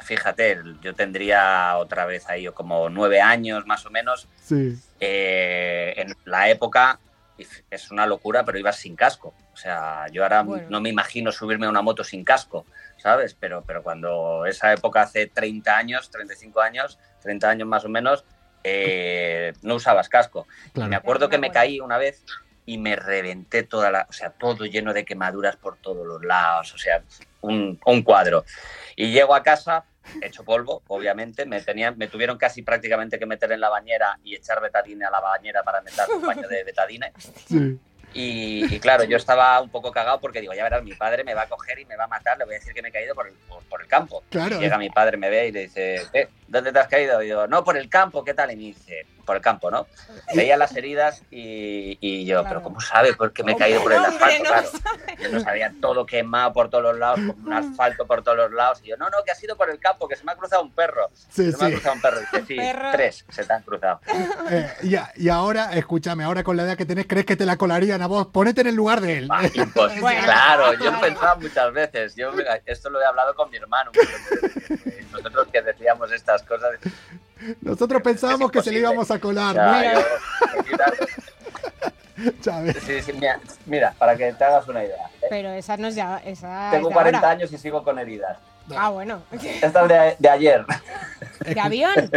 Fíjate, 0.02 0.58
yo 0.80 0.94
tendría 0.94 1.76
otra 1.76 2.06
vez 2.06 2.28
ahí 2.28 2.46
como 2.48 2.88
nueve 2.88 3.20
años 3.20 3.66
más 3.66 3.84
o 3.86 3.90
menos. 3.90 4.28
Sí. 4.42 4.78
Eh, 5.00 5.94
en 5.96 6.14
la 6.24 6.48
época 6.48 6.98
es 7.70 7.90
una 7.90 8.06
locura, 8.06 8.44
pero 8.44 8.58
ibas 8.58 8.76
sin 8.76 8.96
casco. 8.96 9.34
O 9.52 9.56
sea, 9.56 10.06
yo 10.12 10.22
ahora 10.22 10.42
Bueno. 10.42 10.66
no 10.70 10.80
me 10.80 10.88
imagino 10.88 11.32
subirme 11.32 11.66
a 11.66 11.70
una 11.70 11.82
moto 11.82 12.02
sin 12.04 12.24
casco, 12.24 12.64
¿sabes? 12.96 13.34
Pero, 13.38 13.62
pero 13.66 13.82
cuando 13.82 14.46
esa 14.46 14.72
época 14.72 15.02
hace 15.02 15.26
30 15.26 15.76
años, 15.76 16.10
35 16.10 16.60
años, 16.60 16.98
30 17.22 17.48
años 17.50 17.68
más 17.68 17.84
o 17.84 17.88
menos, 17.88 18.24
eh, 18.68 19.52
no 19.62 19.76
usabas 19.76 20.08
casco. 20.08 20.46
Claro. 20.72 20.88
Y 20.88 20.90
me 20.90 20.96
acuerdo 20.96 21.28
que 21.28 21.38
me 21.38 21.52
caí 21.52 21.78
una 21.78 21.98
vez 21.98 22.24
y 22.64 22.78
me 22.78 22.96
reventé 22.96 23.62
toda 23.62 23.92
la, 23.92 24.06
o 24.10 24.12
sea, 24.12 24.30
todo 24.30 24.66
lleno 24.66 24.92
de 24.92 25.04
quemaduras 25.04 25.54
por 25.56 25.76
todos 25.76 26.04
los 26.04 26.24
lados, 26.24 26.74
o 26.74 26.78
sea, 26.78 27.02
un, 27.42 27.78
un 27.86 28.02
cuadro. 28.02 28.44
Y 28.96 29.12
llego 29.12 29.36
a 29.36 29.44
casa, 29.44 29.84
hecho 30.20 30.42
polvo, 30.42 30.82
obviamente, 30.88 31.46
me, 31.46 31.60
tenían, 31.60 31.96
me 31.96 32.08
tuvieron 32.08 32.38
casi 32.38 32.62
prácticamente 32.62 33.20
que 33.20 33.26
meter 33.26 33.52
en 33.52 33.60
la 33.60 33.68
bañera 33.68 34.18
y 34.24 34.34
echar 34.34 34.60
betadine 34.60 35.04
a 35.04 35.10
la 35.10 35.20
bañera 35.20 35.62
para 35.62 35.80
meter 35.80 36.06
un 36.12 36.26
baño 36.26 36.48
de 36.48 36.64
betadine. 36.64 37.12
Sí. 37.46 37.78
Y, 38.14 38.74
y 38.74 38.80
claro, 38.80 39.04
yo 39.04 39.16
estaba 39.16 39.60
un 39.60 39.68
poco 39.68 39.92
cagado 39.92 40.18
porque 40.20 40.40
digo, 40.40 40.54
ya 40.54 40.64
verás, 40.64 40.82
mi 40.82 40.94
padre 40.94 41.22
me 41.22 41.34
va 41.34 41.42
a 41.42 41.48
coger 41.48 41.78
y 41.78 41.84
me 41.84 41.96
va 41.96 42.04
a 42.04 42.08
matar, 42.08 42.38
le 42.38 42.46
voy 42.46 42.54
a 42.54 42.58
decir 42.58 42.72
que 42.72 42.82
me 42.82 42.88
he 42.88 42.92
caído 42.92 43.14
por 43.14 43.28
el, 43.28 43.34
por, 43.48 43.62
por 43.64 43.80
el 43.82 43.86
campo. 43.86 44.24
Claro. 44.30 44.56
Y 44.56 44.60
llega 44.60 44.78
mi 44.78 44.90
padre, 44.90 45.18
me 45.18 45.28
ve 45.28 45.48
y 45.48 45.52
le 45.52 45.60
dice, 45.62 46.02
"Eh, 46.12 46.28
¿dónde 46.48 46.72
te 46.72 46.78
has 46.78 46.88
caído? 46.88 47.22
Y 47.22 47.28
yo, 47.28 47.46
no, 47.46 47.64
por 47.64 47.76
el 47.76 47.88
campo, 47.88 48.24
¿qué 48.24 48.34
tal? 48.34 48.50
Y 48.52 48.56
me 48.56 48.62
dice, 48.64 49.06
por 49.24 49.36
el 49.36 49.42
campo, 49.42 49.70
¿no? 49.70 49.86
Veía 50.34 50.56
las 50.56 50.74
heridas 50.76 51.22
y, 51.30 51.98
y 52.00 52.24
yo, 52.24 52.40
Claro. 52.42 52.48
pero 52.48 52.62
¿cómo 52.62 52.80
sabe? 52.80 53.14
Porque 53.14 53.42
me 53.42 53.52
he 53.52 53.56
caído 53.56 53.82
por 53.82 53.92
el 53.92 54.04
asfalto, 54.04 54.44
no 54.44 54.50
claro. 54.50 54.68
Yo 55.20 55.28
no 55.30 55.40
sabía 55.40 55.72
todo 55.80 56.06
quemado 56.06 56.52
por 56.52 56.70
todos 56.70 56.84
los 56.84 56.96
lados, 56.98 57.18
con 57.26 57.40
un 57.46 57.52
asfalto 57.52 58.06
por 58.06 58.22
todos 58.22 58.36
los 58.38 58.52
lados. 58.52 58.80
Y 58.84 58.88
yo, 58.90 58.96
no, 58.96 59.06
no, 59.10 59.18
que 59.24 59.32
ha 59.32 59.34
sido 59.34 59.56
por 59.56 59.68
el 59.70 59.80
campo, 59.80 60.06
que 60.06 60.14
se 60.16 60.22
me 60.24 60.32
ha 60.32 60.36
cruzado 60.36 60.62
un 60.62 60.72
perro. 60.72 61.10
Sí, 61.28 61.50
se 61.50 61.56
me 61.58 61.64
ha 61.64 61.66
sí. 61.68 61.72
cruzado 61.74 61.94
un 61.96 62.00
perro. 62.00 62.18
Y 62.18 62.20
dice, 62.20 62.44
sí, 62.46 62.56
Perro. 62.56 62.88
tres 62.92 63.24
se 63.28 63.44
te 63.44 63.52
han 63.52 63.62
cruzado. 63.62 64.00
Eh, 64.48 64.72
y, 64.84 64.94
a- 64.94 65.12
y 65.16 65.28
ahora, 65.28 65.72
escúchame, 65.72 66.22
ahora 66.22 66.44
con 66.44 66.56
la 66.56 66.62
edad 66.62 66.76
que 66.76 66.86
tenés, 66.86 67.06
¿crees 67.08 67.26
que 67.26 67.34
te 67.34 67.44
la 67.44 67.56
colarían 67.56 68.00
a 68.00 68.06
vos? 68.06 68.28
Ponete 68.28 68.60
en 68.60 68.68
el 68.68 68.76
lugar 68.76 69.00
de 69.00 69.18
él. 69.18 69.28
Ah, 69.30 69.42
Bueno, 70.00 70.22
claro, 70.22 70.72
yo 70.74 70.78
claro. 70.78 70.96
he 70.98 71.00
pensado 71.00 71.40
muchas 71.40 71.72
veces. 71.72 72.14
Yo, 72.14 72.30
esto 72.64 72.90
lo 72.90 73.00
he 73.00 73.04
hablado 73.04 73.34
con 73.34 73.50
mi 73.50 73.56
hermano. 73.56 73.90
Nosotros 75.26 75.48
que 75.52 75.60
decíamos 75.62 76.12
estas 76.12 76.42
cosas. 76.44 76.70
Nosotros 77.60 78.00
pensábamos 78.02 78.50
que 78.50 78.62
se 78.62 78.70
le 78.70 78.78
íbamos 78.78 79.10
a 79.10 79.18
colar. 79.18 79.54
yo- 79.92 80.00
Chávez. 82.40 82.76
sí, 82.86 83.02
sí, 83.02 83.12
mira, 83.12 83.40
mira, 83.66 83.92
para 83.98 84.16
que 84.16 84.32
te 84.32 84.44
hagas 84.44 84.66
una 84.68 84.84
idea. 84.84 85.06
¿eh? 85.22 85.26
Pero 85.28 85.50
esa 85.50 85.76
no 85.76 85.88
es 85.88 85.94
ya. 85.96 86.18
Esa 86.24 86.68
Tengo 86.70 86.88
es 86.88 86.90
de 86.90 86.94
40 86.94 87.18
ahora. 87.18 87.30
años 87.30 87.52
y 87.52 87.58
sigo 87.58 87.82
con 87.84 87.98
heridas. 87.98 88.38
Ah, 88.76 88.88
bueno. 88.90 89.22
Esta 89.32 89.82
es 89.82 89.88
de, 89.88 90.16
de 90.18 90.28
ayer. 90.28 90.64
¿De 91.44 91.60
avión? 91.60 91.92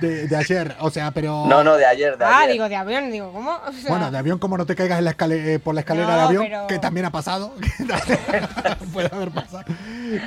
De, 0.00 0.26
de 0.28 0.36
ayer, 0.36 0.74
o 0.80 0.90
sea, 0.90 1.10
pero. 1.12 1.46
No, 1.46 1.62
no, 1.64 1.76
de 1.76 1.86
ayer, 1.86 2.18
de 2.18 2.24
Ah, 2.24 2.40
ayer. 2.40 2.52
digo, 2.52 2.68
de 2.68 2.76
avión, 2.76 3.10
digo, 3.10 3.32
¿cómo? 3.32 3.52
O 3.66 3.72
sea, 3.72 3.88
Bueno, 3.90 4.10
de 4.10 4.18
avión, 4.18 4.38
como 4.38 4.58
no 4.58 4.66
te 4.66 4.74
caigas 4.74 4.98
en 4.98 5.04
la 5.04 5.12
escale- 5.16 5.54
eh, 5.54 5.58
por 5.58 5.74
la 5.74 5.80
escalera 5.80 6.08
No, 6.08 6.14
de 6.16 6.20
avión, 6.22 6.44
pero- 6.44 6.66
que 6.66 6.78
también 6.78 7.06
ha 7.06 7.10
pasado. 7.12 7.54
Puede 8.92 9.08
haber 9.14 9.30
pasado. 9.30 9.64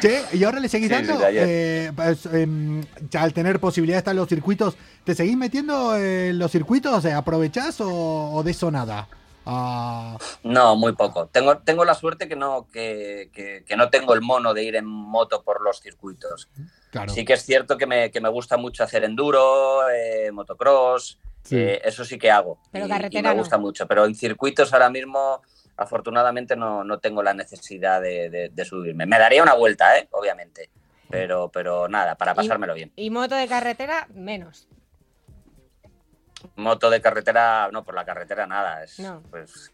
Che, 0.01 0.23
¿y 0.33 0.43
ahora 0.43 0.59
le 0.59 0.69
seguís 0.69 0.87
Sí, 0.89 0.93
dando? 0.93 1.19
Eh, 1.27 1.91
pues, 1.95 2.25
em, 2.27 2.83
ya 3.09 3.21
al 3.23 3.33
tener 3.33 3.59
posibilidad 3.59 3.95
de 3.97 3.99
estar 3.99 4.11
en 4.13 4.17
los 4.17 4.29
circuitos, 4.29 4.75
¿te 5.03 5.15
seguís 5.15 5.37
metiendo 5.37 5.95
en 5.95 6.37
los 6.39 6.51
circuitos? 6.51 7.01
Sea, 7.03 7.17
¿aprovechás 7.17 7.79
o, 7.81 8.31
o 8.33 8.43
de 8.43 8.51
eso 8.51 8.71
nada? 8.71 9.07
Ah, 9.45 10.17
No, 10.43 10.75
muy 10.75 10.93
poco. 10.93 11.25
Tengo, 11.27 11.57
tengo 11.59 11.83
la 11.85 11.95
suerte 11.95 12.27
que 12.27 12.35
no, 12.35 12.67
que, 12.71 13.29
que- 13.33 13.63
que 13.65 13.75
no 13.77 13.89
tengo 13.89 14.13
el 14.13 14.21
mono 14.21 14.53
de 14.53 14.63
ir 14.63 14.75
en 14.75 14.85
moto 14.85 15.41
por 15.43 15.61
los 15.61 15.79
circuitos. 15.81 16.49
Claro. 16.91 17.11
Sí 17.13 17.25
que 17.25 17.33
es 17.33 17.43
cierto 17.45 17.77
que 17.77 17.85
me, 17.85 18.11
que 18.11 18.21
me 18.21 18.29
gusta 18.29 18.57
mucho 18.57 18.83
hacer 18.83 19.03
enduro, 19.03 19.89
eh, 19.89 20.31
motocross, 20.31 21.19
Sí. 21.43 21.57
eh, 21.57 21.81
eso 21.83 22.03
sí 22.05 22.17
que 22.19 22.29
hago. 22.29 22.59
Pero 22.71 22.85
y, 22.85 22.89
carretera 22.89 23.19
y 23.19 23.23
me 23.23 23.29
no. 23.35 23.41
gusta 23.41 23.57
mucho, 23.57 23.87
pero 23.87 24.05
en 24.05 24.13
circuitos 24.15 24.71
ahora 24.73 24.89
mismo, 24.89 25.41
afortunadamente, 25.77 26.55
no, 26.55 26.83
no 26.83 26.99
tengo 26.99 27.23
la 27.23 27.33
necesidad 27.33 28.01
de, 28.01 28.29
de- 28.29 28.49
de 28.49 28.65
subirme. 28.65 29.05
Me 29.05 29.17
daría 29.17 29.41
una 29.41 29.53
vuelta, 29.55 29.97
¿eh? 29.97 30.07
obviamente, 30.11 30.69
pero, 31.09 31.49
pero 31.49 31.87
nada, 31.87 32.15
para 32.15 32.35
pasármelo 32.35 32.73
bien. 32.73 32.91
Y 32.95 33.09
moto 33.09 33.35
de 33.35 33.47
carretera, 33.47 34.07
menos. 34.13 34.67
Moto 36.55 36.89
de 36.89 37.01
carretera, 37.01 37.69
no, 37.71 37.83
por 37.83 37.95
la 37.95 38.05
carretera 38.05 38.45
nada, 38.47 38.83
es, 38.83 38.99
No. 38.99 39.21
pues 39.29 39.71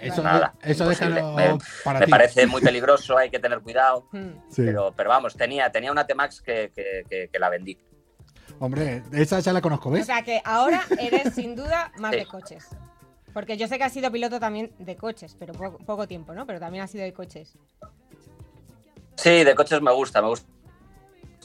eso 0.00 0.22
nada. 0.22 0.54
eso 0.62 0.88
déjalo 0.88 1.34
Me- 1.34 1.58
para 1.84 2.00
me 2.00 2.04
ti. 2.06 2.10
parece 2.10 2.46
muy 2.46 2.60
peligroso, 2.62 3.16
hay 3.18 3.30
que 3.30 3.38
tener 3.38 3.60
cuidado. 3.60 4.08
Hmm. 4.12 4.32
Sí. 4.50 4.62
Pero, 4.64 4.92
pero 4.96 5.10
vamos, 5.10 5.36
tenía, 5.36 5.70
tenía 5.70 5.92
una 5.92 6.06
T-Max 6.06 6.40
que, 6.42 6.70
que- 6.74 7.04
que- 7.08 7.28
que 7.32 7.38
la 7.38 7.48
vendí. 7.48 7.78
Hombre, 8.60 9.02
esa 9.12 9.38
ya 9.40 9.52
la 9.52 9.60
conozco, 9.60 9.88
O 9.88 9.92
¿ves? 9.92 10.06
sea 10.06 10.22
que 10.22 10.40
ahora 10.44 10.82
eres 10.98 11.34
sin 11.34 11.54
duda 11.54 11.92
más 11.98 12.12
Sí. 12.12 12.18
de 12.20 12.26
coches. 12.26 12.66
Porque 13.32 13.56
yo 13.56 13.68
sé 13.68 13.78
que 13.78 13.84
has 13.84 13.92
sido 13.92 14.10
piloto 14.10 14.40
también 14.40 14.72
de 14.78 14.96
coches, 14.96 15.36
pero 15.38 15.52
poco, 15.52 15.78
poco 15.78 16.08
tiempo, 16.08 16.32
¿no? 16.34 16.46
Pero 16.46 16.58
también 16.58 16.82
has 16.82 16.90
sido 16.90 17.04
de 17.04 17.12
coches. 17.12 17.56
Sí, 19.16 19.44
de 19.44 19.54
coches 19.54 19.80
me 19.82 19.92
gusta, 19.92 20.22
me 20.22 20.28
gusta 20.28 20.48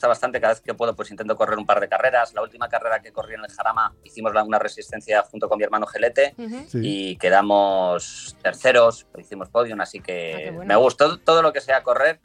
bastante. 0.08 0.40
Cada 0.42 0.54
vez 0.54 0.62
que 0.62 0.74
puedo, 0.74 0.96
pues 0.96 1.10
intento 1.12 1.36
correr 1.36 1.58
un 1.58 1.66
par 1.66 1.80
de 1.80 1.88
carreras. 1.90 2.34
La 2.34 2.42
última 2.42 2.70
carrera 2.70 3.02
que 3.02 3.12
corrí 3.12 3.34
en 3.36 3.42
el 3.44 3.52
Jarama 3.52 3.94
hicimos 4.04 4.34
una 4.46 4.60
resistencia 4.60 5.22
junto 5.24 5.48
con 5.50 5.58
mi 5.58 5.64
hermano 5.64 5.86
Gelete 5.88 6.34
Ujú. 6.38 6.66
Sí. 6.68 6.80
y 6.82 7.18
quedamos 7.18 8.36
terceros, 8.42 9.08
hicimos 9.18 9.50
podium, 9.50 9.80
así 9.82 10.00
Ah, 10.00 10.04
que 10.06 10.34
qué 10.46 10.52
bueno. 10.52 10.68
me 10.68 10.76
gustó 10.76 11.18
todo 11.20 11.42
lo 11.42 11.54
que 11.54 11.62
sea 11.62 11.84
correr. 11.84 12.20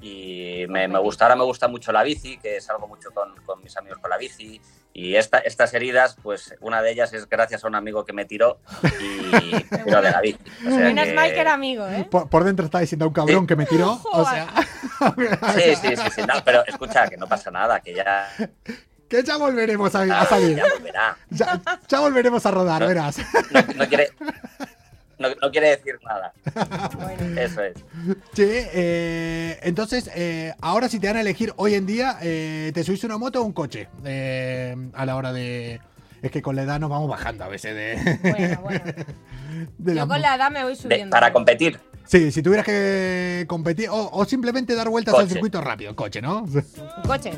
Y 0.00 0.64
me, 0.68 0.86
me 0.86 0.98
gusta, 1.00 1.24
ahora 1.24 1.34
me 1.34 1.42
gusta 1.44 1.66
mucho 1.66 1.90
la 1.90 2.04
bici, 2.04 2.38
que 2.38 2.60
salgo 2.60 2.86
mucho 2.86 3.10
con, 3.10 3.34
con 3.44 3.60
mis 3.62 3.76
amigos 3.76 3.98
con 3.98 4.08
la 4.10 4.16
bici. 4.16 4.60
Y 4.98 5.14
esta, 5.14 5.38
estas 5.38 5.72
heridas, 5.74 6.16
pues 6.24 6.56
una 6.60 6.82
de 6.82 6.90
ellas 6.90 7.12
es 7.12 7.28
gracias 7.28 7.62
a 7.62 7.68
un 7.68 7.76
amigo 7.76 8.04
que 8.04 8.12
me 8.12 8.24
tiró 8.24 8.58
y 9.00 9.30
me 9.52 9.60
tiró 9.84 10.02
de 10.02 10.10
la 10.10 10.20
bici. 10.20 10.40
O 10.66 10.70
sea 10.70 10.78
Menos 10.78 11.04
que- 11.06 11.14
mal 11.14 11.30
que 11.32 11.40
era 11.40 11.54
amigo, 11.54 11.86
¿eh? 11.86 12.04
Por, 12.10 12.28
por 12.28 12.42
dentro 12.42 12.64
está 12.64 12.80
diciendo 12.80 13.06
un 13.06 13.12
cabrón 13.12 13.42
Sí. 13.42 13.46
que 13.46 13.54
me 13.56 13.64
tiró. 13.66 14.00
o 14.12 14.24
sea, 14.28 14.48
Sí, 15.54 15.76
sí, 15.76 15.96
sí, 15.96 16.02
sí. 16.16 16.22
No, 16.26 16.34
pero 16.44 16.66
escucha, 16.66 17.06
que 17.06 17.16
no 17.16 17.28
pasa 17.28 17.48
nada, 17.52 17.78
que 17.78 17.94
ya, 17.94 18.28
que 19.08 19.22
ya 19.22 19.36
volveremos 19.36 19.94
a, 19.94 20.02
a 20.20 20.26
salir. 20.26 20.56
ya 20.56 20.64
volverá. 20.74 21.16
Ya, 21.30 21.60
ya 21.86 22.00
volveremos 22.00 22.44
a 22.44 22.50
rodar, 22.50 22.80
No. 22.82 22.88
verás. 22.88 23.18
No, 23.52 23.62
no 23.76 23.86
quiere, 23.88 24.10
no, 25.18 25.28
no 25.42 25.50
quiere 25.50 25.70
decir 25.70 25.98
nada. 26.04 26.32
Bueno. 26.98 27.40
Eso 27.40 27.62
es. 27.62 27.74
Che, 28.34 28.70
eh, 28.72 29.58
entonces, 29.62 30.10
eh, 30.14 30.54
ahora 30.60 30.88
si 30.88 30.98
te 31.00 31.06
dan 31.08 31.16
a 31.16 31.20
elegir 31.20 31.52
hoy 31.56 31.74
en 31.74 31.86
día, 31.86 32.18
eh, 32.22 32.70
¿te 32.74 32.84
subís 32.84 33.04
una 33.04 33.18
moto 33.18 33.40
o 33.40 33.44
un 33.44 33.52
coche? 33.52 33.88
Eh, 34.04 34.74
a 34.94 35.06
la 35.06 35.16
hora 35.16 35.32
de... 35.32 35.80
Es 36.20 36.30
que 36.32 36.42
con 36.42 36.56
la 36.56 36.62
edad 36.62 36.80
nos 36.80 36.90
vamos 36.90 37.08
bajando 37.08 37.44
a 37.44 37.48
veces 37.48 37.74
de... 37.76 38.18
Bueno, 38.22 38.60
bueno. 38.62 38.80
de 39.78 39.94
Yo 39.94 40.08
con 40.08 40.20
la 40.20 40.34
edad 40.34 40.50
me 40.50 40.62
voy 40.64 40.72
De- 40.74 40.82
subiendo. 40.82 41.10
para 41.14 41.32
competir. 41.32 41.78
Sí, 42.06 42.32
si 42.32 42.42
tuvieras 42.42 42.64
que 42.64 43.44
competir 43.46 43.88
o, 43.90 44.10
o 44.12 44.24
simplemente 44.24 44.74
dar 44.74 44.88
vueltas 44.88 45.14
al 45.14 45.28
circuito 45.28 45.60
rápido, 45.60 45.94
coche, 45.94 46.20
¿no? 46.22 46.40
Un 46.42 47.02
coche. 47.06 47.32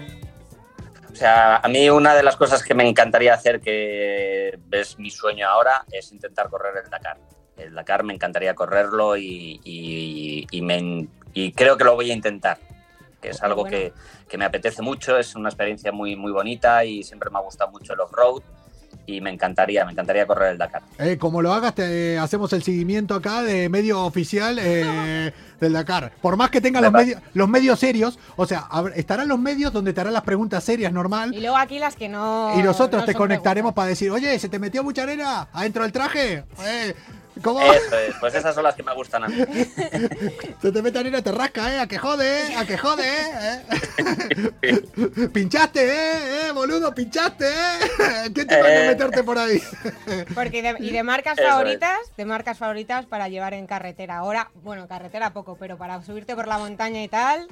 O 1.13 1.17
sea, 1.17 1.57
a 1.57 1.69
mí 1.69 1.91
una 1.91 2.15
de 2.15 2.23
las 2.23 2.37
cosas 2.37 2.63
que 2.63 2.73
me 2.73 2.89
encantaría 2.89 3.35
hacer, 3.35 3.61
que 3.61 4.57
es 4.71 4.99
mi 4.99 5.11
sueño 5.11 5.47
ahora, 5.49 5.85
es 5.91 6.13
intentar 6.13 6.49
correr 6.49 6.73
el 6.85 6.89
Dakar. 6.89 7.19
El 7.63 7.75
Dakar 7.75 8.05
me 8.05 8.15
encantaría 8.15 8.55
correrlo 8.55 9.17
y, 9.17 9.61
y- 9.65 10.47
y 10.51 10.63
me- 10.63 11.09
y 11.35 11.53
creo 11.53 11.77
que 11.77 11.85
lo 11.85 11.95
voy 11.95 12.11
a 12.11 12.15
intentar. 12.15 12.59
Que 13.21 13.31
es 13.31 13.43
algo 13.43 13.63
Bueno. 13.63 13.77
que, 13.77 13.93
que 14.29 14.39
me 14.39 14.47
apetece 14.47 14.81
mucho, 14.83 15.19
es 15.19 15.35
una 15.35 15.51
experiencia 15.51 15.93
muy, 15.93 16.17
muy 16.17 16.33
bonita 16.33 16.85
y 16.85 17.03
siempre 17.03 17.29
me 17.31 17.39
ha 17.39 17.43
gustado 17.43 17.71
mucho 17.71 17.93
el 17.93 18.01
off-road 18.01 18.43
y 19.07 19.21
me 19.21 19.31
encantaría, 19.31 19.85
me 19.85 19.93
encantaría 19.93 20.27
correr 20.27 20.53
el 20.53 20.59
Dakar. 20.59 20.83
Eh, 20.99 21.19
como 21.19 21.43
lo 21.43 21.53
hagas, 21.53 21.75
te 21.75 22.17
hacemos 22.19 22.53
el 22.53 22.63
seguimiento 22.63 23.15
acá 23.15 23.43
de 23.43 23.69
medio 23.69 24.05
oficial 24.05 24.59
eh, 24.61 25.33
del 25.61 25.73
Dakar. 25.73 26.13
Por 26.23 26.37
más 26.37 26.51
que 26.51 26.61
tengan 26.61 26.83
los, 26.85 26.93
Me 26.93 27.01
medios 27.01 27.21
los 27.35 27.49
medios 27.49 27.79
serios, 27.79 28.19
o 28.37 28.47
sea, 28.47 28.69
estarán 28.95 29.29
los 29.29 29.39
medios 29.39 29.73
donde 29.73 29.93
te 29.93 30.01
harán 30.01 30.13
las 30.15 30.23
preguntas 30.23 30.63
serias 30.65 30.93
normal. 30.93 31.35
Y 31.35 31.41
luego 31.41 31.57
aquí 31.57 31.79
las 31.79 31.97
que 31.97 32.09
no. 32.09 32.53
Y 32.59 32.63
nosotros 32.63 33.03
no 33.03 33.07
te 33.07 33.15
conectaremos 33.15 33.75
para 33.75 33.89
decir, 33.89 34.11
oye, 34.11 34.39
¿se 34.39 34.49
te 34.49 34.59
metió 34.59 34.83
mucha 34.85 35.03
arena 35.03 35.49
adentro 35.53 35.83
del 35.83 35.93
traje? 35.93 36.45
Eh, 37.41 37.43
¿Cómo? 37.43 37.73
Eso 37.73 37.99
es, 37.99 38.15
pues 38.21 38.35
esas 38.35 38.55
son 38.55 38.65
las 38.65 38.75
que 38.75 38.83
me 38.83 38.95
gustan 38.95 39.25
a 39.25 39.29
mí. 39.29 39.37
Se 40.61 40.71
te 40.73 40.83
mete 40.83 40.99
arena, 40.99 41.23
te 41.23 41.33
rasca, 41.33 41.75
¿eh? 41.75 41.79
A 41.81 41.87
que 41.87 41.97
jode, 41.99 42.27
¿eh? 42.51 42.55
A 42.57 42.67
que 42.67 42.77
jode, 42.77 43.05
¿eh? 43.07 43.63
pinchaste, 45.33 45.81
¿eh? 45.87 46.49
¿eh? 46.49 46.53
Boludo, 46.53 46.95
pinchaste, 46.95 47.47
¿eh? 47.49 48.31
¿Quién 48.35 48.47
te 48.47 48.61
va 48.61 48.69
a 48.69 48.85
Eh. 48.85 48.89
meterte 48.89 49.23
por 49.23 49.39
ahí? 49.39 49.61
Porque 50.35 50.59
y 50.59 50.63
de, 50.63 50.77
y 50.81 50.91
de 50.91 51.03
marcas 51.03 51.39
Eso 51.39 51.47
es. 51.49 51.53
favoritas, 51.55 51.99
de 52.17 52.25
marcas 52.25 52.59
favoritas 52.59 53.07
para 53.07 53.29
llevar 53.29 53.55
en 53.55 53.67
carretera. 53.67 54.19
Ahora, 54.19 54.51
bueno, 54.63 54.87
carretera 54.87 55.33
poco, 55.33 55.57
pero 55.59 55.77
para 55.79 56.03
subirte 56.03 56.35
por 56.37 56.47
la 56.47 56.59
montaña 56.59 57.03
y 57.03 57.09
tal, 57.09 57.49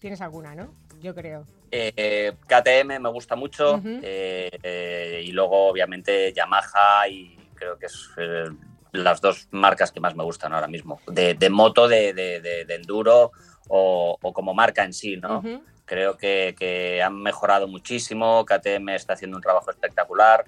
tienes 0.00 0.20
alguna, 0.20 0.54
¿no? 0.54 0.72
Yo 1.00 1.14
creo. 1.14 1.44
Eh, 1.70 2.32
KTM 2.46 2.98
me 2.98 3.10
gusta 3.10 3.36
mucho 3.36 3.80
eh, 3.84 4.50
eh, 4.62 5.22
y 5.24 5.32
luego 5.32 5.68
obviamente 5.68 6.32
Yamaha 6.32 7.06
y 7.08 7.38
creo 7.54 7.78
que 7.78 7.86
es 7.86 8.08
eh, 8.16 8.46
las 8.92 9.20
dos 9.20 9.48
marcas 9.50 9.92
que 9.92 10.00
más 10.00 10.14
me 10.16 10.24
gustan 10.24 10.52
ahora 10.52 10.66
mismo, 10.68 11.00
de, 11.06 11.34
de 11.34 11.50
moto, 11.50 11.88
de, 11.88 12.12
de- 12.14 12.40
de- 12.40 12.64
de 12.64 12.74
enduro 12.74 13.32
o, 13.68 14.16
o 14.20 14.32
como 14.32 14.54
marca 14.54 14.84
en 14.84 14.92
sí, 14.92 15.16
¿no? 15.16 15.42
Creo 15.84 16.16
que, 16.16 16.54
que 16.58 17.02
han 17.02 17.16
mejorado 17.22 17.66
muchísimo, 17.68 18.44
KTM 18.44 18.94
está 18.94 19.14
haciendo 19.14 19.36
un 19.36 19.42
trabajo 19.42 19.70
espectacular 19.70 20.44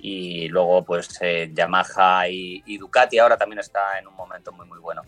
y 0.00 0.48
luego 0.48 0.84
pues 0.84 1.08
eh, 1.20 1.50
Yamaha 1.54 2.28
y, 2.28 2.62
y 2.66 2.78
Ducati 2.78 3.18
ahora 3.18 3.36
también 3.36 3.60
está 3.60 3.98
en 3.98 4.08
un 4.08 4.14
momento 4.14 4.50
muy 4.52 4.66
muy 4.66 4.80
bueno. 4.80 5.02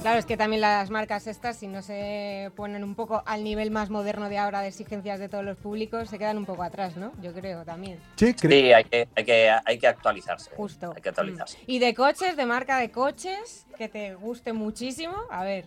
Claro, 0.00 0.18
es 0.18 0.26
que 0.26 0.36
también 0.36 0.60
las 0.60 0.90
marcas 0.90 1.26
estas, 1.26 1.56
si 1.58 1.66
no 1.66 1.82
se 1.82 2.50
ponen 2.56 2.82
un 2.84 2.94
poco 2.94 3.22
al 3.26 3.44
nivel 3.44 3.70
más 3.70 3.90
moderno 3.90 4.28
de 4.28 4.38
ahora 4.38 4.60
de 4.60 4.68
exigencias 4.68 5.18
de 5.18 5.28
todos 5.28 5.44
los 5.44 5.56
públicos, 5.56 6.08
se 6.08 6.18
quedan 6.18 6.38
un 6.38 6.46
poco 6.46 6.62
atrás, 6.62 6.96
¿no? 6.96 7.12
Yo 7.20 7.32
creo 7.32 7.64
también. 7.64 7.98
Sí, 8.16 8.26
cre- 8.34 8.48
Sí, 8.48 8.72
hay 8.72 8.84
que, 8.84 9.08
hay 9.14 9.24
que, 9.24 9.50
hay 9.64 9.78
que 9.78 9.86
actualizarse. 9.86 10.50
Justo. 10.56 10.92
Hay 10.96 11.02
que 11.02 11.08
actualizarse. 11.10 11.58
Mm. 11.58 11.64
Y 11.66 11.78
de 11.78 11.94
coches, 11.94 12.36
de 12.36 12.46
marca 12.46 12.78
de 12.78 12.90
coches, 12.90 13.66
que 13.76 13.88
te 13.88 14.14
guste 14.14 14.52
muchísimo. 14.52 15.14
A 15.30 15.44
ver, 15.44 15.64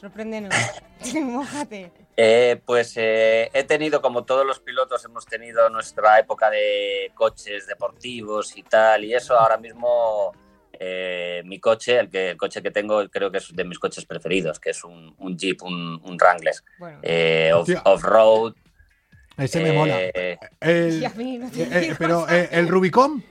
sorpréndenos. 0.00 0.54
Mójate. 1.22 1.92
Eh, 2.16 2.60
pues 2.66 2.92
eh, 2.96 3.50
he 3.54 3.64
tenido, 3.64 4.02
como 4.02 4.24
todos 4.24 4.44
los 4.44 4.60
pilotos, 4.60 5.04
hemos 5.06 5.24
tenido 5.24 5.70
nuestra 5.70 6.18
época 6.18 6.50
de 6.50 7.12
coches 7.14 7.66
deportivos 7.66 8.56
y 8.58 8.62
tal, 8.62 9.04
y 9.04 9.14
eso 9.14 9.38
ahora 9.38 9.56
mismo 9.56 10.32
eh, 10.82 11.42
mi 11.44 11.60
coche, 11.60 11.98
el, 12.00 12.08
que, 12.08 12.30
el 12.30 12.36
coche 12.38 12.62
que 12.62 12.70
tengo, 12.70 13.06
creo 13.10 13.30
que 13.30 13.36
es 13.38 13.54
de 13.54 13.64
mis 13.64 13.78
coches 13.78 14.06
preferidos, 14.06 14.58
que 14.58 14.70
es 14.70 14.82
un, 14.82 15.14
un 15.18 15.36
Jeep, 15.36 15.62
un, 15.62 16.00
un 16.02 16.16
Wrangler, 16.16 16.54
Bueno. 16.78 16.98
eh, 17.02 17.50
off- 17.54 17.68
off-road. 17.84 18.54
ese 19.36 19.60
me 19.62 19.68
eh, 19.68 19.72
mola. 19.74 20.00
El- 20.60 21.02
Y 21.02 21.04
a 21.04 21.10
mí 21.10 21.36
no 21.38 21.50
te 21.50 21.62
eh, 21.62 21.68
eh, 21.70 21.80
digo, 21.80 21.94
pero 21.98 22.26
eh, 22.30 22.48
el 22.52 22.66
Rubicon, 22.68 23.22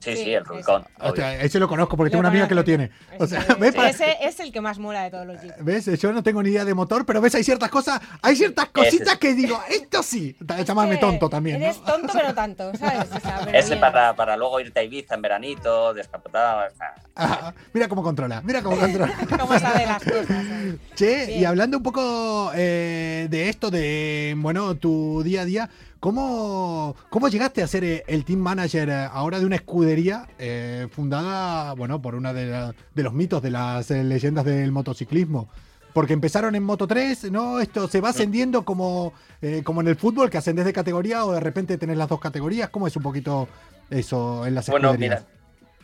Sí, 0.00 0.14
Sí, 0.16 0.24
sí, 0.24 0.32
el. 0.34 0.44
Rubicon. 0.44 0.82
obvio. 0.98 1.08
hostia, 1.10 1.42
ese 1.42 1.58
lo 1.58 1.66
conozco 1.66 1.96
porque 1.96 2.10
tengo 2.10 2.20
una 2.20 2.28
amiga 2.28 2.46
que 2.46 2.54
lo 2.54 2.62
tiene. 2.62 2.90
O 3.18 3.26
sea, 3.26 3.40
Ese- 3.40 3.54
¿ves? 3.54 3.74
Para- 3.74 3.90
Ese 3.90 4.16
es 4.22 4.38
el 4.38 4.52
que 4.52 4.60
más 4.60 4.78
mola 4.78 5.02
de 5.02 5.10
todos 5.10 5.26
los 5.26 5.40
jeeps. 5.40 5.64
¿Ves? 5.64 6.00
Yo 6.00 6.12
no 6.12 6.22
tengo 6.22 6.40
ni 6.40 6.50
idea 6.50 6.64
de 6.64 6.72
motor, 6.72 7.04
pero 7.04 7.20
ves, 7.20 7.34
hay 7.34 7.42
ciertas 7.42 7.68
cosas, 7.68 8.00
hay 8.22 8.36
ciertas 8.36 8.66
cositas 8.66 9.08
Ese. 9.08 9.18
que 9.18 9.34
digo, 9.34 9.60
esto 9.68 10.02
sí. 10.04 10.36
Llámame 10.64 10.92
Que 10.92 10.98
tonto 10.98 11.28
también, 11.28 11.58
¿no? 11.58 11.64
Eres 11.66 11.82
tonto, 11.82 12.12
pero 12.12 12.32
tanto, 12.32 12.72
¿sabes? 12.76 13.10
O 13.10 13.18
sea, 13.20 13.40
pero 13.44 13.58
Ese 13.58 13.70
bien. 13.70 13.80
para, 13.80 14.14
para 14.14 14.36
luego 14.36 14.60
irte 14.60 14.78
a 14.78 14.82
Ibiza 14.84 15.16
en 15.16 15.22
veranito, 15.22 15.92
descapotado. 15.94 16.62
Ah, 17.16 17.52
mira 17.72 17.88
cómo 17.88 18.04
controla, 18.04 18.40
mira 18.42 18.62
cómo 18.62 18.76
controla. 18.78 19.12
¿Cómo 19.40 19.58
sabe 19.58 19.84
las 19.84 20.02
cosas? 20.04 20.26
¿sabes? 20.28 20.74
Che, 20.94 21.32
y 21.38 21.44
hablando 21.44 21.78
un 21.78 21.82
poco 21.82 22.52
eh, 22.54 23.26
de 23.28 23.48
esto, 23.48 23.70
de, 23.72 24.34
bueno, 24.38 24.76
tu 24.76 25.22
día 25.24 25.40
a 25.42 25.44
día, 25.44 25.70
¿cómo, 26.00 26.96
cómo 27.10 27.28
llegaste 27.28 27.62
a 27.62 27.66
ser 27.66 27.84
eh, 27.84 28.04
el 28.06 28.24
team 28.24 28.40
manager 28.40 28.88
eh, 28.88 29.08
ahora 29.12 29.38
de 29.38 29.46
una 29.46 29.56
escudería 29.56 30.26
eh, 30.38 30.86
fundada, 30.90 31.74
bueno, 31.74 32.00
por 32.02 32.14
una 32.14 32.32
de, 32.32 32.46
la- 32.46 32.74
de 32.94 33.02
los 33.02 33.12
mitos 33.12 33.42
de 33.42 33.50
las 33.50 33.90
eh, 33.90 34.04
leyendas 34.04 34.44
del 34.44 34.72
motociclismo? 34.72 35.48
Porque 35.94 36.12
empezaron 36.12 36.54
en 36.54 36.62
Moto 36.62 36.86
3, 36.86 37.30
¿no? 37.32 37.58
Esto 37.60 37.88
se 37.88 38.00
va 38.00 38.10
ascendiendo 38.10 38.64
como, 38.64 39.12
eh, 39.42 39.62
como 39.64 39.80
en 39.80 39.88
el 39.88 39.96
fútbol, 39.96 40.30
que 40.30 40.38
ascendés 40.38 40.64
de 40.66 40.72
categoría 40.72 41.24
o 41.24 41.32
de 41.32 41.40
repente 41.40 41.76
tenés 41.78 41.96
las 41.96 42.08
dos 42.08 42.20
categorías. 42.20 42.68
¿Cómo 42.70 42.86
es 42.86 42.94
un 42.96 43.02
poquito 43.02 43.48
eso 43.90 44.46
en 44.46 44.54
las 44.54 44.68
Bueno, 44.68 44.90
escuderías? 44.90 45.22
mira, 45.22 45.37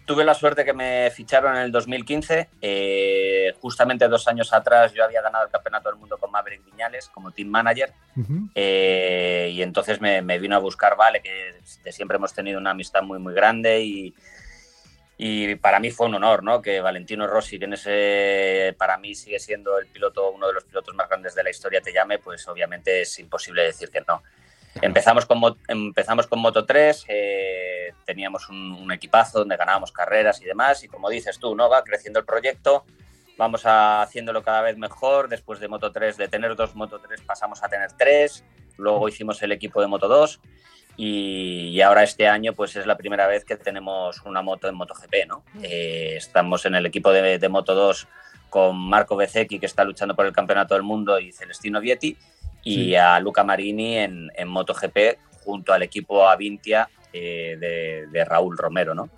tuve 0.04 0.24
la 0.24 0.34
suerte 0.34 0.64
que 0.64 0.72
me 0.72 1.10
ficharon 1.10 1.56
en 1.56 1.62
el 1.62 1.72
2015. 1.72 2.48
eh, 2.60 3.54
justamente 3.60 4.06
dos 4.08 4.28
años 4.28 4.52
atrás 4.52 4.92
yo 4.92 5.04
había 5.04 5.22
ganado 5.22 5.44
el 5.44 5.50
Campeonato 5.50 5.88
del 5.88 5.98
Mundo 5.98 6.18
con 6.18 6.30
Maverick 6.30 6.64
Viñales 6.64 7.08
como 7.08 7.30
team 7.30 7.48
manager. 7.48 7.92
Ujú. 8.16 8.48
eh, 8.54 9.50
y 9.52 9.62
entonces 9.62 10.00
me, 10.00 10.22
me 10.22 10.38
vino 10.38 10.56
a 10.56 10.60
buscar 10.60 10.96
Vale, 10.96 11.20
que 11.20 11.54
de 11.82 11.92
siempre 11.92 12.16
hemos 12.16 12.32
tenido 12.34 12.58
una 12.58 12.70
amistad 12.70 13.02
muy, 13.02 13.18
muy 13.18 13.34
grande. 13.34 13.80
Y, 13.82 14.14
y 15.16 15.54
para 15.54 15.78
mí 15.78 15.90
fue 15.90 16.08
un 16.08 16.16
honor, 16.16 16.42
¿no? 16.42 16.60
Que 16.60 16.80
Valentino 16.80 17.26
Rossi, 17.26 17.58
que 17.58 17.66
en 17.66 17.74
ese 17.74 18.74
para 18.76 18.98
mí 18.98 19.14
sigue 19.14 19.38
siendo 19.38 19.78
el 19.78 19.86
piloto, 19.86 20.30
uno 20.30 20.48
de 20.48 20.54
los 20.54 20.64
pilotos 20.64 20.94
más 20.94 21.08
grandes 21.08 21.34
de 21.34 21.44
la 21.44 21.50
historia, 21.50 21.80
te 21.80 21.92
llame, 21.92 22.18
pues 22.18 22.46
obviamente 22.48 23.02
es 23.02 23.18
imposible 23.20 23.62
decir 23.62 23.90
que 23.90 24.02
no. 24.06 24.22
Empezamos 24.82 25.24
con, 25.26 25.38
mo- 25.38 25.56
empezamos 25.68 26.26
con 26.26 26.40
Moto 26.40 26.64
3, 26.66 27.04
eh, 27.08 27.92
teníamos 28.04 28.48
un, 28.48 28.72
un 28.72 28.92
equipazo 28.92 29.38
donde 29.40 29.56
ganábamos 29.56 29.92
carreras 29.92 30.40
y 30.42 30.44
demás, 30.44 30.82
y 30.84 30.88
como 30.88 31.08
dices 31.10 31.38
tú, 31.38 31.54
¿no? 31.54 31.68
Va 31.70 31.84
creciendo 31.84 32.18
el 32.18 32.24
proyecto, 32.26 32.84
vamos 33.38 33.66
a- 33.66 34.02
haciéndolo 34.02 34.42
cada 34.42 34.62
vez 34.62 34.76
mejor, 34.76 35.28
después 35.28 35.60
de 35.60 35.68
Moto 35.68 35.92
3, 35.92 36.16
de 36.16 36.28
tener 36.28 36.56
dos 36.56 36.74
Moto 36.74 36.98
3 37.00 37.20
pasamos 37.22 37.62
a 37.62 37.68
tener 37.68 37.92
tres, 37.92 38.44
luego 38.76 39.08
hicimos 39.08 39.40
el 39.42 39.52
equipo 39.52 39.80
de 39.80 39.86
Moto 39.86 40.08
2, 40.08 40.40
y, 40.96 41.70
y 41.70 41.80
ahora 41.80 42.02
este 42.04 42.28
año 42.28 42.52
pues 42.52 42.76
es 42.76 42.86
la 42.86 42.96
primera 42.96 43.26
vez 43.26 43.44
que 43.44 43.56
tenemos 43.56 44.22
una 44.22 44.42
moto 44.42 44.68
en 44.68 44.76
MotoGP, 44.76 45.14
¿no? 45.26 45.44
Eh, 45.62 46.14
estamos 46.16 46.66
en 46.66 46.74
el 46.76 46.86
equipo 46.86 47.10
de, 47.12 47.38
de 47.38 47.48
Moto 47.48 47.74
2 47.74 48.06
con 48.54 48.76
Marco 48.78 49.16
Bezzecchi, 49.16 49.58
que 49.58 49.66
está 49.66 49.82
luchando 49.82 50.14
por 50.14 50.26
el 50.26 50.32
Campeonato 50.32 50.74
del 50.74 50.84
Mundo, 50.84 51.18
y 51.18 51.32
Celestino 51.32 51.80
Vietti, 51.80 52.16
y 52.62 52.74
Sí. 52.74 52.94
a 52.94 53.18
Luca 53.18 53.42
Marini 53.42 53.96
en, 53.96 54.30
en 54.32 54.46
MotoGP 54.46 54.96
junto 55.44 55.72
al 55.72 55.82
equipo 55.82 56.28
Avintia 56.28 56.88
eh, 57.12 57.56
de, 57.58 58.06
de 58.12 58.24
Raúl 58.24 58.56
Romero, 58.56 58.94
¿no? 58.94 59.10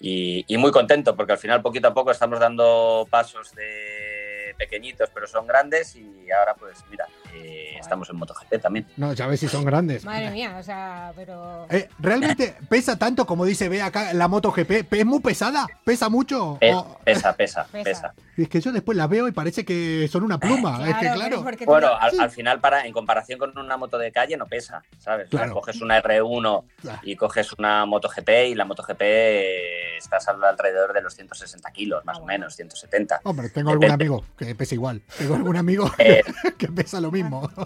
Y, 0.00 0.44
y 0.48 0.58
muy 0.58 0.70
contento 0.70 1.16
porque 1.16 1.32
al 1.32 1.38
final 1.38 1.62
poquito 1.62 1.88
a 1.88 1.94
poco 1.94 2.10
estamos 2.10 2.38
dando 2.38 3.06
pasos 3.08 3.54
de 3.54 4.13
pequeñitos 4.54 5.10
pero 5.12 5.26
son 5.26 5.46
grandes 5.46 5.94
y 5.96 6.30
ahora 6.30 6.54
pues 6.54 6.78
mira, 6.90 7.06
eh, 7.34 7.76
estamos 7.78 8.08
en 8.10 8.16
MotoGP 8.16 8.60
también. 8.60 8.86
No, 8.96 9.12
ya 9.12 9.26
ves 9.26 9.40
si 9.40 9.48
son 9.48 9.64
grandes. 9.64 10.04
Madre 10.04 10.30
mía, 10.30 10.56
o 10.58 10.62
sea, 10.62 11.12
pero. 11.16 11.66
Eh, 11.70 11.88
¿Realmente 11.98 12.56
pesa 12.68 12.98
tanto 12.98 13.26
como 13.26 13.44
dice 13.44 13.68
Ve 13.68 13.82
acá 13.82 14.12
la 14.14 14.28
moto 14.28 14.50
GP? 14.52 14.86
¿Es 14.92 15.04
muy 15.06 15.20
pesada? 15.20 15.66
¿Pesa 15.84 16.08
mucho? 16.08 16.56
Pe- 16.60 16.74
O- 16.74 16.98
Pesa, 17.04 17.34
pesa, 17.34 17.66
Pesa. 17.70 17.84
pesa. 17.84 18.14
Es 18.36 18.48
que 18.48 18.60
yo 18.60 18.72
después 18.72 18.96
la 18.96 19.06
veo 19.06 19.28
y 19.28 19.32
parece 19.32 19.64
que 19.64 20.08
son 20.10 20.22
una 20.24 20.38
pluma. 20.38 20.88
es 20.88 20.96
que 20.96 21.10
claro. 21.12 21.44
Bueno, 21.66 21.88
al, 21.94 22.10
Sí. 22.10 22.18
al 22.20 22.30
final, 22.30 22.60
para 22.60 22.84
en 22.86 22.92
comparación 22.92 23.38
con 23.38 23.56
una 23.58 23.76
moto 23.76 23.98
de 23.98 24.10
calle, 24.10 24.36
no 24.36 24.46
pesa, 24.46 24.82
¿sabes? 24.98 25.26
O 25.28 25.30
sea, 25.30 25.40
Claro. 25.40 25.54
coges 25.54 25.80
una 25.80 25.98
R1 26.02 26.64
Claro. 26.80 27.00
y 27.02 27.16
coges 27.16 27.52
una 27.58 27.84
MotoGP 27.86 28.28
y 28.48 28.54
la 28.54 28.64
MotoGP 28.64 29.00
eh, 29.02 29.96
estás 29.98 30.26
al- 30.28 30.42
alrededor 30.42 30.92
de 30.92 31.02
los 31.02 31.14
150 31.14 31.70
kilos, 31.72 32.04
más 32.04 32.18
o 32.18 32.24
menos, 32.24 32.54
170. 32.56 33.20
Hombre, 33.24 33.48
tengo 33.50 33.70
algún 33.70 33.82
Depende. 33.86 34.04
amigo 34.04 34.24
que 34.36 34.53
pesa 34.54 34.74
igual. 34.74 35.02
Tengo 35.18 35.34
algún 35.36 35.56
amigo 35.56 35.90
Eh. 35.98 36.22
que 36.58 36.68
pesa 36.68 37.00
lo 37.00 37.10
mismo. 37.10 37.50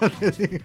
Ya 0.00 0.10
te 0.30 0.46
digo. 0.48 0.64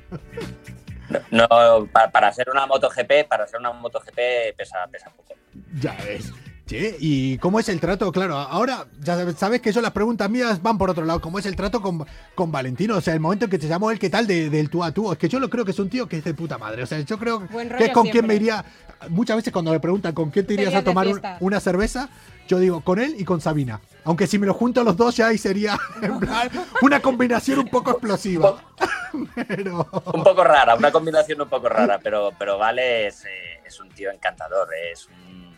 No, 1.29 1.47
pa- 1.91 2.09
para, 2.11 2.29
hacer 2.29 2.49
una 2.49 2.65
MotoGP, 2.65 3.27
para 3.27 3.43
hacer 3.43 3.59
una 3.59 3.71
MotoGP 3.71 4.15
pesa, 4.57 4.77
pesa 4.91 5.09
poco. 5.09 5.33
Ya 5.79 5.95
ves. 6.05 6.31
Che, 6.65 6.95
¿y 6.99 7.37
cómo 7.39 7.59
es 7.59 7.67
el 7.67 7.81
trato? 7.81 8.09
Claro, 8.13 8.37
ahora 8.37 8.85
ya 9.01 9.17
sabes- 9.33 9.59
que 9.61 9.73
yo 9.73 9.81
las 9.81 9.91
preguntas 9.91 10.29
mías 10.29 10.61
van 10.61 10.77
por 10.77 10.89
otro 10.89 11.03
lado. 11.03 11.19
¿Cómo 11.19 11.37
es 11.37 11.45
el 11.45 11.55
trato 11.57 11.81
con, 11.81 12.05
con 12.33 12.51
Valentino? 12.51 12.95
O 12.95 13.01
sea, 13.01 13.13
el 13.13 13.19
momento 13.19 13.45
en 13.45 13.51
que 13.51 13.59
te 13.59 13.67
llamó 13.67 13.91
él, 13.91 13.99
¿qué 13.99 14.09
tal 14.09 14.25
de- 14.25 14.49
del 14.49 14.69
tú 14.69 14.83
a 14.83 14.91
tú? 14.93 15.11
Es 15.11 15.17
que 15.17 15.27
yo 15.27 15.39
lo 15.39 15.49
creo 15.49 15.65
que 15.65 15.71
es 15.71 15.79
un 15.79 15.89
tío 15.89 16.07
que 16.07 16.17
es 16.17 16.23
de 16.23 16.33
puta 16.33 16.57
madre. 16.57 16.83
O 16.83 16.85
sea, 16.85 16.99
yo 17.01 17.17
creo 17.19 17.45
que 17.47 17.83
es 17.85 17.91
con 17.91 18.03
quién 18.07 18.25
me 18.25 18.33
siempre. 18.33 18.35
iría. 18.37 18.65
Muchas 19.09 19.35
veces 19.35 19.51
cuando 19.51 19.71
me 19.71 19.79
preguntan 19.81 20.13
con 20.13 20.29
quién 20.31 20.47
te 20.47 20.53
irías 20.53 20.73
a 20.73 20.83
tomar 20.83 21.07
un- 21.07 21.21
una 21.41 21.59
cerveza, 21.59 22.09
yo 22.51 22.59
digo 22.59 22.81
con 22.81 22.99
él 22.99 23.15
y 23.17 23.23
con 23.23 23.39
Sabina. 23.39 23.79
Aunque 24.03 24.27
si 24.27 24.37
me 24.37 24.45
lo 24.45 24.53
junto 24.53 24.81
a 24.81 24.83
los 24.83 24.97
dos 24.97 25.15
ya 25.15 25.27
ahí 25.27 25.37
sería 25.37 25.77
en 26.01 26.19
plan, 26.19 26.49
una 26.81 27.01
combinación 27.01 27.59
un 27.59 27.69
poco 27.69 27.91
explosiva. 27.91 28.61
Pero... 29.47 29.87
Un 30.13 30.21
poco 30.23 30.43
rara, 30.43 30.75
una 30.75 30.91
combinación 30.91 31.39
un 31.41 31.47
poco 31.47 31.69
rara, 31.69 31.99
pero, 31.99 32.31
pero 32.37 32.57
Vale 32.57 33.07
es, 33.07 33.23
eh, 33.25 33.59
es 33.65 33.79
un 33.79 33.89
tío 33.89 34.11
encantador, 34.11 34.67
es 34.73 35.07
un, 35.07 35.55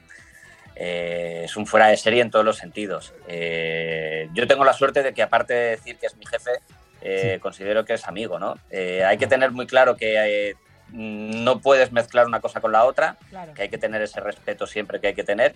eh, 0.75 1.41
es 1.45 1.55
un 1.55 1.65
fuera 1.65 1.87
de 1.87 1.97
serie 1.97 2.21
en 2.21 2.29
todos 2.31 2.45
los 2.45 2.57
sentidos. 2.57 3.13
Eh, 3.27 4.29
yo 4.33 4.47
tengo 4.47 4.63
la 4.63 4.73
suerte 4.73 5.01
de 5.03 5.13
que 5.13 5.23
aparte 5.23 5.53
de 5.53 5.69
decir 5.71 5.97
que 5.97 6.07
es 6.07 6.15
mi 6.17 6.25
jefe, 6.25 6.51
eh, 7.01 7.39
considero 7.41 7.85
que 7.85 7.93
es 7.93 8.07
amigo, 8.07 8.37
¿no? 8.39 8.55
Eh, 8.69 9.03
hay 9.03 9.17
que 9.17 9.27
tener 9.27 9.51
muy 9.51 9.65
claro 9.67 9.95
que 9.95 10.49
eh, 10.49 10.55
no 10.91 11.59
puedes 11.59 11.91
mezclar 11.91 12.25
una 12.27 12.39
cosa 12.39 12.59
con 12.61 12.71
la 12.71 12.85
otra, 12.85 13.17
Claro. 13.29 13.53
que 13.55 13.63
hay 13.63 13.69
que 13.69 13.77
tener 13.79 14.01
ese 14.01 14.19
respeto 14.19 14.67
siempre 14.67 14.99
que 14.99 15.07
hay 15.07 15.13
que 15.15 15.23
tener, 15.23 15.55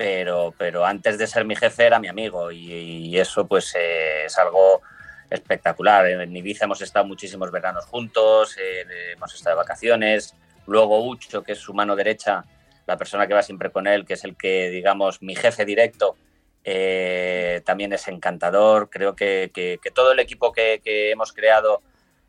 pero, 0.00 0.54
pero 0.56 0.86
antes 0.86 1.18
de 1.18 1.26
ser 1.26 1.44
mi 1.44 1.54
jefe 1.54 1.84
era 1.84 1.98
mi 2.00 2.08
amigo 2.08 2.50
y, 2.50 3.18
eso 3.18 3.46
pues 3.46 3.74
eh, 3.78 4.24
es 4.24 4.38
algo 4.38 4.80
espectacular. 5.28 6.06
En 6.06 6.34
Ibiza 6.34 6.64
hemos 6.64 6.80
estado 6.80 7.04
muchísimos 7.04 7.50
veranos 7.50 7.84
juntos, 7.84 8.56
eh, 8.56 9.12
hemos 9.14 9.34
estado 9.34 9.56
de 9.56 9.60
vacaciones, 9.62 10.34
luego 10.66 11.06
Ucho, 11.06 11.42
que 11.42 11.52
es 11.52 11.58
su 11.58 11.74
mano 11.74 11.96
derecha, 11.96 12.42
la 12.86 12.96
persona 12.96 13.26
que 13.26 13.34
va 13.34 13.42
siempre 13.42 13.70
con 13.70 13.86
él, 13.86 14.06
que 14.06 14.14
es 14.14 14.24
el 14.24 14.38
que, 14.38 14.70
digamos, 14.70 15.20
mi 15.20 15.36
jefe 15.36 15.66
directo, 15.66 16.16
eh, 16.64 17.60
también 17.66 17.92
es 17.92 18.08
encantador. 18.08 18.88
Creo 18.88 19.14
que, 19.14 19.50
que- 19.52 19.78
todo 19.94 20.12
el 20.12 20.18
equipo 20.18 20.50
que 20.50 20.80
hemos 21.10 21.34
creado 21.34 21.82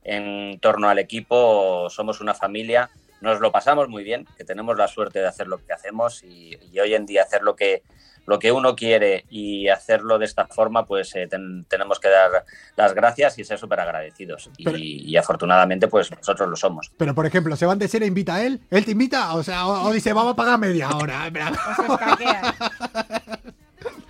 en 0.04 0.60
torno 0.60 0.90
al 0.90 1.00
equipo 1.00 1.90
somos 1.90 2.20
una 2.20 2.34
familia. 2.34 2.90
Nos 3.22 3.40
lo 3.40 3.52
pasamos 3.52 3.88
muy 3.88 4.04
bien, 4.04 4.28
que 4.38 4.44
tenemos 4.44 4.76
la 4.78 4.88
suerte 4.88 5.20
de 5.20 5.28
hacer 5.28 5.48
lo 5.48 5.64
que 5.64 5.74
hacemos 5.74 6.24
y, 6.24 6.58
y 6.72 6.80
hoy 6.80 6.94
en 6.96 7.06
día 7.06 7.22
hacer 7.24 7.44
lo 7.44 7.56
que, 7.56 7.84
lo 8.26 8.40
que 8.40 8.52
uno 8.52 8.76
quiere 8.76 9.26
y 9.30 9.68
hacerlo 9.70 10.18
de 10.20 10.26
esta 10.26 10.48
forma, 10.48 10.86
pues 10.86 11.16
eh, 11.16 11.28
ten- 11.28 11.66
tenemos 11.66 12.00
que 12.00 12.10
dar 12.10 12.44
las 12.76 12.94
gracias 12.94 13.38
y 13.40 13.44
ser 13.44 13.58
súper 13.60 13.80
agradecidos. 13.80 14.50
Y, 14.58 14.64
Pero- 14.66 14.78
y 14.80 15.18
afortunadamente, 15.18 15.88
pues 15.88 16.12
nosotros 16.12 16.50
lo 16.50 16.56
somos. 16.56 16.92
Pero, 16.98 17.14
por 17.16 17.26
ejemplo, 17.26 17.56
se 17.56 17.66
van 17.66 17.80
de 17.80 17.88
cena, 17.88 18.06
invita 18.06 18.36
a 18.36 18.44
él. 18.46 18.62
¿Él 18.72 18.86
te 18.86 18.92
invita? 18.92 19.34
O 19.36 19.44
sea, 19.44 19.68
o, 19.68 19.88
o 19.88 19.92
dice, 19.94 20.14
vamos 20.14 20.34
a 20.34 20.36
pagar 20.36 20.60
media 20.60 20.90
hora. 20.90 21.32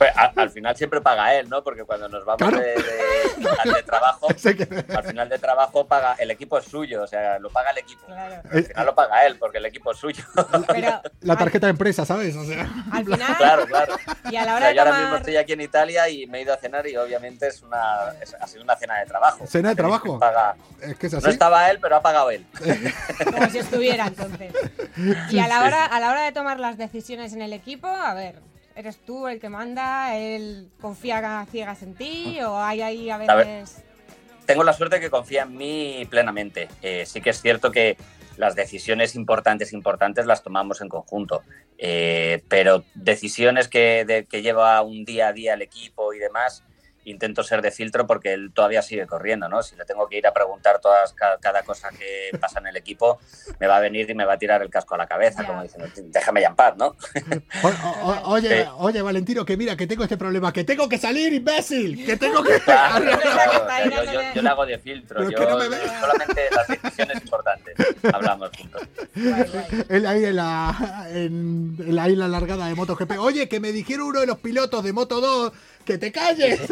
Pues, 0.01 0.17
a- 0.17 0.33
al 0.35 0.49
final 0.49 0.75
siempre 0.75 0.99
paga 0.99 1.35
él, 1.35 1.47
¿no? 1.47 1.63
Porque 1.63 1.83
cuando 1.83 2.09
nos 2.09 2.25
vamos 2.25 2.39
Claro. 2.39 2.57
de, 2.57 2.69
de- 2.73 3.71
de 3.75 3.83
trabajo, 3.83 4.27
al 4.97 5.03
final 5.03 5.29
de 5.29 5.37
trabajo 5.37 5.85
paga 5.85 6.15
el 6.17 6.31
equipo 6.31 6.57
es 6.57 6.65
suyo, 6.65 7.03
o 7.03 7.07
sea, 7.07 7.37
lo 7.37 7.51
paga 7.51 7.69
el 7.69 7.77
equipo. 7.77 8.07
Claro. 8.07 8.41
Al 8.51 8.63
final 8.63 8.85
lo 8.87 8.95
paga 8.95 9.27
él 9.27 9.37
porque 9.37 9.59
el 9.59 9.65
equipo 9.67 9.91
es 9.91 9.99
suyo. 9.99 10.23
Pero 10.67 11.01
La 11.19 11.35
tarjeta 11.37 11.67
de 11.67 11.71
empresa, 11.71 12.03
¿sabes? 12.03 12.35
O 12.35 12.43
sea, 12.43 12.67
al 12.91 13.05
final, 13.05 13.37
claro, 13.37 13.67
claro. 13.67 13.95
y 14.31 14.35
a 14.37 14.45
la 14.45 14.53
O 14.53 14.55
hora 14.55 14.59
sea, 14.65 14.69
de 14.69 14.75
yo 14.75 14.81
ahora 14.81 14.97
mismo 15.01 15.15
estoy 15.17 15.37
aquí 15.37 15.53
en 15.53 15.61
Italia 15.61 16.09
y 16.09 16.25
me 16.25 16.39
he 16.39 16.41
ido 16.41 16.53
a 16.55 16.57
cenar 16.57 16.87
y 16.87 16.97
obviamente 16.97 17.45
es 17.47 17.61
una, 17.61 18.13
es- 18.19 18.33
ha 18.33 18.47
sido 18.47 18.63
una 18.63 18.75
cena 18.77 18.97
de 18.97 19.05
trabajo. 19.05 19.45
¿Cena 19.45 19.69
de 19.69 19.75
trabajo? 19.75 20.17
Paga- 20.19 20.55
es 20.81 20.95
que 20.97 21.05
es 21.07 21.13
No 21.13 21.29
estaba 21.29 21.69
él, 21.69 21.77
pero 21.79 21.97
ha 21.97 22.01
pagado 22.01 22.31
él. 22.31 22.43
Como 23.31 23.47
si 23.51 23.59
estuviera 23.59 24.07
entonces. 24.07 24.51
Y 25.29 25.37
a 25.37 25.47
la 25.47 25.61
hora, 25.63 25.85
a 25.85 25.99
la 25.99 26.09
hora 26.09 26.23
de 26.23 26.31
tomar 26.31 26.59
las 26.59 26.79
decisiones 26.79 27.33
en 27.33 27.43
el 27.43 27.53
equipo, 27.53 27.85
a 27.85 28.15
ver, 28.15 28.39
¿eres 28.75 28.97
tú 29.05 29.27
el 29.27 29.39
que 29.39 29.49
manda? 29.49 30.15
¿Él 30.17 30.69
confía 30.79 31.39
a 31.41 31.45
ciegas 31.45 31.83
en 31.83 31.95
ti? 31.95 32.39
¿O 32.41 32.57
hay 32.61 32.81
ahí 32.81 33.09
a 33.09 33.15
A 33.15 33.35
ver. 33.35 33.47
veces.? 33.47 33.83
Tengo 34.45 34.63
la 34.63 34.73
suerte 34.73 34.99
que 34.99 35.09
confía 35.09 35.43
en 35.43 35.55
mí 35.55 36.05
plenamente. 36.09 36.67
Eh, 36.81 37.05
sí 37.05 37.21
que 37.21 37.29
es 37.29 37.41
cierto 37.41 37.71
que 37.71 37.95
las 38.37 38.55
decisiones 38.55 39.15
importantes, 39.15 39.71
importantes 39.71 40.25
las 40.25 40.43
tomamos 40.43 40.81
en 40.81 40.89
conjunto. 40.89 41.41
Eh, 41.77 42.43
pero 42.47 42.83
decisiones 42.95 43.67
que, 43.67 44.03
de- 44.05 44.25
que 44.25 44.41
lleva 44.41 44.81
un 44.81 45.05
día 45.05 45.27
a 45.27 45.33
día 45.33 45.53
el 45.53 45.61
equipo 45.61 46.13
y 46.13 46.19
demás, 46.19 46.63
intento 47.05 47.43
ser 47.43 47.61
de 47.61 47.71
filtro 47.71 48.05
porque 48.05 48.33
él 48.33 48.51
todavía 48.53 48.81
sigue 48.81 49.07
corriendo, 49.07 49.49
¿no? 49.49 49.63
Si 49.63 49.75
le 49.75 49.85
tengo 49.85 50.07
que 50.07 50.17
ir 50.17 50.27
a 50.27 50.33
preguntar 50.33 50.79
todas, 50.79 51.13
ca- 51.13 51.37
cada, 51.41 51.63
cosa 51.63 51.89
que 51.89 52.29
pasa 52.39 52.59
en 52.59 52.67
el 52.67 52.77
equipo, 52.77 53.19
me 53.59 53.67
va 53.67 53.77
a 53.77 53.79
venir 53.79 54.09
y 54.09 54.13
me 54.13 54.25
va 54.25 54.33
a 54.33 54.37
tirar 54.37 54.61
el 54.61 54.69
casco 54.69 54.95
a 54.95 54.97
la 54.99 55.07
cabeza, 55.07 55.45
como 55.45 55.63
diciendo, 55.63 55.87
déjame 56.05 56.41
ya 56.41 56.47
en 56.49 56.55
paz, 56.55 56.75
¿no? 56.77 56.95
O- 57.63 58.09
o- 58.09 58.29
oye, 58.33 58.63
Sí. 58.63 58.69
oye, 58.77 59.01
Valentino, 59.01 59.45
que 59.45 59.57
mira, 59.57 59.75
que 59.75 59.87
tengo 59.87 60.03
este 60.03 60.17
problema, 60.17 60.51
que 60.53 60.63
tengo 60.63 60.87
que 60.89 60.97
salir, 60.97 61.31
imbécil, 61.33 62.05
que 62.05 62.17
tengo 62.17 62.43
que... 62.43 62.59
Claro, 62.59 63.05
claro, 63.21 63.89
yo, 63.89 64.03
yo- 64.11 64.21
yo 64.35 64.41
le 64.41 64.49
hago 64.49 64.65
de 64.65 64.77
filtro, 64.79 65.17
Pero 65.19 65.29
yo 65.31 65.37
que 65.37 65.45
no 65.45 65.99
solamente 65.99 66.41
las 66.55 66.67
decisiones 66.67 67.21
importantes 67.23 67.75
hablamos 68.13 68.49
juntos. 68.57 68.81
Él 69.89 70.05
ahí 70.05 70.25
en 70.25 70.35
la, 70.35 71.07
en, 71.09 71.75
en 71.79 71.95
la 71.95 72.09
isla 72.09 72.27
largada 72.27 72.67
de 72.67 72.75
MotoGP. 72.75 73.19
Oye, 73.19 73.47
que 73.49 73.59
me 73.59 73.71
dijeron 73.71 74.07
uno 74.07 74.19
de 74.21 74.27
los 74.27 74.37
pilotos 74.39 74.83
de 74.83 74.93
Moto 74.93 75.21
2 75.21 75.51
que 75.85 75.97
te 75.97 76.11
calles. 76.11 76.59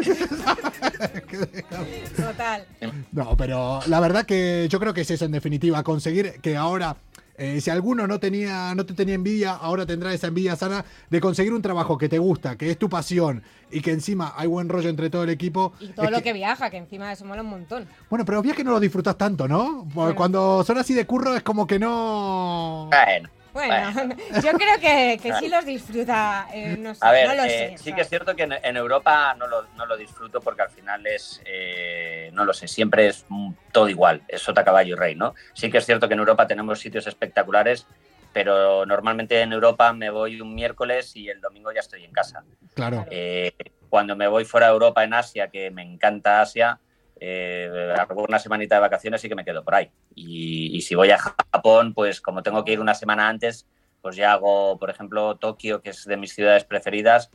Total. 2.16 2.64
No, 3.12 3.36
pero 3.36 3.80
la 3.86 4.00
verdad 4.00 4.24
que 4.26 4.66
yo 4.70 4.78
creo 4.80 4.94
que 4.94 5.02
es 5.02 5.10
eso 5.10 5.24
en 5.24 5.32
definitiva, 5.32 5.82
conseguir 5.82 6.40
que 6.40 6.56
ahora, 6.56 6.96
eh, 7.36 7.60
si 7.60 7.70
alguno 7.70 8.06
no 8.06 8.18
tenía, 8.20 8.74
no 8.74 8.84
te 8.86 8.94
tenía 8.94 9.14
envidia, 9.14 9.52
ahora 9.52 9.86
tendrá 9.86 10.12
esa 10.12 10.26
envidia 10.28 10.56
sana 10.56 10.84
de 11.08 11.20
conseguir 11.20 11.52
un 11.52 11.62
trabajo 11.62 11.96
que 11.98 12.08
te 12.08 12.18
gusta, 12.18 12.56
que 12.56 12.70
es 12.70 12.78
tu 12.78 12.88
pasión 12.88 13.42
y 13.70 13.80
que 13.80 13.92
encima 13.92 14.34
hay 14.36 14.46
buen 14.48 14.68
rollo 14.68 14.88
entre 14.88 15.10
todo 15.10 15.22
el 15.24 15.30
equipo. 15.30 15.72
Y 15.80 15.88
todo 15.88 16.06
Es 16.06 16.10
lo 16.10 16.18
que- 16.18 16.24
que 16.24 16.32
viaja, 16.34 16.70
que 16.70 16.76
encima 16.78 17.12
eso 17.12 17.24
mola 17.24 17.42
un 17.42 17.48
montón. 17.50 17.86
Bueno, 18.08 18.24
pero 18.24 18.40
obvio 18.40 18.54
que 18.54 18.64
no 18.64 18.72
lo 18.72 18.80
disfrutas 18.80 19.16
tanto, 19.16 19.46
¿no? 19.48 19.82
Porque 19.84 19.94
Bueno. 19.94 20.14
cuando 20.16 20.64
son 20.64 20.78
así 20.78 20.94
de 20.94 21.06
curro 21.06 21.34
es 21.36 21.42
como 21.42 21.66
que 21.66 21.78
no... 21.78 22.90
Bueno, 22.90 23.28
Bueno, 23.52 23.92
yo 24.42 24.52
creo 24.52 24.78
que, 24.80 25.18
que 25.22 25.34
sí 25.34 25.48
los 25.48 25.64
disfruta. 25.64 26.46
eh, 26.52 26.76
no, 26.78 26.94
sé, 26.94 27.00
a 27.04 27.12
ver, 27.12 27.28
no 27.28 27.34
lo 27.34 27.44
eh, 27.44 27.48
sé. 27.48 27.78
sí 27.78 27.84
¿sabes? 27.84 27.94
que 27.94 28.00
es 28.02 28.08
cierto 28.08 28.36
que 28.36 28.42
en, 28.44 28.52
en 28.52 28.76
Europa 28.76 29.34
no 29.38 29.46
lo, 29.46 29.64
no 29.76 29.86
lo 29.86 29.96
disfruto 29.96 30.40
porque 30.40 30.62
al 30.62 30.70
final 30.70 31.06
es, 31.06 31.40
eh, 31.44 32.30
no 32.32 32.44
lo 32.44 32.52
sé, 32.52 32.68
siempre 32.68 33.08
es 33.08 33.24
mm, 33.28 33.52
todo 33.72 33.88
igual, 33.88 34.22
es 34.28 34.42
sota, 34.42 34.64
caballo 34.64 34.94
y 34.94 34.98
rey, 34.98 35.14
¿no? 35.14 35.34
Sí 35.54 35.70
que 35.70 35.78
es 35.78 35.86
cierto 35.86 36.08
que 36.08 36.14
en 36.14 36.20
Europa 36.20 36.46
tenemos 36.46 36.80
sitios 36.80 37.06
espectaculares, 37.06 37.86
pero 38.32 38.86
normalmente 38.86 39.40
en 39.40 39.52
Europa 39.52 39.92
me 39.92 40.10
voy 40.10 40.40
un 40.40 40.54
miércoles 40.54 41.16
y 41.16 41.28
el 41.28 41.40
domingo 41.40 41.72
ya 41.72 41.80
estoy 41.80 42.04
en 42.04 42.12
casa. 42.12 42.44
Claro. 42.74 43.04
Eh, 43.10 43.52
cuando 43.88 44.14
me 44.14 44.28
voy 44.28 44.44
fuera 44.44 44.68
de 44.68 44.72
Europa, 44.72 45.02
en 45.02 45.14
Asia, 45.14 45.48
que 45.48 45.70
me 45.70 45.82
encanta 45.82 46.40
Asia, 46.40 46.78
eh, 47.20 47.94
alguna 47.96 48.38
semanita 48.38 48.74
de 48.76 48.80
vacaciones 48.80 49.20
sí 49.20 49.28
que 49.28 49.34
me 49.34 49.44
quedo 49.44 49.62
por 49.62 49.74
ahí. 49.74 49.90
Y, 50.14 50.76
y 50.76 50.80
si 50.80 50.94
voy 50.94 51.10
a 51.10 51.18
Japón, 51.18 51.94
pues 51.94 52.20
como 52.20 52.42
tengo 52.42 52.64
que 52.64 52.72
ir 52.72 52.80
una 52.80 52.94
semana 52.94 53.28
antes, 53.28 53.66
pues 54.00 54.16
ya 54.16 54.32
hago, 54.32 54.78
por 54.78 54.90
ejemplo, 54.90 55.36
Tokio, 55.36 55.82
que 55.82 55.90
es 55.90 56.04
de 56.04 56.16
mis 56.16 56.34
ciudades 56.34 56.64
preferidas, 56.64 57.30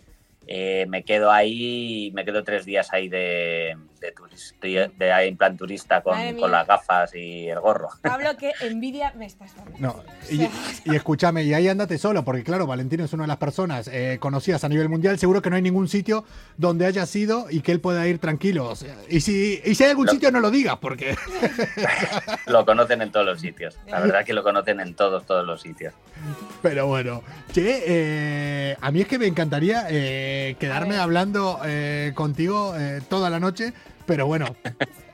eh, 0.47 0.85
me 0.87 1.03
quedo 1.03 1.31
ahí, 1.31 2.11
me 2.13 2.25
quedo 2.25 2.43
tres 2.43 2.65
días 2.65 2.93
ahí 2.93 3.09
de, 3.09 3.77
de, 4.05 4.11
turista, 4.11 4.57
de 4.97 5.11
ahí 5.11 5.27
en 5.29 5.37
plan 5.37 5.57
turista 5.57 6.01
con, 6.01 6.17
con 6.37 6.51
las 6.51 6.65
gafas 6.67 7.13
y 7.15 7.47
el 7.47 7.59
gorro. 7.59 7.89
Pablo, 8.01 8.29
qué 8.37 8.53
envidia 8.61 9.13
me 9.17 9.25
estás 9.25 9.55
dando. 9.55 9.73
No, 9.79 10.03
y, 10.29 10.43
y 10.89 10.95
escúchame, 10.95 11.43
y 11.43 11.53
ahí 11.53 11.67
andate 11.67 11.97
solo, 11.97 12.23
porque 12.23 12.43
claro, 12.43 12.67
Valentino 12.67 13.03
es 13.03 13.13
una 13.13 13.23
de 13.23 13.27
las 13.27 13.37
personas 13.37 13.87
eh, 13.91 14.17
conocidas 14.19 14.63
a 14.63 14.69
nivel 14.69 14.89
mundial, 14.89 15.17
seguro 15.19 15.41
que 15.41 15.49
no 15.49 15.55
hay 15.55 15.61
ningún 15.61 15.87
sitio 15.87 16.25
donde 16.57 16.85
haya 16.85 17.05
sido 17.05 17.47
y 17.49 17.61
que 17.61 17.71
él 17.71 17.79
pueda 17.81 18.07
ir 18.07 18.19
tranquilo. 18.19 18.67
o 18.69 18.75
sea, 18.75 18.95
y, 19.09 19.21
si, 19.21 19.61
y 19.63 19.75
si 19.75 19.83
hay 19.83 19.89
algún 19.91 20.05
Lo- 20.07 20.11
sitio, 20.13 20.31
no 20.31 20.39
lo 20.39 20.51
digas, 20.51 20.77
porque... 20.79 21.15
Lo 22.47 22.65
conocen 22.65 23.01
en 23.01 23.11
todos 23.11 23.25
los 23.25 23.41
sitios. 23.41 23.77
La 23.87 23.99
verdad 23.99 24.23
que 24.23 24.33
lo 24.33 24.43
conocen 24.43 24.79
en 24.79 24.93
todos, 24.93 25.25
todos 25.25 25.45
los 25.45 25.61
sitios. 25.61 25.93
Pero 26.61 26.87
bueno, 26.87 27.23
che, 27.51 27.83
eh, 27.85 28.77
a 28.79 28.91
mí 28.91 29.01
es 29.01 29.07
que 29.07 29.17
me 29.19 29.27
encantaría 29.27 29.87
eh, 29.89 30.55
quedarme 30.59 30.97
hablando 30.97 31.59
eh, 31.65 32.11
contigo 32.15 32.75
eh, 32.77 33.01
toda 33.09 33.29
la 33.29 33.39
noche, 33.39 33.73
pero 34.05 34.25
bueno, 34.27 34.55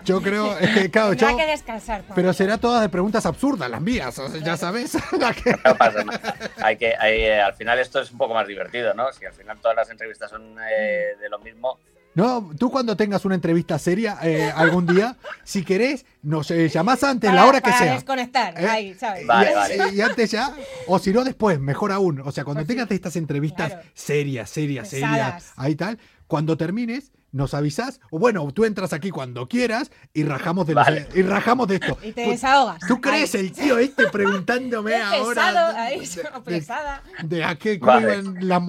yo 0.06 0.22
creo, 0.22 0.58
es 0.58 0.70
que 0.72 0.92
claro, 0.92 1.14
yo... 1.14 1.36
que 1.38 1.46
descansar. 1.46 2.02
Pablo. 2.02 2.16
Pero 2.16 2.34
será 2.34 2.58
todas 2.58 2.82
de 2.82 2.90
preguntas 2.90 3.26
absurdas, 3.26 3.70
las 3.70 3.82
mías, 3.82 4.18
o 4.20 4.30
sea, 4.30 4.42
ya 4.42 4.58
sabes. 4.58 4.92
que- 5.44 5.56
No 5.66 5.76
pasa 5.78 6.04
nada. 6.04 6.36
Hay 6.64 6.78
que, 6.78 6.94
hay, 7.00 7.22
eh, 7.22 7.42
al 7.42 7.54
final 7.54 7.80
esto 7.80 8.02
es 8.02 8.12
un 8.12 8.18
poco 8.18 8.34
más 8.34 8.48
divertido, 8.48 8.94
¿no? 8.94 9.12
Si 9.14 9.26
al 9.26 9.34
final 9.34 9.58
todas 9.62 9.76
las 9.78 9.90
entrevistas 9.90 10.30
son 10.30 10.56
eh, 10.72 11.16
de 11.20 11.30
lo 11.30 11.40
mismo. 11.40 11.80
No, 12.14 12.52
tú 12.60 12.70
cuando 12.70 12.98
tengas 12.98 13.24
una 13.24 13.36
entrevista 13.36 13.80
seria 13.80 14.18
eh, 14.22 14.52
algún 14.54 14.86
día, 14.86 15.16
si 15.46 15.64
querés, 15.64 16.06
nos 16.22 16.52
eh, 16.52 16.68
llamás 16.68 17.06
antes, 17.06 17.30
Para- 17.30 17.42
la 17.42 17.48
hora 17.48 17.62
que 17.62 17.70
para 17.72 17.78
sea. 17.78 17.94
desconectar, 17.94 18.60
¿Eh? 18.62 18.68
ahí, 18.68 18.94
¿sabes? 18.96 19.26
Vale, 19.26 19.52
y, 19.52 19.54
vale. 19.56 19.94
y 19.94 20.02
antes 20.02 20.30
ya, 20.30 20.54
o 20.88 21.00
si 21.00 21.14
no 21.14 21.24
después, 21.24 21.58
mejor 21.62 21.94
aún. 21.94 22.20
O 22.26 22.32
sea, 22.34 22.44
cuando 22.44 22.60
Pues 22.60 22.68
sí. 22.68 22.74
tengas 22.76 22.92
estas 22.92 23.16
entrevistas 23.16 23.72
Claro. 23.72 23.88
serias, 23.94 24.50
serias, 24.50 24.90
serias, 24.90 25.10
Pesadas. 25.12 25.54
ahí 25.56 25.76
tal, 25.76 26.00
cuando 26.28 26.58
termines, 26.58 27.14
nos 27.32 27.54
avisás, 27.54 28.00
o 28.12 28.20
bueno, 28.20 28.50
tú 28.52 28.66
entras 28.66 28.94
aquí 28.94 29.10
cuando 29.10 29.48
quieras 29.48 29.92
y 30.14 30.24
rajamos 30.24 30.68
de, 30.68 30.74
los- 30.76 30.84
Vale. 30.86 31.08
y 31.14 31.22
rajamos 31.22 31.68
de 31.68 31.76
esto. 31.76 31.98
Y 32.04 32.12
te 32.12 32.26
Tú- 32.26 32.32
desahogas. 32.32 32.80
¿Tú 32.88 33.00
crees 33.00 33.34
Ahí. 33.36 33.42
el 33.42 33.52
tío 33.54 33.78
este 33.78 34.08
preguntándome 34.08 34.96
ahora 35.02 35.84
ahí, 35.86 36.00
de- 36.00 36.60
de- 36.60 37.28
de 37.28 37.44
a 37.44 37.56
qué 37.58 37.78
Vale. 37.78 38.20
iban 38.20 38.36
la, 38.48 38.62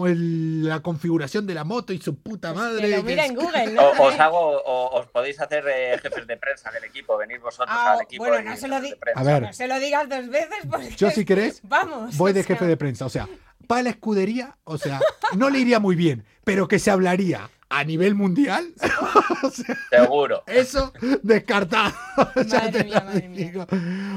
la 0.75 0.81
configuración 0.81 1.47
de 1.47 1.55
la 1.55 1.65
moto 1.65 1.93
y 1.93 1.99
su 2.01 2.17
puta 2.21 2.53
madre? 2.55 2.83
Que 2.91 2.97
lo 2.97 3.03
mira 3.03 3.27
en 3.27 3.35
Google, 3.35 3.73
¿no? 3.73 3.83
O, 3.83 4.07
os 4.09 4.21
hago, 4.21 4.39
o 4.65 5.01
os 5.01 5.07
podéis 5.09 5.41
hacer 5.41 5.65
eh, 5.69 5.99
jefes 6.03 6.27
de 6.27 6.37
prensa 6.37 6.71
del 6.71 6.85
equipo, 6.85 7.17
venir 7.19 7.41
vosotros 7.41 7.69
Ah, 7.71 7.93
al 7.95 8.03
equipo. 8.03 8.25
bueno, 8.25 8.49
no 8.51 8.57
se 8.57 8.69
lo 8.69 8.81
de. 8.81 8.97
A 9.15 9.23
ver. 9.23 9.43
No 9.43 9.53
se 9.53 9.67
lo 9.67 9.79
digas 9.81 10.09
dos 10.09 10.29
veces 10.29 10.59
porque... 10.71 10.91
Yo 10.97 11.11
si 11.11 11.25
querés, 11.25 11.61
Vamos. 11.65 12.17
voy 12.17 12.33
de 12.33 12.43
sea, 12.43 12.55
jefe 12.57 12.67
de 12.67 12.77
prensa. 12.77 13.07
O 13.07 13.09
sea, 13.09 13.29
para 13.67 13.83
la 13.83 13.91
escudería, 13.91 14.57
o 14.65 14.79
sea, 14.79 15.01
no 15.37 15.51
le 15.51 15.59
iría 15.59 15.81
muy 15.81 15.97
bien, 15.97 16.25
pero 16.45 16.69
que 16.69 16.79
se 16.79 16.91
hablaría 16.91 17.49
a 17.75 17.85
nivel 17.85 18.15
mundial, 18.15 18.73
o 19.43 19.51
sea, 19.51 19.77
Seguro. 19.91 20.43
eso 20.47 20.93
descartado. 21.23 21.93
Ya 22.47 22.61
Madre 22.61 22.73
te 22.73 22.85
mía, 23.29 23.47
digo. 23.47 23.67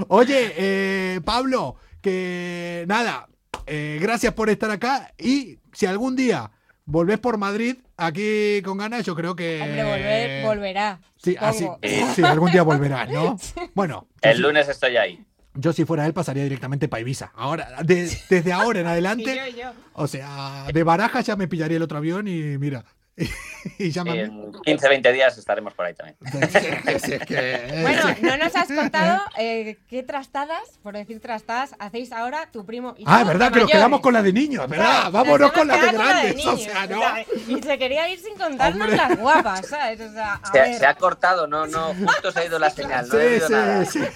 Oye, 0.10 0.54
eh, 0.58 1.22
Pablo, 1.24 1.76
que 2.02 2.86
nada. 2.88 3.28
eh, 3.68 3.98
gracias 4.02 4.34
por 4.34 4.50
estar 4.50 4.70
acá 4.72 5.14
y 5.18 5.58
si 5.74 5.86
algún 5.86 6.16
día 6.16 6.52
volvés 6.86 7.18
por 7.20 7.38
Madrid 7.38 7.78
aquí 7.98 8.62
con 8.64 8.78
ganas, 8.78 9.06
yo 9.06 9.16
creo 9.16 9.36
que... 9.36 9.60
Hombre, 9.62 9.84
volver, 9.84 10.46
volverá. 10.46 11.00
Sí, 11.18 11.36
así, 11.40 11.60
supongo. 11.64 11.80
sí, 12.14 12.24
algún 12.24 12.52
día 12.52 12.62
volverás, 12.64 13.10
¿no? 13.10 13.38
Bueno, 13.74 14.08
El 14.22 14.42
lunes 14.42 14.68
estoy 14.68 14.98
ahí. 14.98 15.26
yo 15.56 15.72
si 15.74 15.86
fuera 15.86 16.06
él 16.06 16.14
pasaría 16.14 16.44
directamente 16.44 16.88
para 16.88 17.02
Ibiza. 17.02 17.32
Ahora, 17.36 17.70
de- 17.84 18.16
desde 18.30 18.52
ahora 18.54 18.82
en 18.82 18.88
adelante, 18.88 19.36
yo, 19.36 19.48
y 19.48 19.62
yo. 19.62 19.72
o 19.94 20.08
sea, 20.08 20.66
de 20.72 20.84
Barajas 20.84 21.26
ya 21.26 21.36
me 21.36 21.48
pillaría 21.48 21.78
el 21.78 21.84
otro 21.84 21.98
avión 21.98 22.28
y 22.28 22.58
mira, 22.60 22.84
y 23.80 23.92
ya 23.92 24.04
me... 24.04 24.22
En 24.22 24.52
15, 24.64 24.90
20 24.90 25.14
días 25.14 25.38
estaremos 25.38 25.74
por 25.74 25.86
ahí 25.86 25.94
también. 25.94 26.18
Sí, 27.02 27.14
es 27.14 27.26
que- 27.26 27.80
Bueno, 27.82 28.16
no 28.22 28.38
nos 28.38 28.56
has 28.56 28.68
contado 28.68 29.22
eh, 29.38 29.78
qué 29.90 30.04
trastadas, 30.04 30.60
por 30.84 30.94
decir 30.96 31.20
trastadas, 31.20 31.76
hacéis 31.80 32.12
ahora 32.12 32.50
tu 32.52 32.66
primo 32.66 32.94
y 32.98 33.04
Ah, 33.08 33.22
es 33.22 33.28
verdad 33.28 33.48
de 33.48 33.54
que 33.54 33.60
nos 33.62 33.72
quedamos 33.72 34.02
con 34.02 34.14
la 34.14 34.22
de 34.22 34.34
niños, 34.34 34.68
¿verdad? 34.70 35.12
Vámonos 35.12 35.40
Nos 35.40 35.52
con 35.54 35.68
la 35.68 35.78
de 35.78 35.92
grandes, 35.92 36.46
o 36.46 36.58
sea, 36.58 36.88
¿no? 36.88 37.02
Y 37.48 37.62
se 37.62 37.78
quería 37.78 38.10
ir 38.10 38.20
sin 38.20 38.36
contarnos 38.38 38.82
Hombre. 38.90 38.98
las 38.98 39.18
guapas, 39.20 39.68
¿sabes? 39.68 40.00
O 40.02 40.12
sea, 40.12 40.34
a 40.36 40.52
Se, 40.52 40.60
ver. 40.60 40.78
se 40.80 40.86
ha 40.86 40.94
cortado, 40.96 41.48
no, 41.48 41.66
no, 41.68 41.94
justo 41.96 42.32
se 42.32 42.40
ha 42.40 42.46
ido 42.46 42.60
la 42.60 42.70
señal, 42.70 43.08
no 43.08 43.14
Sí, 43.20 43.40
sí, 43.46 43.52
nada. 43.54 43.86
sí. 43.86 44.00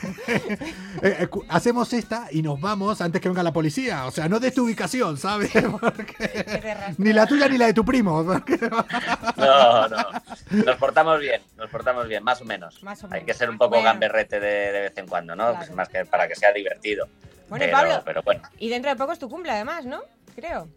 Eh, 1.01 1.15
eh, 1.21 1.27
hacemos 1.47 1.93
esta 1.93 2.27
y 2.29 2.41
nos 2.41 2.59
vamos 2.59 2.99
antes 2.99 3.21
que 3.21 3.29
venga 3.29 3.41
la 3.41 3.53
policía. 3.53 4.05
O 4.05 4.11
sea, 4.11 4.27
no 4.27 4.37
des 4.39 4.53
tu 4.53 4.65
ubicación, 4.65 5.17
¿sabes? 5.17 5.49
Porque-. 5.79 6.45
Ni 6.97 7.13
la 7.13 7.25
tuya 7.25 7.47
ni 7.47 7.57
la 7.57 7.67
de 7.67 7.73
tu 7.73 7.85
primo. 7.85 8.25
porque- 8.25 8.59
No, 9.37 9.87
no. 9.87 9.97
Nos 10.65 10.75
portamos 10.77 11.19
bien, 11.19 11.41
nos 11.57 11.69
portamos 11.69 12.07
bien, 12.07 12.23
más 12.23 12.41
o 12.41 12.45
menos. 12.45 12.81
Más 12.83 13.03
o 13.03 13.07
Hay 13.07 13.11
menos. 13.13 13.25
que 13.27 13.33
ser 13.33 13.49
un 13.49 13.57
poco 13.57 13.71
Bueno. 13.71 13.85
gamberrete 13.85 14.39
de, 14.39 14.71
de 14.71 14.79
vez 14.81 14.97
en 14.97 15.07
cuando, 15.07 15.35
¿no? 15.35 15.43
Claro. 15.45 15.57
Pues 15.59 15.71
más 15.71 15.89
que 15.89 16.05
para 16.05 16.27
que 16.27 16.35
sea 16.35 16.51
divertido. 16.51 17.07
Bueno, 17.49 17.65
y 17.65 17.69
Pablo. 17.69 18.01
pero 18.05 18.21
bueno, 18.23 18.41
Y 18.59 18.69
dentro 18.69 18.91
de 18.91 18.97
poco 18.97 19.11
es 19.11 19.19
tu 19.19 19.29
cumple, 19.29 19.51
además, 19.51 19.85
¿no? 19.85 20.01
Creo. 20.35 20.67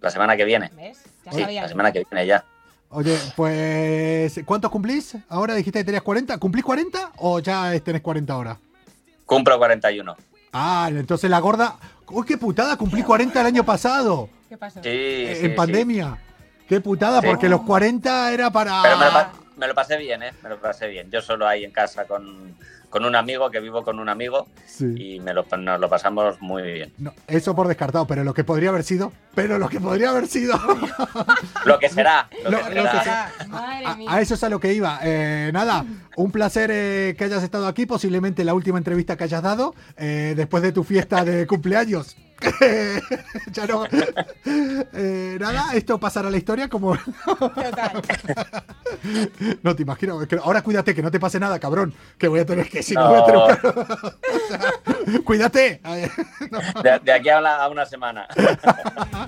la 0.00 0.10
semana 0.10 0.36
que 0.36 0.44
viene. 0.44 0.70
¿Ves? 0.76 1.02
Ya 1.24 1.32
Sí, 1.32 1.40
sabía. 1.40 1.62
la 1.62 1.68
semana 1.68 1.92
que 1.92 2.04
viene 2.08 2.26
ya. 2.26 2.44
Oye, 2.90 3.18
pues, 3.34 4.40
¿cuántos 4.44 4.70
cumplís? 4.70 5.16
Ahora 5.28 5.54
dijiste 5.54 5.80
que 5.80 5.84
tenías 5.84 6.02
40. 6.04 6.38
¿Cumplís 6.38 6.64
40 6.64 7.12
o 7.16 7.40
ya 7.40 7.78
tenés 7.80 8.00
40 8.00 8.32
ahora? 8.32 8.58
Cumplo 9.24 9.58
41. 9.58 10.16
Ah, 10.52 10.86
entonces 10.90 11.28
la 11.28 11.40
gorda. 11.40 11.76
¡Uy, 12.08 12.24
qué 12.24 12.38
putada! 12.38 12.76
Cumplí 12.76 13.02
40 13.02 13.40
el 13.40 13.46
año 13.46 13.64
pasado. 13.64 14.28
¿Qué 14.48 14.56
pasó? 14.56 14.80
Sí, 14.80 14.88
eh, 14.88 15.34
sí, 15.40 15.46
en 15.46 15.50
sí. 15.50 15.56
Qué 16.68 16.80
putada, 16.80 17.20
Sí. 17.20 17.26
porque 17.26 17.48
los 17.48 17.62
40 17.62 18.32
era 18.32 18.50
para. 18.50 18.82
Pero 18.82 18.96
me 18.98 19.04
lo, 19.06 19.12
pa- 19.12 19.32
me 19.56 19.66
lo 19.68 19.74
pasé 19.74 19.96
bien, 19.96 20.22
¿eh? 20.22 20.32
Me 20.42 20.48
lo 20.48 20.58
pasé 20.60 20.88
bien. 20.88 21.10
Yo 21.10 21.20
solo 21.22 21.46
ahí 21.46 21.64
en 21.64 21.70
casa 21.70 22.04
con, 22.06 22.54
con 22.90 23.04
un 23.04 23.14
amigo, 23.16 23.50
que 23.50 23.60
vivo 23.60 23.84
con 23.84 23.98
un 24.00 24.08
amigo, 24.08 24.46
Sí. 24.66 24.94
y 24.96 25.20
me 25.20 25.32
lo, 25.32 25.46
nos 25.58 25.80
lo 25.80 25.88
pasamos 25.88 26.40
muy 26.40 26.62
bien. 26.62 26.92
No, 26.98 27.12
eso 27.28 27.54
por 27.54 27.68
descartado, 27.68 28.06
pero 28.06 28.24
lo 28.24 28.34
que 28.34 28.44
podría 28.44 28.68
haber 28.70 28.82
sido. 28.84 29.12
Pero 29.34 29.58
lo 29.58 29.68
que 29.68 29.80
podría 29.80 30.10
haber 30.10 30.26
sido. 30.26 30.58
Lo 31.66 31.78
que 31.78 31.88
será, 31.88 32.28
lo, 32.44 32.50
Lo- 32.50 32.58
que 32.68 32.74
lo 32.74 32.82
que 32.84 32.88
será. 32.90 33.02
sea. 33.02 33.32
Madre 33.48 33.86
A, 33.86 33.96
mía. 33.96 34.08
a 34.12 34.20
eso 34.20 34.34
es 34.34 34.44
a 34.44 34.48
lo 34.48 34.60
que 34.60 34.72
iba. 34.72 34.98
Eh, 35.02 35.50
nada, 35.52 35.84
un 36.16 36.30
placer 36.30 36.70
eh, 36.72 37.14
que 37.18 37.24
hayas 37.24 37.42
estado 37.42 37.66
aquí, 37.66 37.86
posiblemente 37.86 38.44
la 38.44 38.54
última 38.54 38.78
entrevista 38.78 39.16
que 39.16 39.24
hayas 39.24 39.42
dado 39.42 39.74
eh, 39.96 40.34
después 40.36 40.62
de 40.62 40.72
tu 40.72 40.84
fiesta 40.84 41.24
de 41.24 41.46
cumpleaños. 41.46 42.16
ya 43.52 43.66
no. 43.66 43.84
Eh, 44.44 45.36
nada, 45.40 45.72
esto 45.74 45.98
pasará 45.98 46.28
a 46.28 46.30
la 46.30 46.36
historia 46.36 46.68
como. 46.68 46.96
Total. 47.24 48.02
no 49.62 49.74
te 49.76 49.82
imagino. 49.82 50.20
es 50.22 50.28
que 50.28 50.36
ahora 50.36 50.62
cuídate, 50.62 50.94
que 50.94 51.02
no 51.02 51.10
te 51.10 51.18
pase 51.20 51.40
nada, 51.40 51.58
cabrón. 51.58 51.94
Que 52.18 52.28
voy 52.28 52.40
a 52.40 52.46
tener 52.46 52.68
que. 52.68 52.82
Si 52.82 52.94
no, 52.94 53.02
No. 53.02 53.08
voy 53.10 53.20
a 53.20 53.24
tener 53.26 53.58
que- 53.58 53.66
O 53.68 54.48
sea, 54.48 55.20
cuídate. 55.24 55.80
De, 56.82 57.00
de 57.02 57.12
aquí 57.12 57.28
a 57.28 57.38
una, 57.38 57.56
a 57.56 57.68
una 57.68 57.86
semana. 57.86 58.26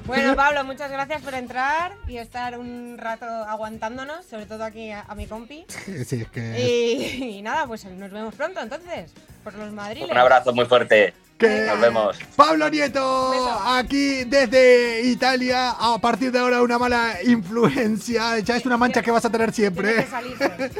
Bueno, 0.06 0.34
Pablo, 0.36 0.64
muchas 0.64 0.90
gracias 0.90 1.22
por 1.22 1.34
entrar 1.34 1.92
y 2.06 2.18
estar 2.18 2.59
un 2.59 2.96
rato 2.98 3.24
aguantándonos, 3.26 4.24
sobre 4.26 4.46
todo 4.46 4.64
aquí 4.64 4.90
a, 4.90 5.02
a 5.02 5.14
mi 5.14 5.26
compi. 5.26 5.64
Sí, 6.04 6.20
es 6.22 6.28
que. 6.30 6.61
Y, 6.61 7.38
y 7.38 7.42
nada, 7.42 7.66
pues 7.66 7.84
nos 7.84 8.11
vemos 8.11 8.34
pronto 8.34 8.61
entonces, 8.61 9.12
por 9.44 9.54
los 9.54 9.72
madriles. 9.72 10.11
Un 10.11 10.16
abrazo 10.18 10.52
muy 10.52 10.66
fuerte. 10.66 11.14
Que- 11.39 11.66
Nos 11.66 11.80
vemos. 11.80 12.18
Pablo 12.34 12.68
Nieto, 12.68 13.62
aquí 13.64 14.24
desde 14.24 15.03
Italia, 15.03 15.70
a 15.70 15.97
partir 15.99 16.32
de 16.32 16.41
ahora 16.41 16.61
una 16.62 16.78
mala 16.78 17.22
influencia, 17.22 18.39
ya 18.41 18.57
es 18.57 18.66
una 18.66 18.76
mancha 18.76 19.03
que 19.03 19.11
vas 19.12 19.24
a 19.24 19.30
tener 19.30 19.53
Tienes 19.53 19.72
siempre. 19.72 20.05
que 20.05 20.11
salirte. 20.11 20.70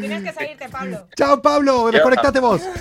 Tienes 0.00 0.22
que 0.24 0.32
salirte, 0.32 0.68
Pablo. 0.70 1.06
Chao 1.14 1.42
Pablo, 1.42 1.90
desconectate 1.90 2.40
vos. 2.40 2.62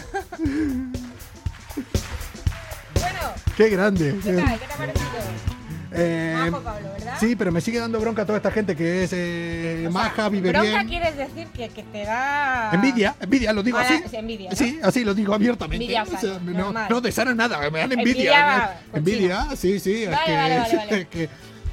Bueno, 2.99 3.19
Qué 3.55 3.69
grande. 3.69 4.15
¿qué 4.23 4.33
tal? 4.33 4.59
¿Qué 4.59 4.65
te 4.65 4.73
ha 4.73 4.77
parecido? 4.77 5.56
Eh, 5.93 6.35
Majo, 6.37 6.61
Pablo, 6.63 6.89
¿verdad? 6.93 7.13
sí, 7.19 7.35
pero 7.35 7.51
me 7.51 7.61
sigue 7.61 7.79
dando 7.79 7.99
bronca 7.99 8.25
toda 8.25 8.37
esta 8.37 8.51
gente 8.51 8.75
que 8.75 9.03
es 9.03 9.11
eh, 9.13 9.75
O 9.77 9.81
sea, 9.83 9.89
maja, 9.91 10.29
vive 10.29 10.49
bronca 10.51 10.69
bien. 10.69 10.87
quieres 10.87 11.15
decir 11.17 11.47
que, 11.47 11.69
que 11.69 11.83
te 11.83 12.03
da... 12.03 12.71
Envidia, 12.73 13.15
envidia, 13.19 13.53
lo 13.53 13.63
digo 13.63 13.77
Mala- 13.77 13.89
así. 13.89 14.03
sí, 14.09 14.15
envidia, 14.17 14.49
¿no? 14.49 14.55
Sí, 14.55 14.79
así 14.83 15.03
lo 15.05 15.13
digo 15.13 15.33
abiertamente. 15.33 15.83
Envidia 15.85 16.03
O 16.03 16.19
sea, 16.19 16.39
no, 16.43 16.73
no, 17.01 17.11
sana 17.11 17.33
nada, 17.33 17.57
me 17.69 17.79
dan 17.79 17.91
Envidia 17.93 18.79
envidia. 18.93 19.45
envidia, 19.45 19.47
sí, 19.55 19.79
sí. 19.79 20.03
es 20.03 20.09
Vale, 20.11 20.21
que, 20.25 20.35
vale, 20.35 20.57
vale, 20.59 20.75
vale. 20.77 21.01
es 21.01 21.07
que 21.07 21.29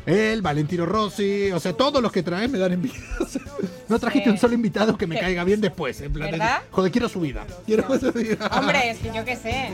él, 0.06 0.42
Valentino 0.42 0.84
Rossi, 0.86 1.50
o 1.50 1.58
sea, 1.58 1.72
todos 1.72 2.02
los 2.02 2.12
que 2.12 2.22
traen 2.22 2.50
me 2.52 2.58
dan 2.58 2.72
envidia. 2.72 3.00
No 3.86 3.98
trajiste 3.98 4.30
Sí. 4.30 4.30
un 4.30 4.38
solo 4.38 4.54
invitado 4.54 4.96
que 4.96 5.06
me 5.06 5.14
Sí. 5.16 5.20
caiga 5.20 5.44
bien 5.44 5.60
después. 5.60 6.00
En 6.00 6.10
plan, 6.10 6.30
de- 6.30 6.38
¿Verdad? 6.38 6.62
joder, 6.70 6.90
quiero 6.90 7.06
su 7.10 7.20
vida. 7.20 7.44
Quiero 7.66 7.84
su 8.00 8.10
vida. 8.12 8.48
Hombre, 8.58 8.90
es 8.90 8.98
que 8.98 9.12
yo 9.14 9.22
qué 9.26 9.36
sé. 9.36 9.68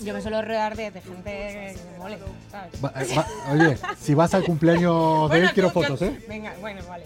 Yo 0.00 0.14
me 0.14 0.22
suelo 0.22 0.40
rodear 0.42 0.76
de, 0.76 0.90
de 0.92 1.00
gente 1.00 1.24
que 1.24 1.76
me 1.92 1.98
mole, 1.98 2.18
¿sabes? 2.52 2.70
Va- 2.84 2.92
eh, 3.02 3.14
va- 3.16 3.26
oye, 3.52 3.76
si 4.00 4.14
vas 4.14 4.32
al 4.32 4.44
cumpleaños 4.44 5.22
de 5.22 5.28
Bueno, 5.28 5.48
él, 5.48 5.52
quiero 5.54 5.68
yo- 5.68 5.72
fotos, 5.74 6.02
¿eh? 6.02 6.18
Venga, 6.28 6.52
bueno, 6.60 6.80
vale. 6.88 7.04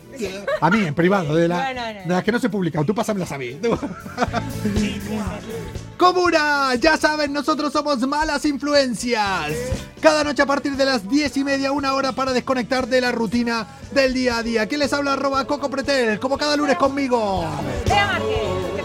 A 0.61 0.71
mí, 0.71 0.85
en 0.87 0.95
privado, 0.95 1.35
de, 1.35 1.49
la- 1.49 1.73
No, 1.73 1.81
no, 1.81 1.93
no. 1.95 2.01
de 2.01 2.07
las 2.09 2.23
que 2.23 2.33
no 2.33 2.39
se 2.39 2.51
publican. 2.51 2.85
Tú 2.85 2.95
pásamelas 2.95 3.33
a 3.33 3.39
mí. 3.39 3.59
Comuna, 5.97 6.75
ya 6.75 6.97
saben, 6.97 7.33
nosotros 7.33 7.73
somos 7.73 7.99
malas 8.01 8.45
influencias. 8.45 9.53
Cada 10.01 10.25
noche 10.25 10.43
a 10.43 10.47
partir 10.47 10.77
de 10.77 10.85
las 10.85 11.09
10 11.09 11.37
y 11.37 11.45
media, 11.45 11.71
una 11.73 11.95
hora 11.95 12.13
para 12.13 12.33
desconectar 12.33 12.89
de 12.89 13.01
la 13.01 13.13
rutina 13.13 13.67
del 13.93 14.13
día 14.13 14.39
a 14.39 14.43
día. 14.43 14.67
¿Quién 14.67 14.81
les 14.81 14.93
habla? 14.93 15.13
Arroba 15.13 15.45
Coco 15.47 15.71
Pretel, 15.71 16.19
como 16.19 16.37
cada 16.37 16.57
lunes 16.57 16.77
conmigo. 16.77 17.45
Bea 17.87 18.07
Márquez. 18.07 18.82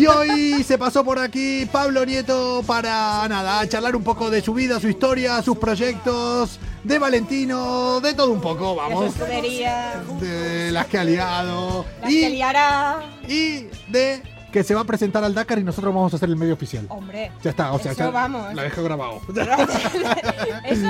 Y 0.00 0.06
hoy 0.06 0.64
se 0.64 0.78
pasó 0.78 1.04
por 1.04 1.18
aquí 1.18 1.66
Pablo 1.70 2.04
Nieto 2.06 2.62
para 2.66 3.26
nada, 3.28 3.68
charlar 3.68 3.94
un 3.94 4.02
poco 4.02 4.30
de 4.30 4.40
su 4.40 4.54
vida, 4.54 4.80
su 4.80 4.88
historia, 4.88 5.42
sus 5.42 5.58
proyectos, 5.58 6.58
de 6.84 6.98
Valentino, 6.98 8.00
de 8.00 8.14
todo 8.14 8.32
un 8.32 8.40
poco, 8.40 8.70
De 8.70 8.76
vamos. 8.76 9.06
escudería, 9.14 10.02
De 10.20 10.70
las 10.72 10.86
que 10.86 10.98
ha 10.98 11.04
liado. 11.04 11.84
las 12.00 12.10
Y 12.10 12.20
que 12.22 12.30
liará. 12.30 13.00
y 13.28 13.66
de 13.88 14.22
que 14.50 14.64
se 14.64 14.74
va 14.74 14.80
a 14.80 14.84
presentar 14.84 15.22
al 15.22 15.34
Dakar 15.34 15.58
y 15.58 15.64
nosotros 15.64 15.94
vamos 15.94 16.12
a 16.12 16.16
hacer 16.16 16.28
el 16.30 16.36
medio 16.36 16.54
oficial. 16.54 16.86
Hombre. 16.88 17.30
Ya 17.42 17.50
está, 17.50 17.72
o 17.72 17.78
sea, 17.78 17.92
eso 17.92 18.00
ya 18.04 18.10
vamos. 18.10 18.54
la 18.54 18.62
dejo 18.64 18.82
grabado. 18.82 19.20
eso, 20.64 20.86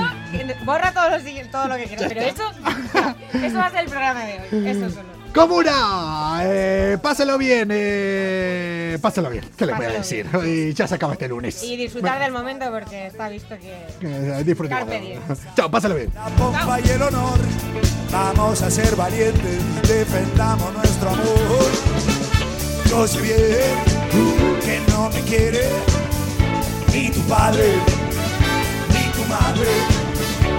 borra 0.65 0.93
los 1.11 1.23
siguientes- 1.23 1.51
todo 1.51 1.67
lo 1.69 1.77
que 1.77 1.85
quieras, 1.85 2.07
pero 2.09 2.21
eso, 2.23 2.43
eso 3.45 3.57
va 3.59 3.67
a 3.67 3.71
ser 3.71 3.81
el 3.81 3.91
programa 3.91 4.21
de 4.25 4.41
hoy. 4.53 4.69
Eso 4.69 4.89
solo. 4.91 5.20
Comuna, 5.35 6.41
eh, 6.43 6.99
páselo 7.01 7.39
bien, 7.39 7.69
eh, 7.71 8.99
páselo 9.01 9.31
bien, 9.31 9.45
¿qué 9.57 9.65
le 9.65 9.75
voy 9.75 9.87
a 9.87 9.91
decir? 9.91 10.27
Y 10.45 10.75
ya 10.75 10.89
se 10.89 10.97
acaba 10.97 11.13
este 11.13 11.29
lunes. 11.29 11.63
Y 11.63 11.77
disfrutar 11.77 12.21
del 12.21 12.33
momento 12.33 12.69
porque 12.71 13.07
está 13.07 13.29
visto 13.29 13.55
que. 13.59 13.73
Eh, 14.03 14.43
diem. 14.45 15.21
Chao, 15.55 15.71
pásalo 15.71 15.95
bien. 15.95 16.11
La 16.15 16.27
pompa 16.31 16.81
y 16.81 16.89
el 16.89 17.03
honor, 17.03 17.39
vamos 18.11 18.61
a 18.63 18.71
ser 18.71 18.97
valientes, 18.97 19.89
defendamos 19.89 20.73
nuestro 20.75 21.11
amor. 21.11 21.71
Yo 22.89 23.07
sé 23.07 23.21
bien 23.21 24.61
que 24.61 24.81
no 24.91 25.11
me 25.11 25.21
quiere 25.21 25.69
ni 26.93 27.09
tu 27.11 27.21
padre, 27.23 27.75
ni 28.89 29.13
tu 29.13 29.25
madre, 29.29 29.69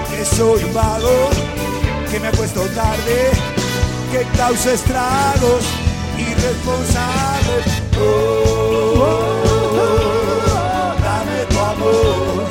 que 0.10 0.24
soy 0.24 0.64
un 0.64 0.74
vago, 0.74 1.30
que 2.10 2.20
me 2.22 2.28
acuesto 2.30 2.62
tarde, 2.68 3.32
que 4.12 4.24
causa 4.38 4.74
estragos, 4.74 5.64
irresponsable. 6.18 7.64
Oh, 7.98 8.04
oh, 8.98 9.44
oh, 9.78 10.94
dame 11.02 11.46
tu 11.50 11.60
amor. 11.60 12.46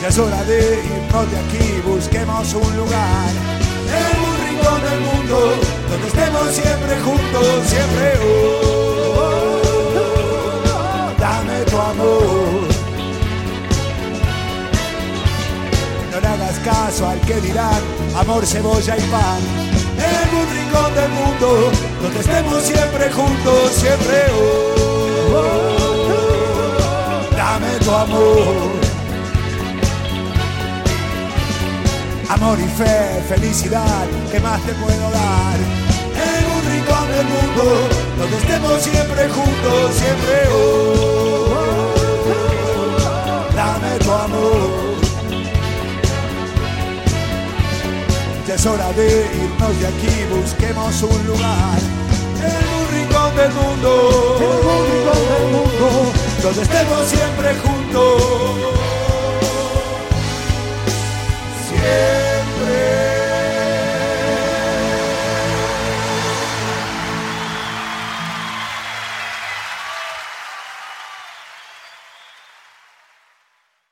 Ya 0.00 0.08
es 0.08 0.18
hora 0.18 0.44
de 0.44 0.84
irnos 0.84 1.30
de 1.30 1.38
aquí, 1.38 1.80
busquemos 1.86 2.54
un 2.54 2.76
lugar 2.76 3.30
en 3.88 3.94
algún 4.10 4.36
rincón 4.46 4.80
del 4.82 5.00
mundo 5.00 5.36
donde 5.90 6.06
estemos 6.08 6.46
siempre 6.50 7.00
juntos, 7.00 7.46
siempre. 7.66 8.06
Oh, 8.26 9.22
dame 11.18 11.64
tu 11.64 11.78
amor. 11.78 12.68
No 16.10 16.20
le 16.20 16.28
hagas 16.28 16.58
caso 16.58 17.08
al 17.08 17.18
que 17.20 17.40
dirán 17.40 18.01
amor, 18.16 18.46
cebolla 18.46 18.96
y 18.96 19.02
pan. 19.10 19.40
En 19.96 20.14
algún 20.24 20.46
rincón 20.54 20.94
del 20.94 21.10
mundo 21.10 21.70
donde 22.02 22.20
estemos 22.20 22.62
siempre 22.62 23.10
juntos, 23.10 23.72
siempre. 23.72 24.26
Oh, 24.34 24.74
oh, 25.36 25.72
tu 27.84 27.90
amor. 27.90 28.72
Amor 32.28 32.58
y 32.58 32.68
fe, 32.68 33.22
felicidad, 33.28 34.06
¿qué 34.30 34.40
más 34.40 34.60
te 34.62 34.72
puedo 34.74 35.10
dar? 35.10 35.58
En 36.14 36.44
un 36.56 36.62
rincón 36.72 37.08
del 37.08 37.26
mundo, 37.26 37.88
donde 38.18 38.36
estemos 38.38 38.82
siempre 38.82 39.28
juntos, 39.28 39.94
siempre 39.94 40.48
oh, 40.54 41.92
dame 43.54 43.98
tu 43.98 44.12
amor. 44.12 44.91
es 48.54 48.66
hora 48.66 48.92
de 48.92 49.26
irnos 49.34 49.80
de 49.80 49.86
aquí, 49.86 50.24
busquemos 50.30 51.02
un 51.02 51.26
lugar. 51.26 51.78
El 52.42 52.98
rincón 52.98 53.36
del 53.36 53.52
mundo, 53.52 54.38
el 54.40 54.92
rincón 54.92 55.22
del 55.32 55.52
mundo, 55.52 56.12
donde 56.42 56.62
estemos 56.62 57.06
siempre 57.06 57.54
juntos. 57.56 58.22
Siempre. 61.68 62.31